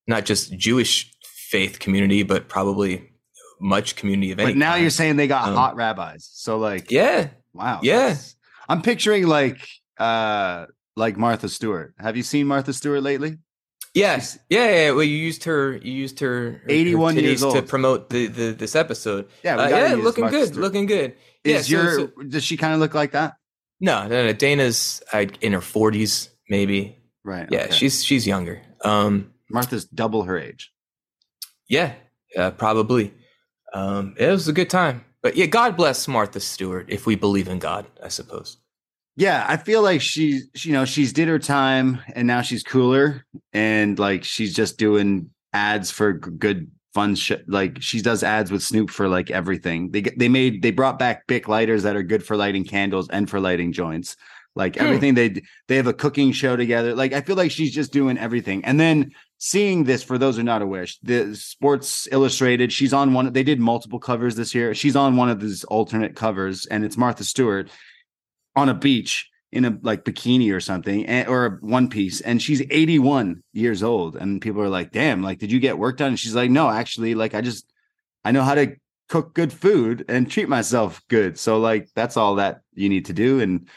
[0.06, 3.10] not just Jewish faith community, but probably
[3.60, 4.52] much community of any.
[4.52, 4.82] But now kind.
[4.82, 6.28] you're saying they got Um, hot rabbis.
[6.32, 8.16] So like, yeah, wow, Yeah.
[8.68, 9.66] I'm picturing like
[9.98, 10.66] uh
[10.96, 11.94] like Martha Stewart.
[11.98, 13.38] Have you seen Martha Stewart lately?
[13.94, 14.90] yes, yeah, yeah, yeah.
[14.92, 18.26] Well, you used her, you used her, her 81 her years titties to promote the,
[18.28, 19.28] the this episode.
[19.42, 20.62] Yeah, we Uh, yeah, looking Martha good, Stewart.
[20.62, 21.14] looking good.
[21.44, 23.34] Is yeah, so- your so- does she kind of look like that?
[23.80, 24.32] no, no, no.
[24.32, 26.98] Dana's uh, in her forties, maybe.
[27.24, 27.48] Right.
[27.50, 27.72] Yeah, okay.
[27.72, 28.60] she's she's younger.
[28.84, 30.72] Um, Martha's double her age.
[31.68, 31.94] Yeah,
[32.36, 33.14] uh, probably.
[33.72, 35.04] Um, it was a good time.
[35.22, 38.56] But yeah, God bless Martha Stewart if we believe in God, I suppose.
[39.16, 42.62] Yeah, I feel like she, she, you know, she's did her time and now she's
[42.62, 47.48] cooler and like she's just doing ads for good fun shit.
[47.48, 49.90] Like she does ads with Snoop for like everything.
[49.90, 53.28] They they made they brought back Bic lighters that are good for lighting candles and
[53.28, 54.16] for lighting joints.
[54.56, 54.84] Like Hmm.
[54.84, 56.94] everything they they have a cooking show together.
[56.94, 58.64] Like I feel like she's just doing everything.
[58.64, 63.14] And then seeing this for those who are not aware, the Sports Illustrated, she's on
[63.14, 63.32] one.
[63.32, 64.74] They did multiple covers this year.
[64.74, 67.70] She's on one of these alternate covers, and it's Martha Stewart
[68.56, 72.40] on a beach in a like bikini or something and, or a one piece and
[72.40, 76.08] she's 81 years old and people are like damn like did you get work done?
[76.10, 77.72] And she's like no actually like i just
[78.24, 78.76] i know how to
[79.08, 81.36] cook good food and treat myself good.
[81.36, 83.68] So like that's all that you need to do and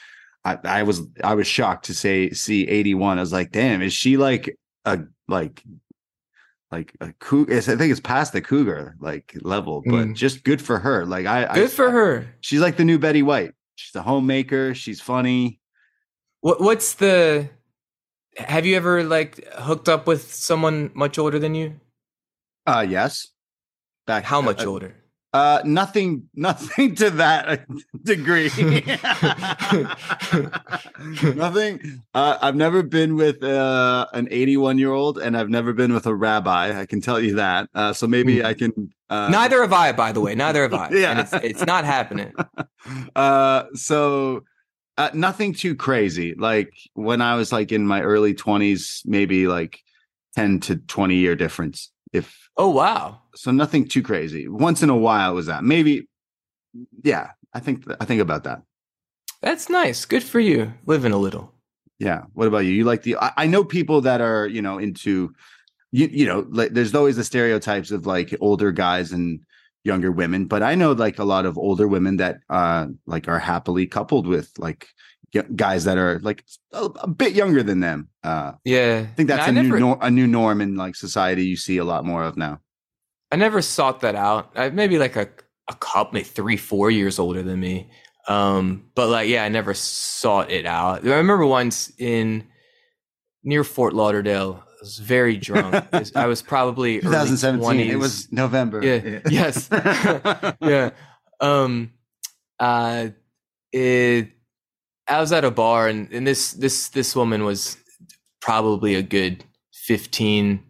[0.45, 3.93] i i was i was shocked to say see 81 i was like damn is
[3.93, 4.55] she like
[4.85, 5.63] a like
[6.71, 10.15] like a cougar i think it's past the cougar like level but Mm.
[10.15, 11.05] just good for her.
[11.05, 12.27] Like i Good I, for her.
[12.41, 13.53] she's like the new betty white.
[13.75, 14.75] She's a homemaker.
[14.75, 15.59] She's funny
[16.43, 17.49] What what's the
[18.37, 21.79] have you ever like hooked up with someone much older than you?
[22.67, 23.29] Uh yes.
[24.07, 24.93] Back How much uh, older?
[25.31, 27.65] Uh nothing nothing to that
[28.03, 28.49] degree.
[31.35, 32.01] nothing.
[32.13, 36.05] Uh, I've never been with uh, an 81 year old and I've never been with
[36.05, 36.77] a rabbi.
[36.77, 37.69] I can tell you that.
[37.73, 38.47] Uh, so maybe Hmm.
[38.47, 40.35] I can uh Neither have I, by the way.
[40.35, 40.89] Neither have I.
[40.91, 41.11] Yeah.
[41.11, 42.33] And it's it's not happening.
[43.15, 44.43] uh so
[44.97, 46.35] uh, nothing too crazy.
[46.35, 49.79] Like when I was like in my early 20s, maybe like
[50.35, 51.91] 10 to 20 year difference.
[52.11, 53.21] If Oh wow.
[53.35, 54.47] so nothing too crazy.
[54.47, 55.63] Once in a while was that.
[55.63, 56.07] Maybe
[57.03, 58.61] yeah, I think I think about that.
[59.41, 60.05] That's nice.
[60.05, 60.73] Good for you.
[60.85, 61.51] Living a little.
[61.99, 62.23] Yeah.
[62.33, 62.71] What about you?
[62.71, 65.33] You like the I, I know people that are, you know, into
[65.91, 69.39] you you know, like there's always the stereotypes of like older guys and
[69.83, 73.39] younger women, but I know like a lot of older women that uh like are
[73.39, 74.87] happily coupled with like
[75.55, 78.09] guys that are like a, a bit younger than them.
[78.23, 79.05] Uh Yeah.
[79.09, 81.45] I think that's And a I new never, nor- a new norm in like society
[81.45, 82.61] you see a lot more of now.
[83.31, 84.51] I never sought that out.
[84.55, 85.27] I, maybe like a
[85.69, 87.89] a couple, maybe three, four years older than me.
[88.27, 91.05] Um, but like, yeah, I never sought it out.
[91.05, 92.45] I remember once in
[93.43, 95.75] near Fort Lauderdale, was very drunk.
[96.15, 97.89] I was- probably early 2017.
[97.89, 98.83] It was November.
[98.83, 99.19] Yeah.
[99.29, 99.69] Yes.
[100.61, 100.91] yeah.
[101.39, 101.91] Um,
[102.59, 103.09] uh,
[103.71, 104.29] it,
[105.07, 107.77] I was at a bar and, and this, this, this woman was
[108.41, 110.63] probably a good 15,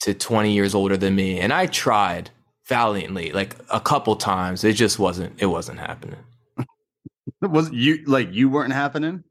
[0.00, 2.30] to 20 years older than me, and I tried
[2.66, 4.64] valiantly like a couple times.
[4.64, 5.40] It just wasn't.
[5.40, 6.20] It wasn't happening.
[7.42, 9.24] Was you like you weren't happening?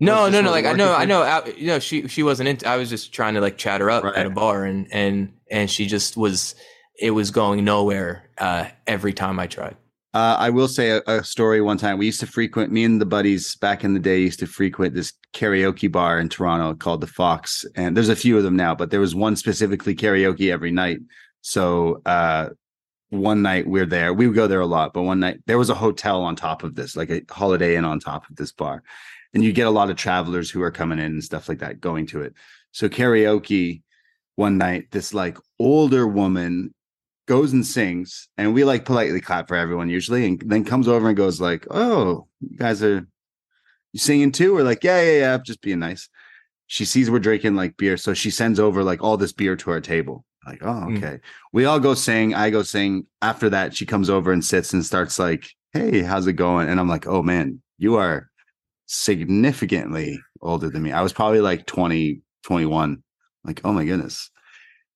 [0.00, 0.50] No, no, no.
[0.50, 1.22] Like I know, I know.
[1.22, 2.66] I, you know, she she wasn't into.
[2.66, 4.16] I was just trying to like chat her up Right.
[4.16, 6.54] at a bar, and and and she just was.
[6.98, 9.76] It was going nowhere uh, every time I tried.
[10.12, 11.96] Uh, I will say a, a story one time.
[11.96, 14.94] We used to frequent, me and the buddies back in the day used to frequent
[14.94, 17.64] this karaoke bar in Toronto called the Fox.
[17.76, 20.98] And there's a few of them now, but there was one specifically karaoke every night.
[21.42, 22.48] So uh,
[23.10, 24.12] one night we're there.
[24.12, 26.64] We would go there a lot, but one night there was a hotel on top
[26.64, 28.82] of this, like a holiday inn on top of this bar.
[29.34, 31.80] And you get a lot of travelers who are coming in and stuff like that
[31.80, 32.34] going to it.
[32.72, 33.82] So karaoke
[34.36, 36.74] one night, this like older woman
[37.28, 41.06] goes and sings and we like politely clap for everyone usually and then comes over
[41.06, 43.06] and goes like oh you guys are
[43.92, 44.52] you singing too?
[44.54, 46.08] We're like yeah yeah yeah just being nice.
[46.66, 49.70] She sees we're drinking like beer so she sends over like all this beer to
[49.70, 50.24] our table.
[50.46, 50.96] Like oh Mm.
[50.96, 51.20] okay.
[51.52, 53.06] We all go sing i go sing.
[53.22, 56.68] After that she comes over and sits and starts like hey how's it going?
[56.68, 58.29] And i'm like oh man you are
[58.92, 63.02] significantly older than me i was probably like 20 21
[63.44, 64.30] like oh my goodness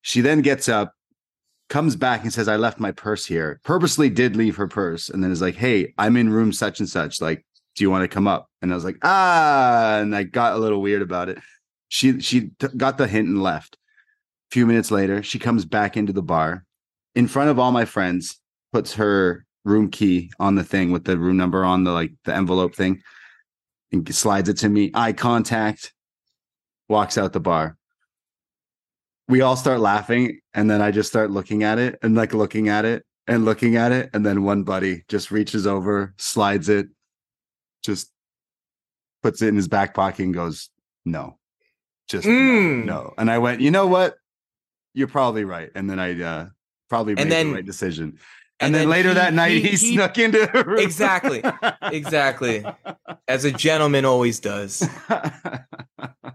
[0.03, 0.93] she then gets up
[1.71, 3.59] comes back and says, I left my purse here.
[3.65, 6.89] Purposely did leave her purse and then is like, Hey, I'm in room such and
[6.89, 7.23] such.
[7.23, 8.49] Like, do you want to come up?
[8.63, 11.39] And I was like, ah, and I got a little weird about it.
[11.89, 13.75] She she t- got the hint and left.
[13.75, 16.65] A few minutes later, she comes back into the bar
[17.15, 18.41] in front of all my friends,
[18.73, 22.35] puts her room key on the thing with the room number on the like the
[22.35, 23.03] envelope thing,
[23.95, 24.91] and slides it to me.
[24.95, 25.93] Eye contact,
[26.89, 27.77] walks out the bar.
[29.29, 32.69] We all start laughing and then i just start looking at it and like looking
[32.69, 36.89] at it and looking at it and then one buddy just reaches over slides it
[37.83, 38.11] just
[39.23, 40.69] puts it in his back pocket and goes
[41.07, 41.39] no.
[42.07, 42.85] Just Mm.
[42.85, 44.17] no, no and i went you know what?
[44.93, 45.71] You're probably right.
[45.75, 46.47] And then i uh
[46.91, 48.19] probably made then- the right decision
[48.61, 50.79] and, and then, then later he- that night he, he- he- snuck into her room.
[50.81, 51.43] Exactly.
[51.83, 52.65] Exactly.
[53.29, 54.89] As a gentleman always does.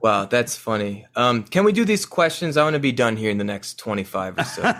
[0.01, 1.05] Wow, that's funny.
[1.15, 2.55] Um, can we do these questions?
[2.55, 4.73] I want to be done here in the next 25 or so.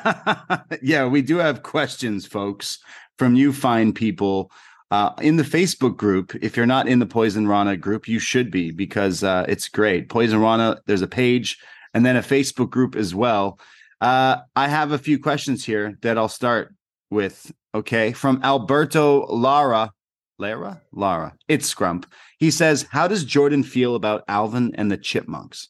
[0.82, 2.80] yeah, we do have questions, folks,
[3.18, 4.50] from you fine people.
[4.92, 8.72] Uh, in the Facebook group, if you're not in the Poisonrana group, you should be
[8.72, 10.08] because uh, it's great.
[10.08, 11.58] Poisonrana, there's a page
[11.94, 13.60] and then a Facebook group as well.
[14.00, 16.74] Uh, I have a few questions here that I'll start
[17.10, 17.52] with.
[17.76, 19.92] Okay, from Alberto Lara.
[20.40, 20.82] Lara?
[20.94, 21.36] Lara.
[21.48, 22.06] It's Scrump.
[22.38, 25.70] He says, How does Jordan feel about Alvin and the Chipmunks?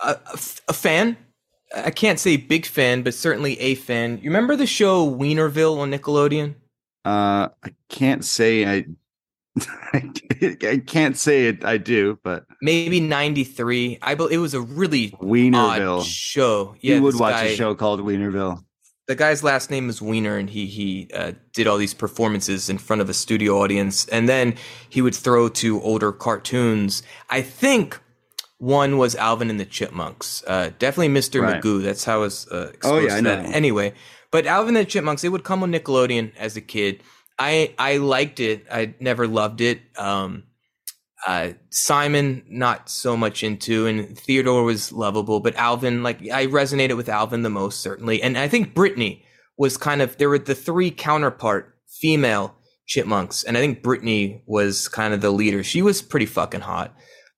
[0.00, 1.16] a, a f- a fan.
[1.74, 4.18] I can't say big fan, but certainly a fan.
[4.18, 6.54] You remember the show Weinerville on Nickelodeon?
[7.04, 8.84] Uh, I can't say I.
[9.92, 11.64] I can't say it.
[11.64, 13.98] I do, but Maybe 93.
[14.02, 16.04] I believe it was a really Weinerville.
[16.04, 16.76] show.
[16.80, 18.62] Yeah, you would watch guy- a show called Weinerville.
[19.08, 22.78] The guy's last name is Weiner, and he he uh, did all these performances in
[22.78, 24.54] front of a studio audience, and then
[24.88, 27.02] he would throw to older cartoons.
[27.30, 28.00] I think
[28.58, 30.42] one was Alvin and the Chipmunks.
[30.46, 31.40] Uh, definitely Mr.
[31.42, 31.62] Right.
[31.62, 31.82] Magoo.
[31.82, 33.44] That's how I was uh, exposed Oh, yeah, I to that.
[33.44, 33.50] know.
[33.52, 33.92] Anyway,
[34.30, 37.02] but Alvin and the Chipmunks, it would come on Nickelodeon as a kid.
[37.38, 38.66] I I liked it.
[38.72, 39.82] I never loved it.
[39.96, 40.44] Um,
[41.26, 46.96] uh, Simon, not so much into, and Theodore was lovable, but Alvin, like I resonated
[46.96, 48.22] with Alvin the most, certainly.
[48.22, 49.24] And I think Brittany
[49.56, 52.54] was kind of there were the three counterpart female
[52.86, 55.62] chipmunks, and I think Brittany was kind of the leader.
[55.62, 56.94] She was pretty fucking hot.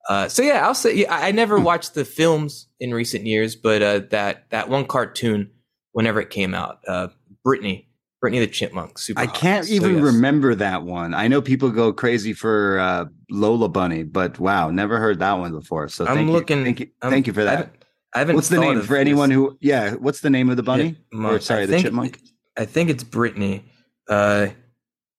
[0.09, 3.83] Uh, so yeah, I'll say yeah, I never watched the films in recent years, but
[3.83, 5.51] uh, that that one cartoon,
[5.93, 7.09] whenever it came out, uh,
[7.45, 7.89] Brittany,
[8.21, 9.21] Brittany the chipmunk, super.
[9.21, 10.05] I can't So, even yes.
[10.05, 11.15] remember that one.
[11.15, 15.53] I know people go crazy for uh, Lola Bunny, but wow, never heard that one
[15.53, 15.89] before.
[15.89, 16.59] So I'm looking.
[16.59, 16.65] You.
[16.65, 16.87] Thank you.
[17.03, 17.51] I'm- thank you for I that.
[17.57, 17.73] haven't,
[18.15, 19.37] I haven't What's the name for anyone this.
[19.37, 19.59] who?
[19.61, 20.97] Yeah, what's the name of the bunny?
[21.13, 21.35] Chipmunk.
[21.37, 22.21] Or sorry, I the think- chipmunk.
[22.57, 23.65] I think it's Brittany.
[24.09, 24.49] Uh,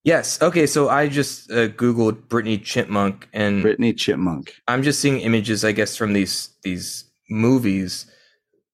[0.03, 0.41] yes.
[0.41, 0.65] Okay.
[0.65, 4.53] So I just uh, googled Brittany Chipmunk, and Brittany Chipmunk.
[4.67, 8.05] I'm just seeing images, I guess, from these these movies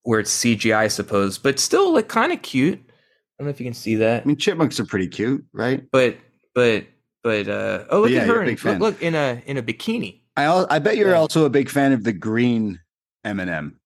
[0.04, 2.80] where it's CGI, I suppose, but still like kind of cute.
[2.80, 5.84] I don't know if you can see that, I mean, chipmunks are pretty cute, right?
[5.92, 6.16] but
[6.54, 6.86] but
[7.26, 8.44] but uh, oh look yeah, at her!
[8.44, 8.74] a big fan.
[8.74, 10.22] look, look in a in a bikini.
[10.38, 11.18] I I bet you're Yeah.
[11.18, 12.80] also a big fan of the green
[13.24, 13.80] M&M.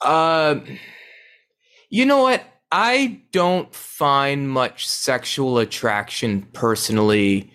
[0.00, 0.60] Uh,
[1.90, 2.42] you know what?
[2.72, 7.52] I don't find much sexual attraction personally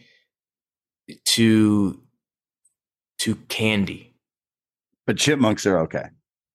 [1.30, 2.00] to
[3.22, 4.16] to candy.
[5.08, 6.06] But chipmunks are okay.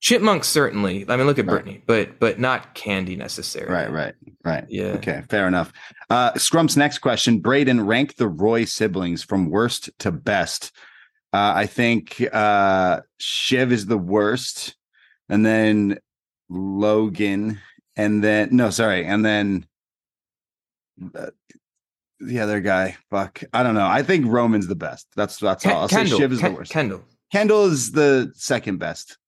[0.00, 1.04] Chipmunks certainly.
[1.08, 1.54] I mean, look at Right.
[1.64, 3.72] Brittany, but but not candy necessarily.
[3.72, 4.64] Right, right, right.
[4.68, 4.92] Yeah.
[4.92, 5.72] Okay, fair enough.
[6.08, 10.70] Uh, Scrump's next question: Braden, rank the Roy siblings from worst to best.
[11.32, 14.76] Uh, I think uh, Shiv is the worst.
[15.28, 15.98] and then
[16.48, 17.60] Logan,
[17.96, 19.66] and then no, sorry, and then
[21.14, 21.26] uh,
[22.20, 22.96] the other guy.
[23.10, 23.86] Fuck, I don't know.
[23.86, 25.06] I think Roman's the best.
[25.16, 25.82] That's that's all.
[25.82, 26.72] I'll Kendall, say Shiv is Ken- the worst.
[26.72, 27.04] Kendall.
[27.32, 29.18] Kendall is the second best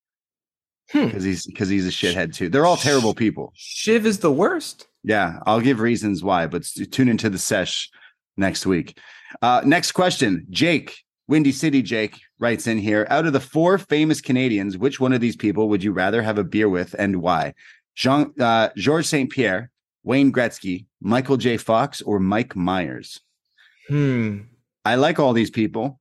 [0.93, 1.07] Hmm.
[1.07, 2.49] because he's because he's a shithead too.
[2.49, 3.53] They're all terrible people.
[3.55, 4.89] Shiv is the worst.
[5.05, 7.91] Yeah, I'll give reasons why, but tune into the sesh
[8.37, 8.99] next week.
[9.41, 13.07] Uh, next question, Jake, Windy City Jake writes in here.
[13.09, 16.39] Out of the four famous Canadians, which one of these people would you rather have
[16.39, 17.55] a beer with, and why?
[17.95, 19.71] Jean uh, Georges Saint Pierre,
[20.03, 21.57] Wayne Gretzky, Michael J.
[21.57, 23.21] Fox, or Mike Myers?
[23.89, 24.39] Hmm.
[24.85, 26.01] I like all these people.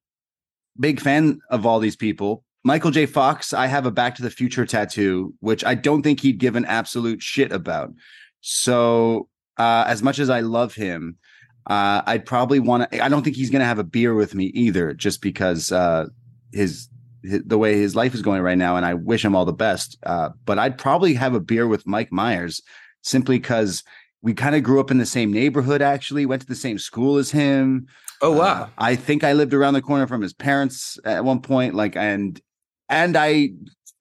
[0.79, 2.43] Big fan of all these people.
[2.63, 3.05] Michael J.
[3.05, 6.55] Fox, I have a Back to the Future tattoo, which I don't think he'd give
[6.55, 7.93] an absolute shit about.
[8.41, 11.17] So, uh, as much as I love him,
[11.67, 13.03] uh, I'd probably want to.
[13.03, 16.05] I don't think he's going to have a beer with me either, just because uh,
[16.51, 16.89] his,
[17.23, 19.53] his the way his life is going right now, and I wish him all the
[19.53, 19.97] best.
[20.05, 22.61] Uh, but I'd probably have a beer with Mike Myers,
[23.03, 23.83] simply because
[24.21, 25.81] we kind of grew up in the same neighborhood.
[25.81, 27.87] Actually, went to the same school as him.
[28.21, 28.69] Oh Uh, wow.
[28.77, 31.73] I think I lived around the corner from his parents at one point.
[31.75, 32.39] Like, and
[32.89, 33.49] and I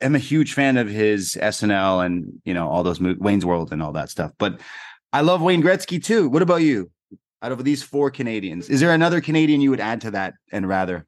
[0.01, 3.73] am a huge fan of his SNL and you know all those mo- Wayne's World
[3.73, 4.33] and all that stuff.
[4.39, 4.61] But
[5.13, 6.29] I love Wayne Gretzky too.
[6.29, 6.91] What about you?
[7.41, 10.69] Out of these four Canadians, is there another Canadian you would add to that and
[10.69, 11.07] rather?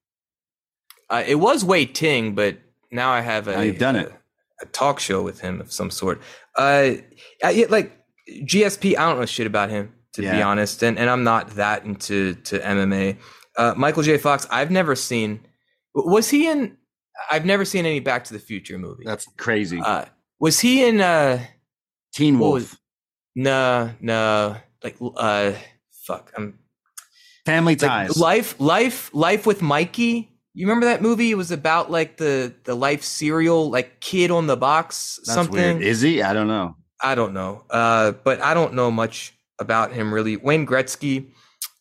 [1.09, 2.59] Uh, it was Wei Ting, but
[2.93, 4.13] now I have a, Now you've done a, it.
[4.63, 6.23] a talk show with him of some sort.
[6.57, 6.93] Uh,
[7.43, 7.99] I, yeah, like
[8.31, 11.85] GSP, I don't know shit about him to be honest, and and I'm not that
[11.85, 13.17] into to MMA.
[13.57, 14.19] Uh, Michael J.
[14.19, 15.41] Fox, I've never seen.
[15.95, 16.77] Was he in?
[17.31, 19.05] I've never seen any Back to the Future movie.
[19.05, 19.81] That's crazy.
[19.85, 20.07] Uh,
[20.39, 21.01] was he in?
[21.01, 21.45] Uh,
[22.13, 22.77] Teen Wolf, was-
[23.37, 25.53] no, no, like uh,
[26.07, 26.59] fuck, I'm
[27.47, 28.17] Family like Ties.
[28.19, 32.75] life life life with mikey you remember that movie it was about like the the
[32.75, 35.83] life cereal like kid on the box That's something weird.
[35.83, 36.23] Is he?
[36.23, 36.77] I don't know.
[37.01, 41.31] i don't know uh but i don't know much about him really wayne gretzky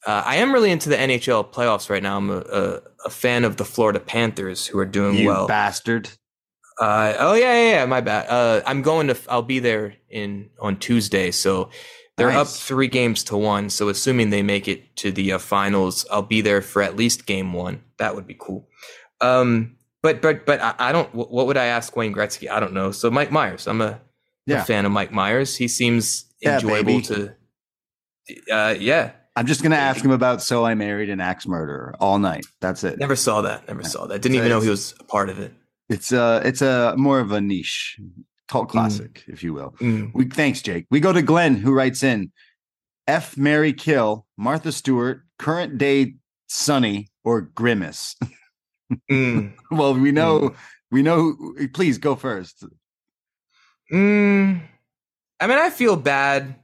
[0.08, 3.44] uh, i am really into the nhl playoffs right now i'm a, a, a fan
[3.46, 6.10] of the florida panthers who are doing You well bastard.
[6.80, 8.28] uh, oh yeah, yeah, yeah, my bad.
[8.30, 9.18] Uh, I'm going to.
[9.28, 11.70] I'll be there in on Tuesday, so
[12.18, 13.70] they're up three games to one.
[13.70, 17.26] So assuming they make it to the uh, finals, I'll be there for at least
[17.26, 17.84] game one.
[17.98, 18.68] That would be cool.
[19.22, 21.14] Um, but but but I, I don't.
[21.16, 22.50] What would I ask Wayne Gretzky?
[22.50, 22.92] I don't know.
[22.92, 23.68] So Mike Myers.
[23.68, 24.00] I'm a,
[24.46, 24.62] Yeah.
[24.62, 25.56] a fan of Mike Myers.
[25.58, 27.02] He seems enjoyable baby.
[27.04, 27.36] to.
[28.52, 29.12] Uh, yeah.
[29.40, 32.46] I'm just gonna ask him about So I Married an Axe Murderer all night.
[32.60, 33.00] That's it.
[33.00, 33.66] Never saw that.
[33.70, 34.22] Never saw that.
[34.22, 35.54] Didn't So even know he was a part of it.
[35.88, 37.98] It's a it's a more of a niche
[38.50, 39.76] cult classic, if you will.
[39.80, 40.12] Mm.
[40.14, 40.88] We thanks, Jake.
[40.92, 42.34] We go to Glenn, who writes in
[43.08, 46.16] F Mary Kill, Martha Stewart, current day
[46.48, 48.18] Sunny, or Grimace.
[49.10, 49.54] Mm.
[49.72, 50.54] well, we know
[50.92, 52.66] we know who, please go first.
[53.90, 54.62] Mm,
[55.40, 56.56] I mean, I feel bad.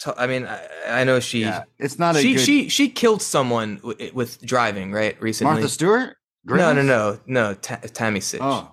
[0.00, 2.88] To, I mean, I, I know she Yeah, it's not a she good she she
[2.88, 5.52] killed someone w- with driving right recently.
[5.54, 6.16] Martha Stewart?
[6.44, 7.54] no, no, no, no.
[7.54, 8.38] Ta- Tammy Sytch.
[8.40, 8.72] Oh.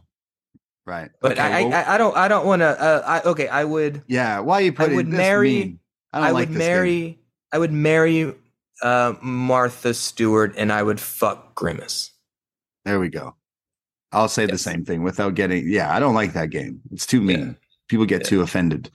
[0.86, 1.12] Right.
[1.22, 2.66] but Okay, I, well, I I don't I don't want to.
[2.68, 3.48] Uh, I okay.
[3.48, 5.80] I would yeah, why you put would marry-
[6.12, 7.18] I, don't I, like would marry game.
[7.54, 8.34] I would marry
[8.82, 12.12] uh, Martha Stewart and I would fuck Grimace.
[12.84, 13.36] There we go.
[14.12, 15.70] I'll say the same thing without getting.
[15.70, 16.82] Yeah, I don't like that game.
[16.92, 17.40] It's too mean.
[17.40, 17.54] Yeah.
[17.88, 18.28] People get Yeah.
[18.28, 18.90] too offended.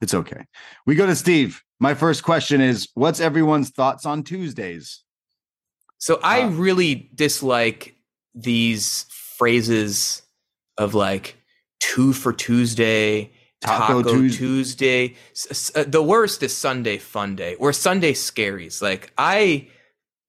[0.00, 0.44] It's okay.
[0.86, 1.62] We go to Steve.
[1.80, 5.02] My first question is What's everyone's thoughts on Tuesdays?
[5.98, 7.96] So I Uh, really dislike
[8.34, 10.22] these phrases
[10.76, 11.36] of like
[11.80, 15.16] two for Tuesday, Taco Taco, Tues- Tuesday.
[15.32, 18.80] S- uh, the worst is Sunday Fun Day or Sunday Scaries.
[18.80, 19.68] Like I,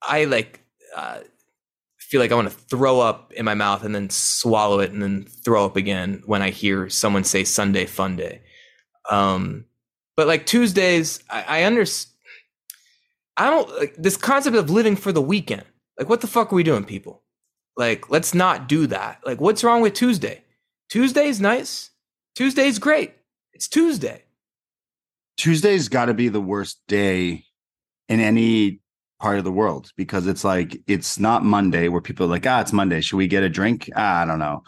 [0.01, 0.61] I like
[0.95, 1.20] uh,
[1.99, 5.03] feel like I want to throw up in my mouth and then swallow it and
[5.03, 8.41] then throw up again when I hear someone say Sunday Fun Day.
[9.10, 9.66] Um,
[10.18, 12.16] but like Tuesdays, I, I understand.
[13.38, 15.64] I don't like this concept of living for the weekend.
[15.97, 17.24] Like, what the fuck are we doing, people?
[17.78, 19.22] Like, let's not do that.
[19.26, 20.43] Like, what's wrong with Tuesday?
[20.89, 21.91] Tuesday's nice.
[22.36, 23.14] Tuesday's great.
[23.54, 24.24] It's Tuesday.
[25.38, 27.45] Tuesday's got to be the worst day
[28.10, 28.82] in any
[29.22, 32.62] part of the world because it's like it's not Monday where people are like, ah,
[32.62, 33.00] it's Monday.
[33.02, 33.89] Should we get a drink?
[33.95, 34.64] Ah, I don't know.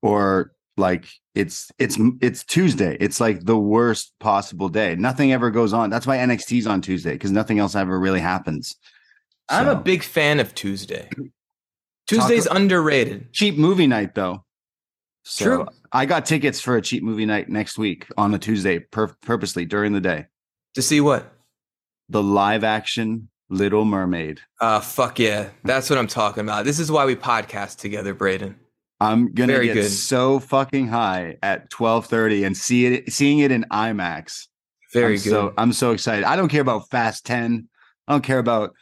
[0.00, 2.96] Or like it's it's it's Tuesday.
[3.00, 4.94] It's like the worst possible day.
[4.94, 5.90] Nothing ever goes on.
[5.90, 8.76] That's why NXT's on Tuesday because nothing else ever really happens.
[9.48, 11.08] I'm a big fan of Tuesday.
[12.06, 13.32] Tuesday's underrated.
[13.32, 14.44] cheap movie night though.
[15.24, 15.66] So True.
[15.90, 19.64] I got tickets for a cheap movie night next week on a Tuesday pur- purposely
[19.64, 20.26] during the day.
[20.74, 21.32] To see what?
[22.10, 24.40] The live action Little Mermaid.
[24.60, 25.48] Uh fuck yeah.
[25.64, 26.64] That's what I'm talking about.
[26.64, 28.56] This is why we podcast together, Braden.
[29.04, 29.90] I'm gonna Very get good.
[29.90, 34.46] so fucking high at 12:30 and see it seeing it in IMAX.
[34.92, 35.30] Very I'm good.
[35.30, 36.24] So I'm so excited.
[36.24, 37.68] I don't care about Fast 10.
[38.08, 38.74] I don't care about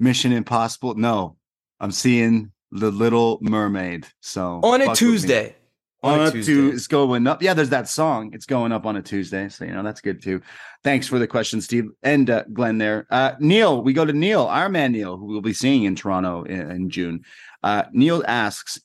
[0.00, 0.94] Mission Impossible.
[0.94, 1.36] No,
[1.78, 4.08] I'm seeing The Little Mermaid.
[4.20, 4.94] So on a.
[4.94, 5.54] Tuesday.
[6.02, 6.76] On, a Tuesday.
[6.76, 7.42] It's going up.
[7.42, 8.30] Yeah, there's that song.
[8.32, 9.48] It's going up on a Tuesday.
[9.48, 10.40] So, you know, that's good too.
[10.84, 13.08] Thanks for the question, Steve and uh, Glenn there.
[13.10, 16.44] Uh, Neil, we go to Neil, our Man Neil, who we'll be seeing in Toronto
[16.44, 17.24] in, in June.
[17.64, 18.78] Uh, Neil asks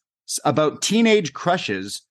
[0.46, 2.02] about teenage crushes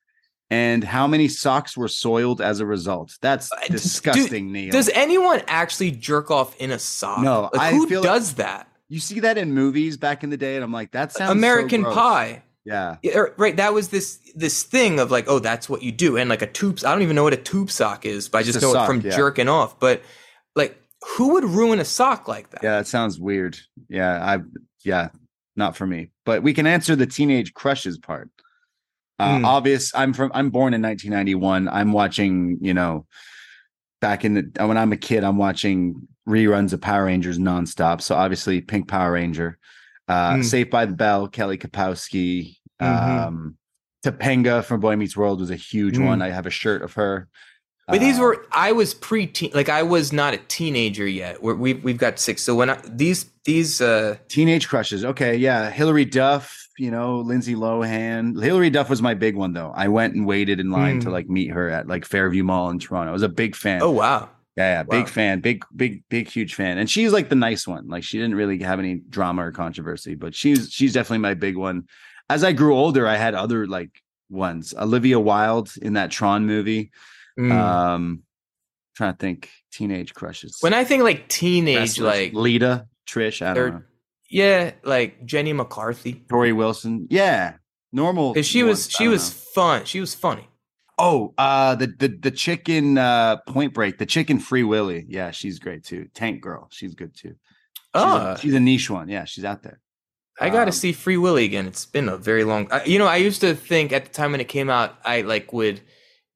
[0.50, 3.16] and how many socks were soiled as a result.
[3.22, 4.70] That's Uh, disgusting, Neil.
[4.70, 7.20] Does anyone actually jerk off in a sock?
[7.20, 8.68] No, Like, I who feel like- does that?
[8.88, 11.32] you see that in movies back in the day, and I'm like, that sounds so
[11.32, 11.94] American gross.
[11.94, 12.42] Pie.
[12.66, 12.96] Yeah.
[13.02, 13.56] Yeah, er, right.
[13.56, 16.46] That was this this thing of like, oh, that's what you do, and like a
[16.46, 16.78] tube.
[16.86, 18.84] I don't even know what a tube sock is, but I Just just know sock,
[18.84, 19.16] it from yeah.
[19.16, 19.80] jerking off.
[19.80, 20.02] But
[20.54, 20.78] like,
[21.16, 22.62] who would ruin a sock like that?
[22.62, 23.58] Yeah, that sounds weird.
[23.88, 24.38] Yeah, I
[24.84, 25.08] yeah,
[25.57, 26.11] not for me.
[26.24, 28.30] But we can answer the teenage crushes part.
[29.18, 29.44] Uh, Hmm.
[29.44, 29.94] Obvious.
[29.94, 30.30] I'm from.
[30.34, 31.68] I'm born in 1991.
[31.68, 32.59] I'm watching.
[32.61, 33.07] You know,
[34.00, 38.00] back in the when I'm a kid, I'm watching reruns of Power Rangers nonstop.
[38.00, 39.59] So obviously, Pink Power Ranger,
[40.09, 40.42] uh.
[40.42, 43.26] Saved by the Bell, Kelly Kapowski, Mhm.
[43.26, 43.57] um,
[44.05, 46.05] Topanga from Boy Meets World was a huge Hmm.
[46.07, 46.22] one.
[46.22, 47.28] I have a shirt of her.
[47.93, 51.43] But these Uh, were I was pre-teen, like I was not a teenager yet.
[51.43, 52.43] We're, we've we've got six.
[52.43, 55.05] So when I, these these uh Teenage crushes.
[55.05, 55.70] Okay, yeah.
[55.70, 58.43] Hillary Duff, you know, Lindsay Lohan.
[58.43, 59.72] Hillary Duff was my big one though.
[59.76, 61.12] I went and waited in line to Hmm.
[61.12, 63.11] like meet her at like Fairview Mall in Toronto.
[63.11, 63.82] I was a big fan.
[63.82, 65.11] oh wow, yeah, yeah, big wow.
[65.11, 66.78] fan, big, big, big, huge fan.
[66.78, 67.88] And she's like the nice one.
[67.88, 71.57] Like she didn't really have any drama or controversy, but she's she's definitely my big
[71.57, 71.88] one.
[72.30, 73.90] As I grew older, I had other like
[74.30, 74.72] ones.
[74.78, 76.90] Olivia Wilde in that Tron movie.
[77.38, 77.52] Mm.
[77.52, 78.22] Um
[78.96, 80.58] trying to think teenage crushes.
[80.60, 82.06] when I think like teenage, Wrestlers.
[82.14, 83.82] like Lita, Trish, I don't know.
[84.30, 86.22] yeah, like Jenny McCarthy.
[86.28, 87.06] Torrie Wilson.
[87.10, 87.54] Yeah.
[87.92, 88.34] normal.
[88.42, 89.36] she was ones, I she was know.
[89.54, 89.84] fun.
[89.86, 90.48] She was funny.
[90.98, 95.06] Oh, uh the the the chicken uh point break, the chicken free willy.
[95.08, 96.08] Yeah, she's great too.
[96.14, 97.30] Tank girl, she's good too.
[97.30, 97.36] She's,
[97.94, 99.08] Oh, a, she's a niche one.
[99.08, 99.78] Yeah, she's out there.
[100.40, 101.66] I got to um, see Free Willy again.
[101.66, 102.66] It's been a very long.
[102.72, 105.20] I, you know, I used to think at the time when it came out, I
[105.20, 105.82] like would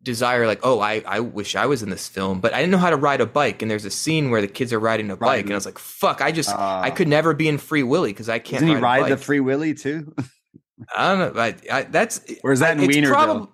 [0.06, 2.78] desire like, oh, I I wish I was in this film, but I didn't know
[2.78, 3.60] how to ride a bike.
[3.60, 5.78] And there's a scene where the kids are riding a bike, and I was like,
[5.78, 8.60] fuck, I just I Uh, could never be in Free Willy because I can't.
[8.62, 10.14] Doesn't he ride, ride a the free willy too?
[10.96, 11.40] I don't know.
[11.42, 13.48] I, I, that's Or is that in it's Weinerville?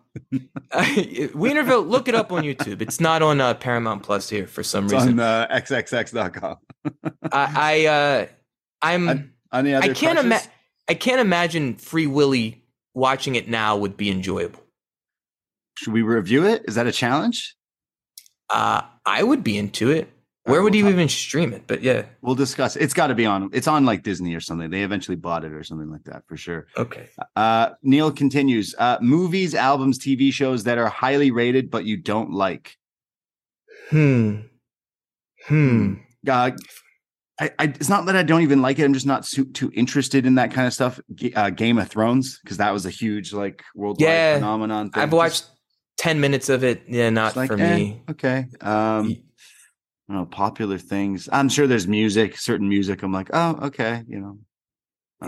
[0.73, 2.83] Weinerville, look it up on YouTube.
[2.83, 5.21] It's not on uh, Paramount Plus here for some It's reason.
[5.21, 6.57] on uh, xxx.com.
[7.33, 8.27] I, I uh,
[8.83, 9.09] I'm.
[9.09, 9.25] I-
[9.59, 10.51] Any other I can't imagine.
[10.89, 14.62] I can't imagine Free Willy watching it now would be enjoyable.
[15.79, 16.63] Should we review it?
[16.69, 17.57] Is that a challenge?
[18.51, 20.09] Uh, I would be into it.
[20.45, 21.65] Where Alright, would we'll you even stream it?
[21.69, 22.75] But yeah, We'll discuss.
[22.75, 23.49] It's got to be on.
[23.53, 24.71] It's on like Disney or something.
[24.71, 26.67] They eventually bought it or something like that for sure.
[26.77, 27.09] okay.
[27.37, 28.75] Uh, Neil continues.
[28.77, 32.77] Uh, movies, albums, TV shows that are highly rated but you don't like.
[33.91, 34.41] Hmm.
[35.47, 35.95] Hmm.
[36.29, 36.51] uh,
[37.41, 38.85] I, I, it's not that I don't even like it.
[38.85, 41.01] I'm just not too, too interested in that kind of stuff.
[41.15, 44.91] Ga- Uh, Game of Thrones, because that was a huge like worldwide Yeah, phenomenon.
[44.91, 45.03] thing.
[45.03, 45.47] I've watched
[45.97, 46.83] ten minutes of it.
[46.89, 48.03] Yeah, not like, for eh, me.
[48.11, 48.47] Okay.
[48.61, 49.17] Um,
[50.09, 51.29] I don't know, popular things.
[51.33, 53.03] I'm sure there's music, certain music.
[53.03, 54.39] I'm like, oh, okay, you know.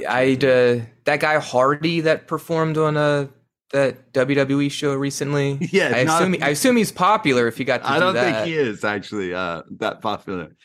[0.08, 3.30] I'd uh, that guy Hardy that performed on a
[3.70, 5.58] that WWE show recently.
[5.72, 8.14] Yeah, I not- assume I assume he's popular if you got to I do don't
[8.14, 8.44] that.
[8.44, 10.56] think he is actually uh, that popular.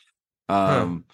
[0.48, 1.06] Um,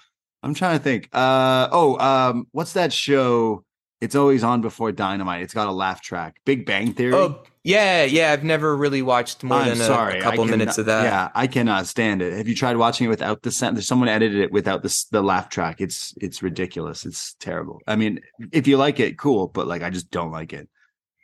[0.42, 1.10] I'm trying to think.
[1.12, 3.64] Uh, oh, um, what's that show?
[4.00, 5.42] It's always on before Dynamite.
[5.42, 6.38] It's got a laugh track.
[6.46, 7.16] Big Bang Theory.
[7.16, 8.32] Oh yeah, yeah.
[8.32, 10.86] I've never really watched more I'm than a, sorry, a I couple cannot- minutes of
[10.86, 11.04] that.
[11.04, 12.32] Yeah, I cannot stand it.
[12.34, 13.76] Have you tried watching it without the sound?
[13.76, 15.82] There's someone edited it without the the laugh track.
[15.82, 17.06] It's it's ridiculous.
[17.06, 17.82] It's terrible.
[17.88, 18.20] I mean,
[18.52, 20.70] if you like it, cool, but like I just don't like it.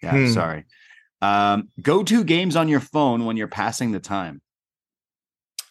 [0.04, 0.28] Yeah, Hmm.
[0.34, 0.66] sorry.
[1.22, 4.42] Um, go to games on your phone when you're passing the time.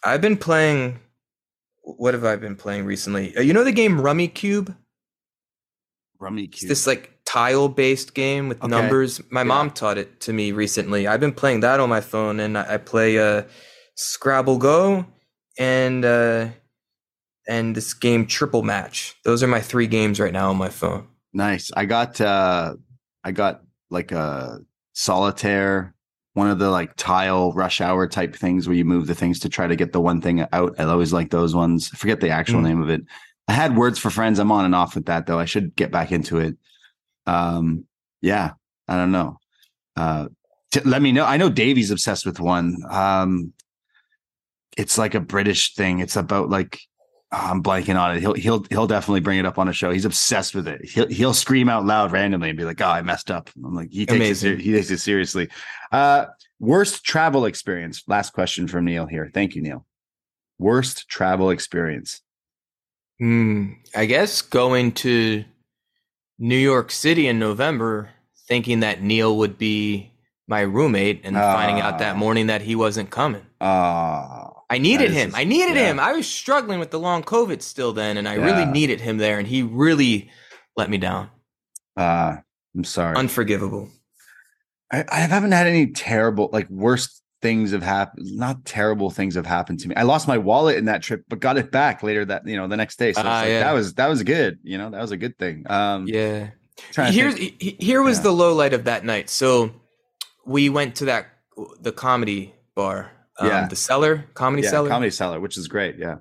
[0.05, 1.01] I've been playing.
[1.83, 3.37] What have I been playing recently?
[3.37, 4.75] Uh, you know the game Rummy Cube?
[6.21, 6.69] Rummy It's cube.
[6.69, 8.69] this like tile based game with Okay.
[8.69, 9.21] numbers.
[9.31, 9.45] My Yeah.
[9.45, 11.07] mom taught it to me recently.
[11.07, 13.43] I've been playing that on my phone, and I, I play uh,
[13.95, 15.07] Scrabble Go
[15.59, 16.49] and uh,
[17.49, 19.15] and this game Triple Match.
[19.25, 21.07] Those are my three games right now on my phone.
[21.33, 21.71] Nice.
[21.77, 22.75] I got uh
[23.23, 24.59] I got like a
[24.93, 25.95] solitaire,
[26.35, 29.49] one of the like tile rush hour type things where you move the things to
[29.49, 30.75] try to get the one thing out.
[30.79, 31.91] I always like those ones.
[31.93, 32.65] I forget the actual Mm.
[32.65, 33.03] name of it.
[33.49, 34.39] I had words for friends.
[34.39, 35.39] I'm on and off with that though.
[35.39, 36.57] I should get back into it.
[37.31, 37.85] Um
[38.21, 38.53] yeah,
[38.89, 39.39] I don't know.
[39.97, 40.29] Uh
[40.71, 41.25] t- let me know.
[41.25, 42.77] I know Davie's obsessed with one.
[42.91, 43.53] Um
[44.77, 46.01] it's like a British thing.
[46.01, 46.79] It's about like
[47.33, 48.21] I'm blanking on it.
[48.21, 49.93] He'll he'll he'll definitely bring it up on a show.
[49.93, 50.85] He's obsessed with it.
[50.85, 53.91] He'll he'll scream out loud randomly and be like, "Oh, I messed up." I'm like,
[53.93, 54.53] he takes Amazing.
[54.55, 55.49] it he takes it seriously.
[55.93, 56.27] Uh,
[56.59, 58.03] worst travel experience.
[58.09, 59.31] Last question from Neil here.
[59.33, 59.87] Thank you, Neil.
[60.59, 62.21] Worst travel experience.
[63.21, 63.75] Hmm.
[63.95, 65.45] I guess going to
[66.41, 68.09] New York City in November,
[68.49, 70.11] thinking that Neil would be
[70.49, 73.47] my roommate, and finding out that morning that he wasn't coming.
[73.61, 75.31] Uh I needed him.
[75.31, 75.91] just- I needed yeah.
[75.91, 76.01] him.
[76.01, 79.39] I was struggling with the long COVID still then, and I really needed him there,
[79.39, 80.31] and he really
[80.77, 81.31] let me down.
[81.97, 82.37] uh
[82.77, 83.17] I'm sorry.
[83.17, 83.89] Unforgivable.
[84.93, 88.27] I, I haven't had any terrible, like worst things have happened.
[88.37, 89.95] Not terrible things have happened to me.
[89.95, 92.69] I lost my wallet in that trip, but got it back later that you know
[92.69, 93.13] the next day.
[93.13, 93.61] So Ah, like, yeah.
[93.61, 94.59] that was that was good.
[94.63, 95.65] You know that was a good thing.
[95.71, 96.51] Um, Yeah.
[96.97, 98.23] Here's he- here was Yeah.
[98.25, 99.29] the low light of that night.
[99.29, 99.71] So
[100.47, 101.27] we went to that
[101.81, 103.67] the comedy bar, um, Yeah.
[103.69, 104.89] the cellar comedy yeah, cellar.
[104.89, 105.97] comedy cellar, which is great.
[105.99, 106.17] Yeah,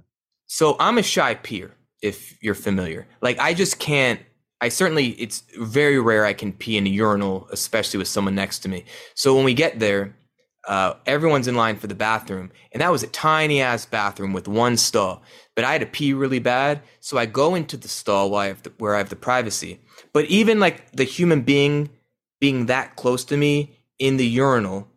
[0.48, 3.08] So I'm a shy peer, if you're familiar.
[3.22, 4.20] Like I just can't.
[4.62, 8.60] I certainly, it's very rare I can pee in a urinal, especially with someone next
[8.60, 8.84] to me.
[9.16, 10.18] So when we get there,
[10.68, 14.48] uh, everyone's in line for the bathroom, and that was a tiny ass bathroom with
[14.48, 15.24] one stall.
[15.56, 18.48] But I had to pee really bad, so I go into the stall where I
[18.48, 19.80] have the, where I have the privacy.
[20.14, 21.90] But even like the human being
[22.40, 24.88] being that close to me in the urinal,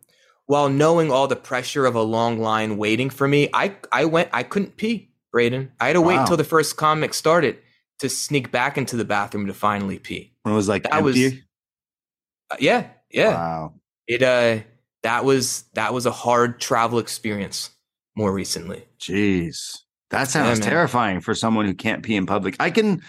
[0.45, 4.29] while knowing all the pressure of a long line waiting for me, I I went
[4.33, 5.71] I couldn't pee, Braden.
[5.79, 7.57] I had to wait until the first comic started
[7.99, 10.33] to sneak back into the bathroom to finally pee.
[10.43, 11.43] when it was like That was- empty.
[12.51, 13.33] Uh, yeah, yeah.
[13.33, 13.73] Wow.
[14.07, 14.59] It uh
[15.03, 17.69] that was that was a hard travel experience
[18.15, 18.85] more recently.
[18.99, 20.69] Jeez, that sounds man.
[20.69, 22.55] terrifying for someone who can't pee in public.
[22.59, 23.01] I can,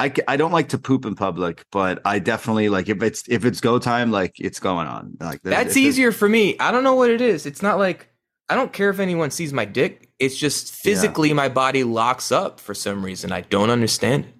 [0.00, 3.44] I I don't like to poop in public, but I definitely like if it's if
[3.44, 5.16] it's go time, like it's going on.
[5.20, 6.58] Like That's easier for me.
[6.58, 7.46] I don't know what it is.
[7.46, 8.08] It's not like
[8.48, 10.10] I don't care if anyone sees my dick.
[10.18, 13.32] It's just physically my body locks up for some reason.
[13.32, 14.34] I don't understand it.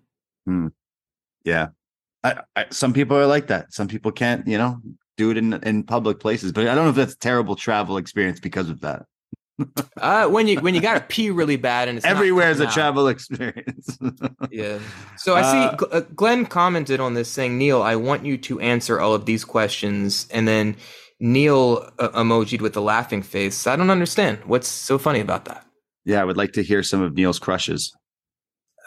[0.46, 0.66] Hmm.
[1.44, 1.68] Yeah.
[2.22, 3.72] I, I, some people are like that.
[3.72, 4.80] Some people can't, you know,
[5.16, 6.52] do it in in public places.
[6.52, 9.06] But I don't know if that's a terrible travel experience because of that.
[10.00, 13.06] Uh, when you when you gotta pee really bad and it's Everywhere is a travel
[13.06, 13.96] experience.
[14.50, 14.80] Yeah.
[15.16, 18.36] So I Uh, see Gl- uh, Glenn commented on this saying, Neil, I want you
[18.38, 20.26] to answer all of these questions.
[20.32, 20.76] And then
[21.20, 23.68] Neil uh, emojied with the laughing face.
[23.68, 24.38] I don't understand.
[24.44, 25.64] What's so funny about that?
[26.04, 27.94] yeah, I would like to hear some of Neil's crushes.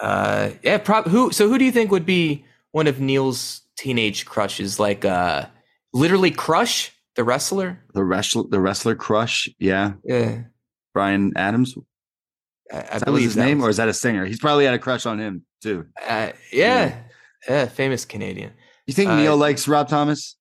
[0.01, 4.25] Uh, yeah, prob- who, so who do you think would be one of Neil's teenage
[4.25, 4.79] crushes?
[4.79, 5.45] Like, uh,
[5.93, 7.83] literally Crush, the wrestler?
[7.93, 9.49] The wrestler, the wrestler crush.
[9.59, 10.43] Yeah, Yeah.
[10.93, 11.75] Brian Adams.
[12.71, 14.25] I, I believe his name, was- or is that a singer?
[14.25, 15.85] He's probably had a crush on him too.
[16.07, 16.99] uh, yeah.
[17.47, 17.65] Yeah.
[17.67, 18.51] Famous Canadian.
[18.87, 20.35] You think Uh, Neil likes Rob Thomas?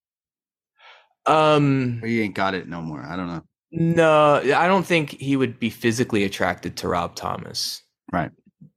[1.27, 3.03] Um, Or he ain't got it no more.
[3.03, 3.43] I don't know.
[3.73, 7.83] No, I don't think he would be physically attracted to Rob Thomas.
[8.13, 8.31] Right.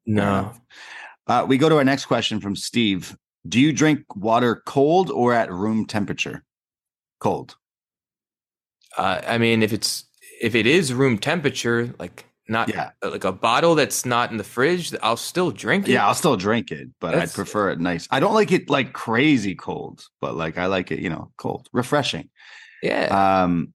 [0.05, 0.51] No.
[1.27, 3.15] Uh, we go to our next question from Steve.
[3.47, 6.43] Do you drink water cold or at room temperature?
[7.19, 7.55] Cold.
[8.97, 10.05] Uh, I mean, if it's
[10.41, 12.91] if it is room temperature, like not Yeah.
[13.03, 15.91] like a bottle that's not in the fridge, I'll still drink it.
[15.93, 18.07] Yeah, I'll still drink it, but That's- I'd prefer it nice.
[18.09, 21.67] I don't like it like crazy cold, but like I like it, you know, cold,
[21.73, 22.29] refreshing.
[22.81, 23.43] yeah.
[23.43, 23.73] Um,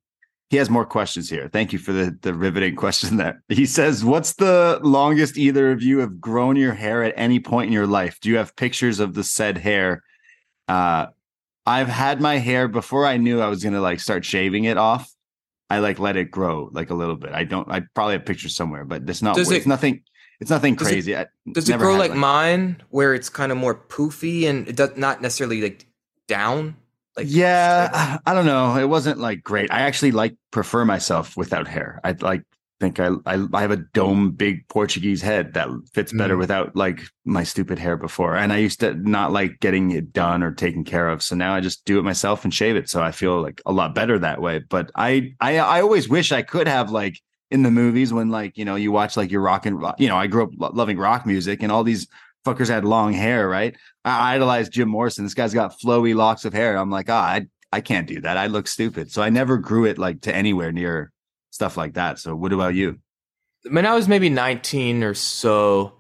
[0.50, 1.48] he has more questions here.
[1.52, 3.42] Thank you for the the riveting question there.
[3.48, 7.66] He says, "What's the longest either of you have grown your hair at any point
[7.68, 8.18] in your life?
[8.20, 10.02] Do you have pictures of the said hair?"
[10.68, 11.06] Uh,
[11.66, 15.10] I've had my hair before I knew I was gonna like start shaving it off.
[15.70, 17.32] I like let it grow like a little bit.
[17.32, 17.70] I don't.
[17.70, 19.34] I probably have pictures somewhere, but it's not.
[19.36, 20.02] Does it's it- nothing.
[20.40, 21.16] It's nothing does it- crazy.
[21.16, 24.76] I Does it grow had, like, mine, where it's kind of more poofy and it
[24.76, 25.86] does not necessarily like
[26.28, 26.76] down?
[27.16, 28.76] Like yeah, I don't know.
[28.76, 29.70] It wasn't like great.
[29.72, 32.00] I actually like prefer myself without hair.
[32.02, 32.42] I like
[32.80, 36.38] think I I, I have a dome big Portuguese head that fits better Mm.
[36.38, 38.36] without like my stupid hair before.
[38.36, 41.22] And I used to not like getting it done or taken care of.
[41.22, 42.88] So now I just do it myself and shave it.
[42.90, 44.58] So I feel like a lot better that way.
[44.68, 47.20] But I I I always wish I could have like
[47.50, 50.16] in the movies when like you know you watch like your rock and you know
[50.16, 52.08] I grew up lo- loving rock music and all these
[52.44, 53.74] fuckers had long hair, right?
[54.04, 55.24] I idolized Jim Morrison.
[55.24, 56.76] This guy's got flowy locks of hair.
[56.76, 58.36] I'm like, ah, I I can't do that.
[58.36, 59.10] I look stupid.
[59.12, 61.10] So I never grew it like to anywhere near
[61.54, 62.18] stuff like that.
[62.18, 62.98] So what about you?
[63.70, 65.94] when I was maybe 19 or so,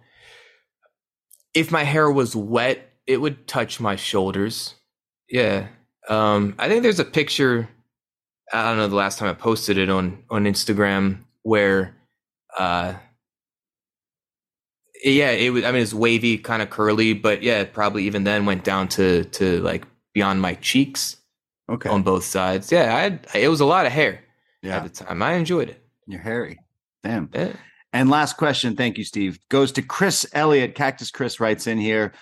[1.54, 4.74] if my hair was wet, it would touch my shoulders.
[5.30, 5.68] Yeah.
[6.08, 7.68] Um, I think there's a picture.
[8.52, 11.96] I don't know the last time I posted it on on Instagram where,
[12.58, 12.94] uh,
[15.02, 15.64] yeah, it was.
[15.64, 18.88] I mean, it's wavy, kind of curly, but yeah, it probably even then went down
[18.88, 21.16] to to like beyond my cheeks
[21.70, 21.88] Okay.
[21.88, 22.70] on both sides.
[22.70, 24.20] Yeah, I had, it was a lot of hair
[24.64, 24.76] yeah.
[24.76, 25.22] at the time.
[25.22, 25.84] I enjoyed it.
[26.06, 26.58] You're hairy.
[27.02, 27.30] Damn.
[27.32, 27.52] Yeah.
[27.92, 30.74] And last question, thank you, Steve, goes to Chris Elliott.
[30.74, 32.12] Cactus Chris writes in here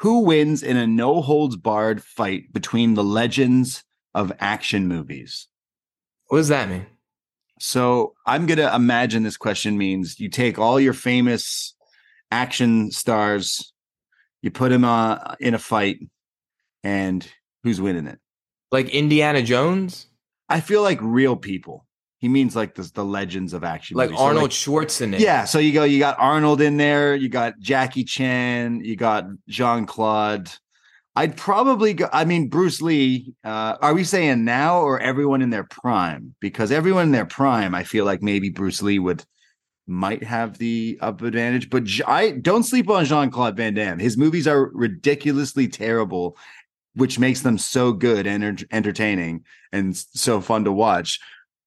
[0.00, 3.82] Who wins in a no holds barred fight between the legends
[4.14, 5.48] of action movies?
[6.28, 6.86] What does that mean?
[7.58, 11.74] So I'm going to imagine this question means you take all your famous
[12.30, 13.72] action stars,
[14.42, 15.98] you put them uh, in a fight,
[16.84, 17.26] and
[17.62, 18.18] who's winning it?
[18.70, 20.06] Like Indiana Jones?
[20.48, 21.86] I feel like real people.
[22.18, 23.96] He means like the, the legends of action.
[23.96, 24.20] Like movies.
[24.20, 25.20] So, Arnold Schwarzenegger.
[25.20, 29.26] Yeah, so you go, you got Arnold in there, you got Jackie Chan, you got
[29.48, 30.50] Jean Claude.
[31.14, 32.08] I'd probably go.
[32.12, 33.34] I mean, Bruce Lee.
[33.42, 36.34] Uh, are we saying now or everyone in their prime?
[36.40, 39.24] Because everyone in their prime, I feel like maybe Bruce Lee would
[39.86, 41.70] might have the up advantage.
[41.70, 43.98] But I don't sleep on Jean Claude Van Damme.
[43.98, 46.36] His movies are ridiculously terrible,
[46.96, 51.20] which makes them so good and enter- entertaining and so fun to watch.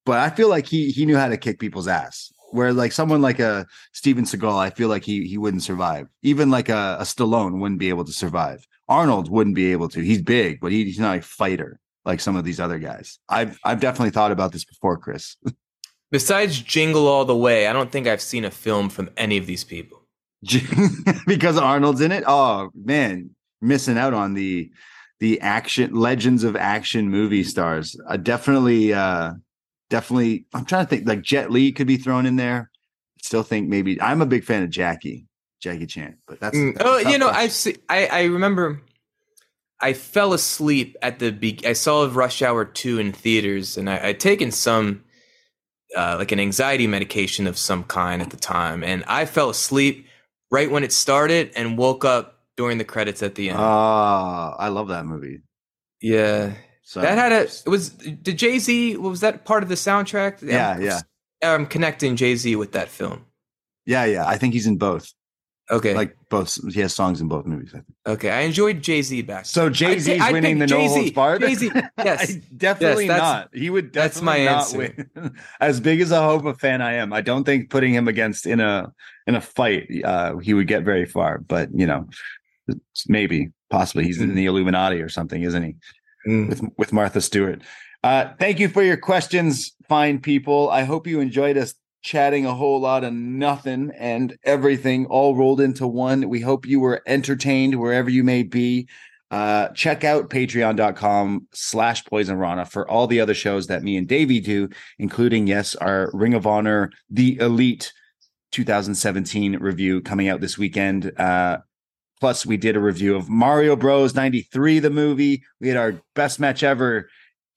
[0.04, 2.32] But I feel like he he knew how to kick people's ass.
[2.50, 6.08] Where like someone like a Steven Seagal, I feel like he he wouldn't survive.
[6.22, 8.66] Even like a, a Stallone wouldn't be able to survive.
[8.88, 10.00] Arnold wouldn't be able to.
[10.00, 13.18] He's big, but he, he's not a fighter like some of these other guys.
[13.28, 15.36] I've I've definitely thought about this before, Chris.
[16.10, 19.46] Besides Jingle All the Way, I don't think I've seen a film from any of
[19.46, 19.98] these people.
[21.26, 22.24] because Arnold's in it.
[22.26, 23.30] Oh man,
[23.60, 24.72] missing out on the
[25.20, 27.94] the action legends of action movie stars.
[28.08, 29.32] Uh, definitely, uh
[29.90, 30.46] definitely.
[30.54, 31.06] I'm trying to think.
[31.06, 32.70] Like Jet Li could be thrown in there.
[33.22, 35.26] Still think maybe I'm a big fan of Jackie,
[35.62, 36.74] Jackie Chan, but that's, Mm.
[36.74, 37.76] that's Oh, you know, question.
[37.88, 38.80] I've I I remember
[39.82, 44.08] I fell asleep at the be- I saw Rush Hour 2 in theaters and I,
[44.08, 45.04] I'd taken some
[45.96, 50.06] uh, like an anxiety medication of some kind at the time and I fell asleep
[50.50, 53.58] right when it started and woke up during the credits at the end.
[53.58, 55.38] Ah, I love that movie.
[56.02, 56.52] yeah.
[56.82, 57.90] So That had a it was
[58.26, 60.42] did Jay-Z was that part of the soundtrack?
[60.42, 61.00] Yeah, I'm, yeah.
[61.42, 63.24] I'm connecting Jay-Z with that film.
[63.86, 64.26] yeah, yeah.
[64.26, 65.06] I think he's in both.
[65.70, 65.94] Okay.
[65.94, 66.58] Like both.
[66.74, 67.70] He has songs in both movies.
[67.72, 67.94] I think.
[68.14, 68.30] okay.
[68.30, 69.46] I enjoyed Jay-Z back.
[69.46, 70.94] So Jay Z's I'd winning the no Jay-Z.
[70.98, 71.42] holds barred.
[71.42, 72.34] Jay-Z, yes.
[72.56, 73.50] Definitely Yes, not.
[73.54, 74.78] He would that's my not answer.
[74.78, 75.36] win.
[75.60, 78.58] As big as a Hova fan I am, I don't think putting him against in
[78.58, 78.92] a
[79.28, 81.38] in a fight, uh, he would get very far.
[81.38, 82.08] But you know,
[83.08, 85.76] maybe, possibly, he's in the Illuminati or something, isn't he?
[86.28, 86.48] Mm.
[86.48, 87.62] with with Martha Stewart.
[88.02, 90.70] Uh, thank you for your questions, fine people.
[90.70, 95.60] I hope you enjoyed us chatting a whole lot of nothing and everything all rolled
[95.60, 96.28] into one.
[96.28, 98.88] We hope you were entertained wherever you may be.
[99.30, 104.40] Uh, check out patreon.com slash Poisonrana for all the other shows that me and Davie
[104.40, 104.68] do,
[104.98, 107.92] including, yes, our Ring of Honor, the Elite
[108.50, 111.12] 2017 review coming out this weekend.
[111.16, 111.58] Uh,
[112.20, 114.14] Plus, we did a review of Mario Bros.
[114.14, 115.42] 93, the movie.
[115.60, 117.08] We had our best match ever,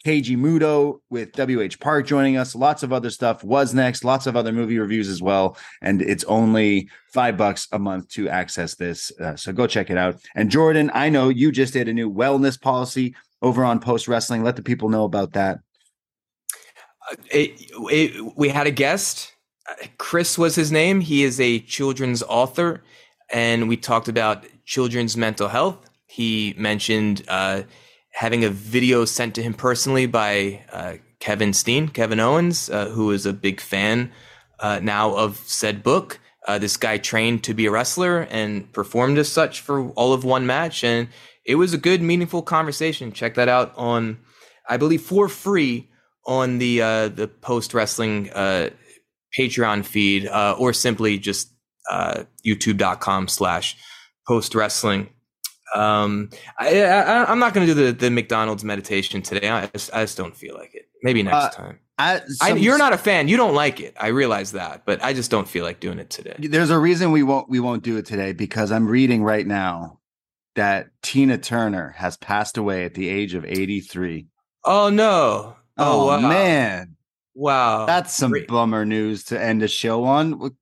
[0.05, 2.55] Keiji Muto with WH Park joining us.
[2.55, 5.57] Lots of other stuff wasNXT, lots of other movie reviews as well.
[5.81, 9.11] And it's only five bucks a month to access this.
[9.19, 10.17] Uh, so go check it out.
[10.35, 14.43] And Jordan, I know you just did a new wellness policy over on Post Wrestling.
[14.43, 15.59] Let the people know about that.
[17.31, 17.51] it,
[17.91, 19.33] it, we had a guest.
[19.69, 20.99] Uh, Chris was his name.
[20.99, 22.83] He is a children's author,
[23.29, 25.89] and we talked about children's mental health.
[26.05, 27.63] He mentioned uh,
[28.11, 33.11] having a video sent to him personally by uh, Kevin Steen, Kevin Owens, uh, who
[33.11, 34.11] is a big fan
[34.59, 36.19] uh, now of said book.
[36.47, 40.23] Uh, this guy trained to be a wrestler and performed as such for all of
[40.23, 41.07] one match, and
[41.45, 43.11] it was a good, meaningful conversation.
[43.13, 44.19] Check that out on,
[44.67, 45.89] I believe, for free
[46.25, 48.29] on the the post wrestling
[49.37, 51.53] Patreon feed, or simply just
[51.89, 53.77] uh, YouTube.com slash
[54.27, 55.09] post wrestling.
[55.75, 56.29] Um,
[56.59, 59.49] I, I, I'm not going to do the, the McDonald's meditation today.
[59.49, 60.85] I just, I just don't feel like it.
[61.01, 61.79] Maybe next Uh, time.
[61.97, 63.27] I, I, you're not a fan.
[63.27, 63.95] You don't like it.
[63.99, 66.35] I realize that, but I just don't feel like doing it today.
[66.39, 69.99] There's a reason we won't we won't do it today because I'm reading right now
[70.55, 74.25] that Tina Turner has passed away at the age of 83.
[74.65, 75.55] Oh no!
[75.77, 76.19] Oh, wow.
[76.19, 76.95] man,
[77.35, 78.47] Wow, that's some Great.
[78.47, 80.55] bummer news to end a show on.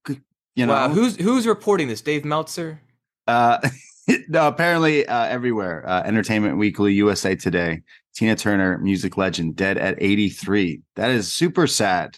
[0.56, 0.90] You know, wow.
[0.90, 2.02] Who's who's reporting this?
[2.02, 2.82] Dave Meltzer.
[3.32, 3.70] Uh,
[4.30, 5.88] no, apparently uh, everywhere.
[5.88, 7.82] Uh, Entertainment Weekly, USA Today.
[8.14, 10.82] Tina Turner, music legend, dead at 83.
[10.98, 12.18] That is super sad.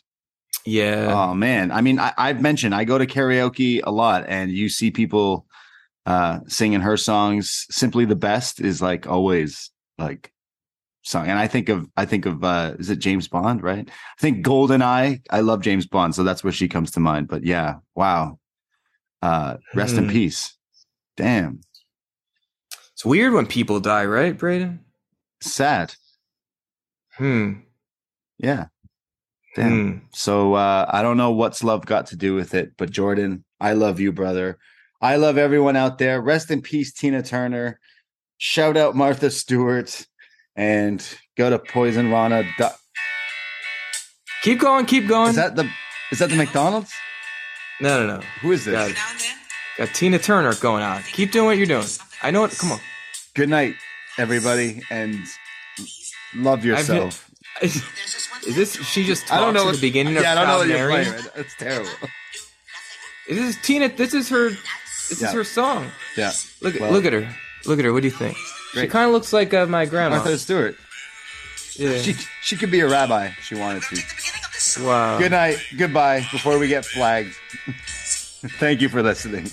[0.66, 1.14] Yeah.
[1.14, 4.70] Oh man, I mean, I, I've mentioned I go to karaoke a lot, and you
[4.70, 5.46] see people
[6.06, 7.66] uh, singing her songs.
[7.70, 10.32] Simply the best is like always like
[11.04, 13.88] song, and I think of I think of uh, is it James Bond, right?
[13.90, 15.20] I think Golden Eye.
[15.30, 17.28] I love James Bond, so that's where she comes to mind.
[17.28, 18.40] But yeah, wow.
[19.22, 20.12] Uh, rest in Hmm.
[20.12, 20.58] peace.
[21.18, 21.62] Damn,
[22.94, 24.80] it's weird when people die, right, Braden?
[25.42, 25.94] sad.
[27.18, 27.54] Hmm.
[28.40, 28.66] Yeah,
[29.56, 30.08] Damn.
[30.14, 33.74] So uh, I don't know what's love got to do with it, but Jordan, I
[33.74, 34.58] love you, brother.
[35.02, 36.20] I love everyone out there.
[36.22, 37.80] Rest in peace, Tina Turner.
[38.38, 40.08] Shout out Martha Stewart,
[40.56, 41.06] and
[41.38, 42.48] go to Poisonrana.
[42.58, 42.78] dot-
[44.42, 45.30] Keep going, keep going.
[45.30, 45.70] Is that the
[46.12, 46.92] is that the McDonald's?
[47.80, 48.24] no, no, no.
[48.42, 48.98] Who is this?
[49.78, 51.02] Got Tina Turner going on.
[51.04, 51.86] Keep doing what you're doing.
[52.22, 52.52] I know it.
[52.58, 52.80] Come on.
[53.34, 53.76] Good night,
[54.18, 55.18] everybody, and
[56.36, 57.30] love yourself.
[57.62, 57.76] Is,
[58.48, 58.74] is this?
[58.86, 60.68] She just talks I don't know at the beginning of Yeah, I don't know what
[60.68, 61.06] you're Mary?
[61.06, 61.24] playing.
[61.36, 61.90] It's terrible.
[63.28, 63.90] Is this Tina?
[63.90, 64.50] This is her.
[64.50, 65.28] This Yeah.
[65.30, 65.92] is her song.
[66.16, 66.32] Yeah.
[66.62, 67.36] Look, Well, look at her.
[67.66, 67.94] Look at her.
[67.94, 68.38] What do you think?
[68.74, 70.18] She kind of looks like uh, my grandma.
[70.18, 70.76] Martha Stewart.
[71.76, 71.98] yeah.
[72.00, 74.84] She she could be a rabbi if she wanted to.
[74.84, 75.18] wow.
[75.18, 75.58] Good night.
[75.78, 76.20] Goodbye.
[76.32, 77.34] Before we get flagged.
[78.60, 79.50] Thank you for listening.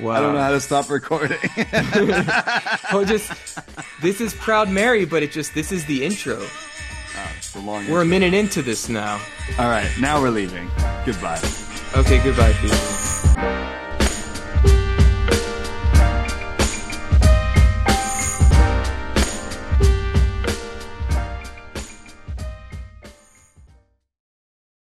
[0.00, 0.12] Wow.
[0.12, 1.38] I don't know how to stop recording.
[2.92, 3.30] oh, just
[4.02, 6.38] this is Proud Mary, but it just this is the intro.
[6.40, 9.20] Oh, it's a long We're a minute into this now.
[9.58, 10.68] All right, now we're leaving.
[11.06, 11.40] Goodbye.
[11.96, 13.83] Okay, goodbye, people.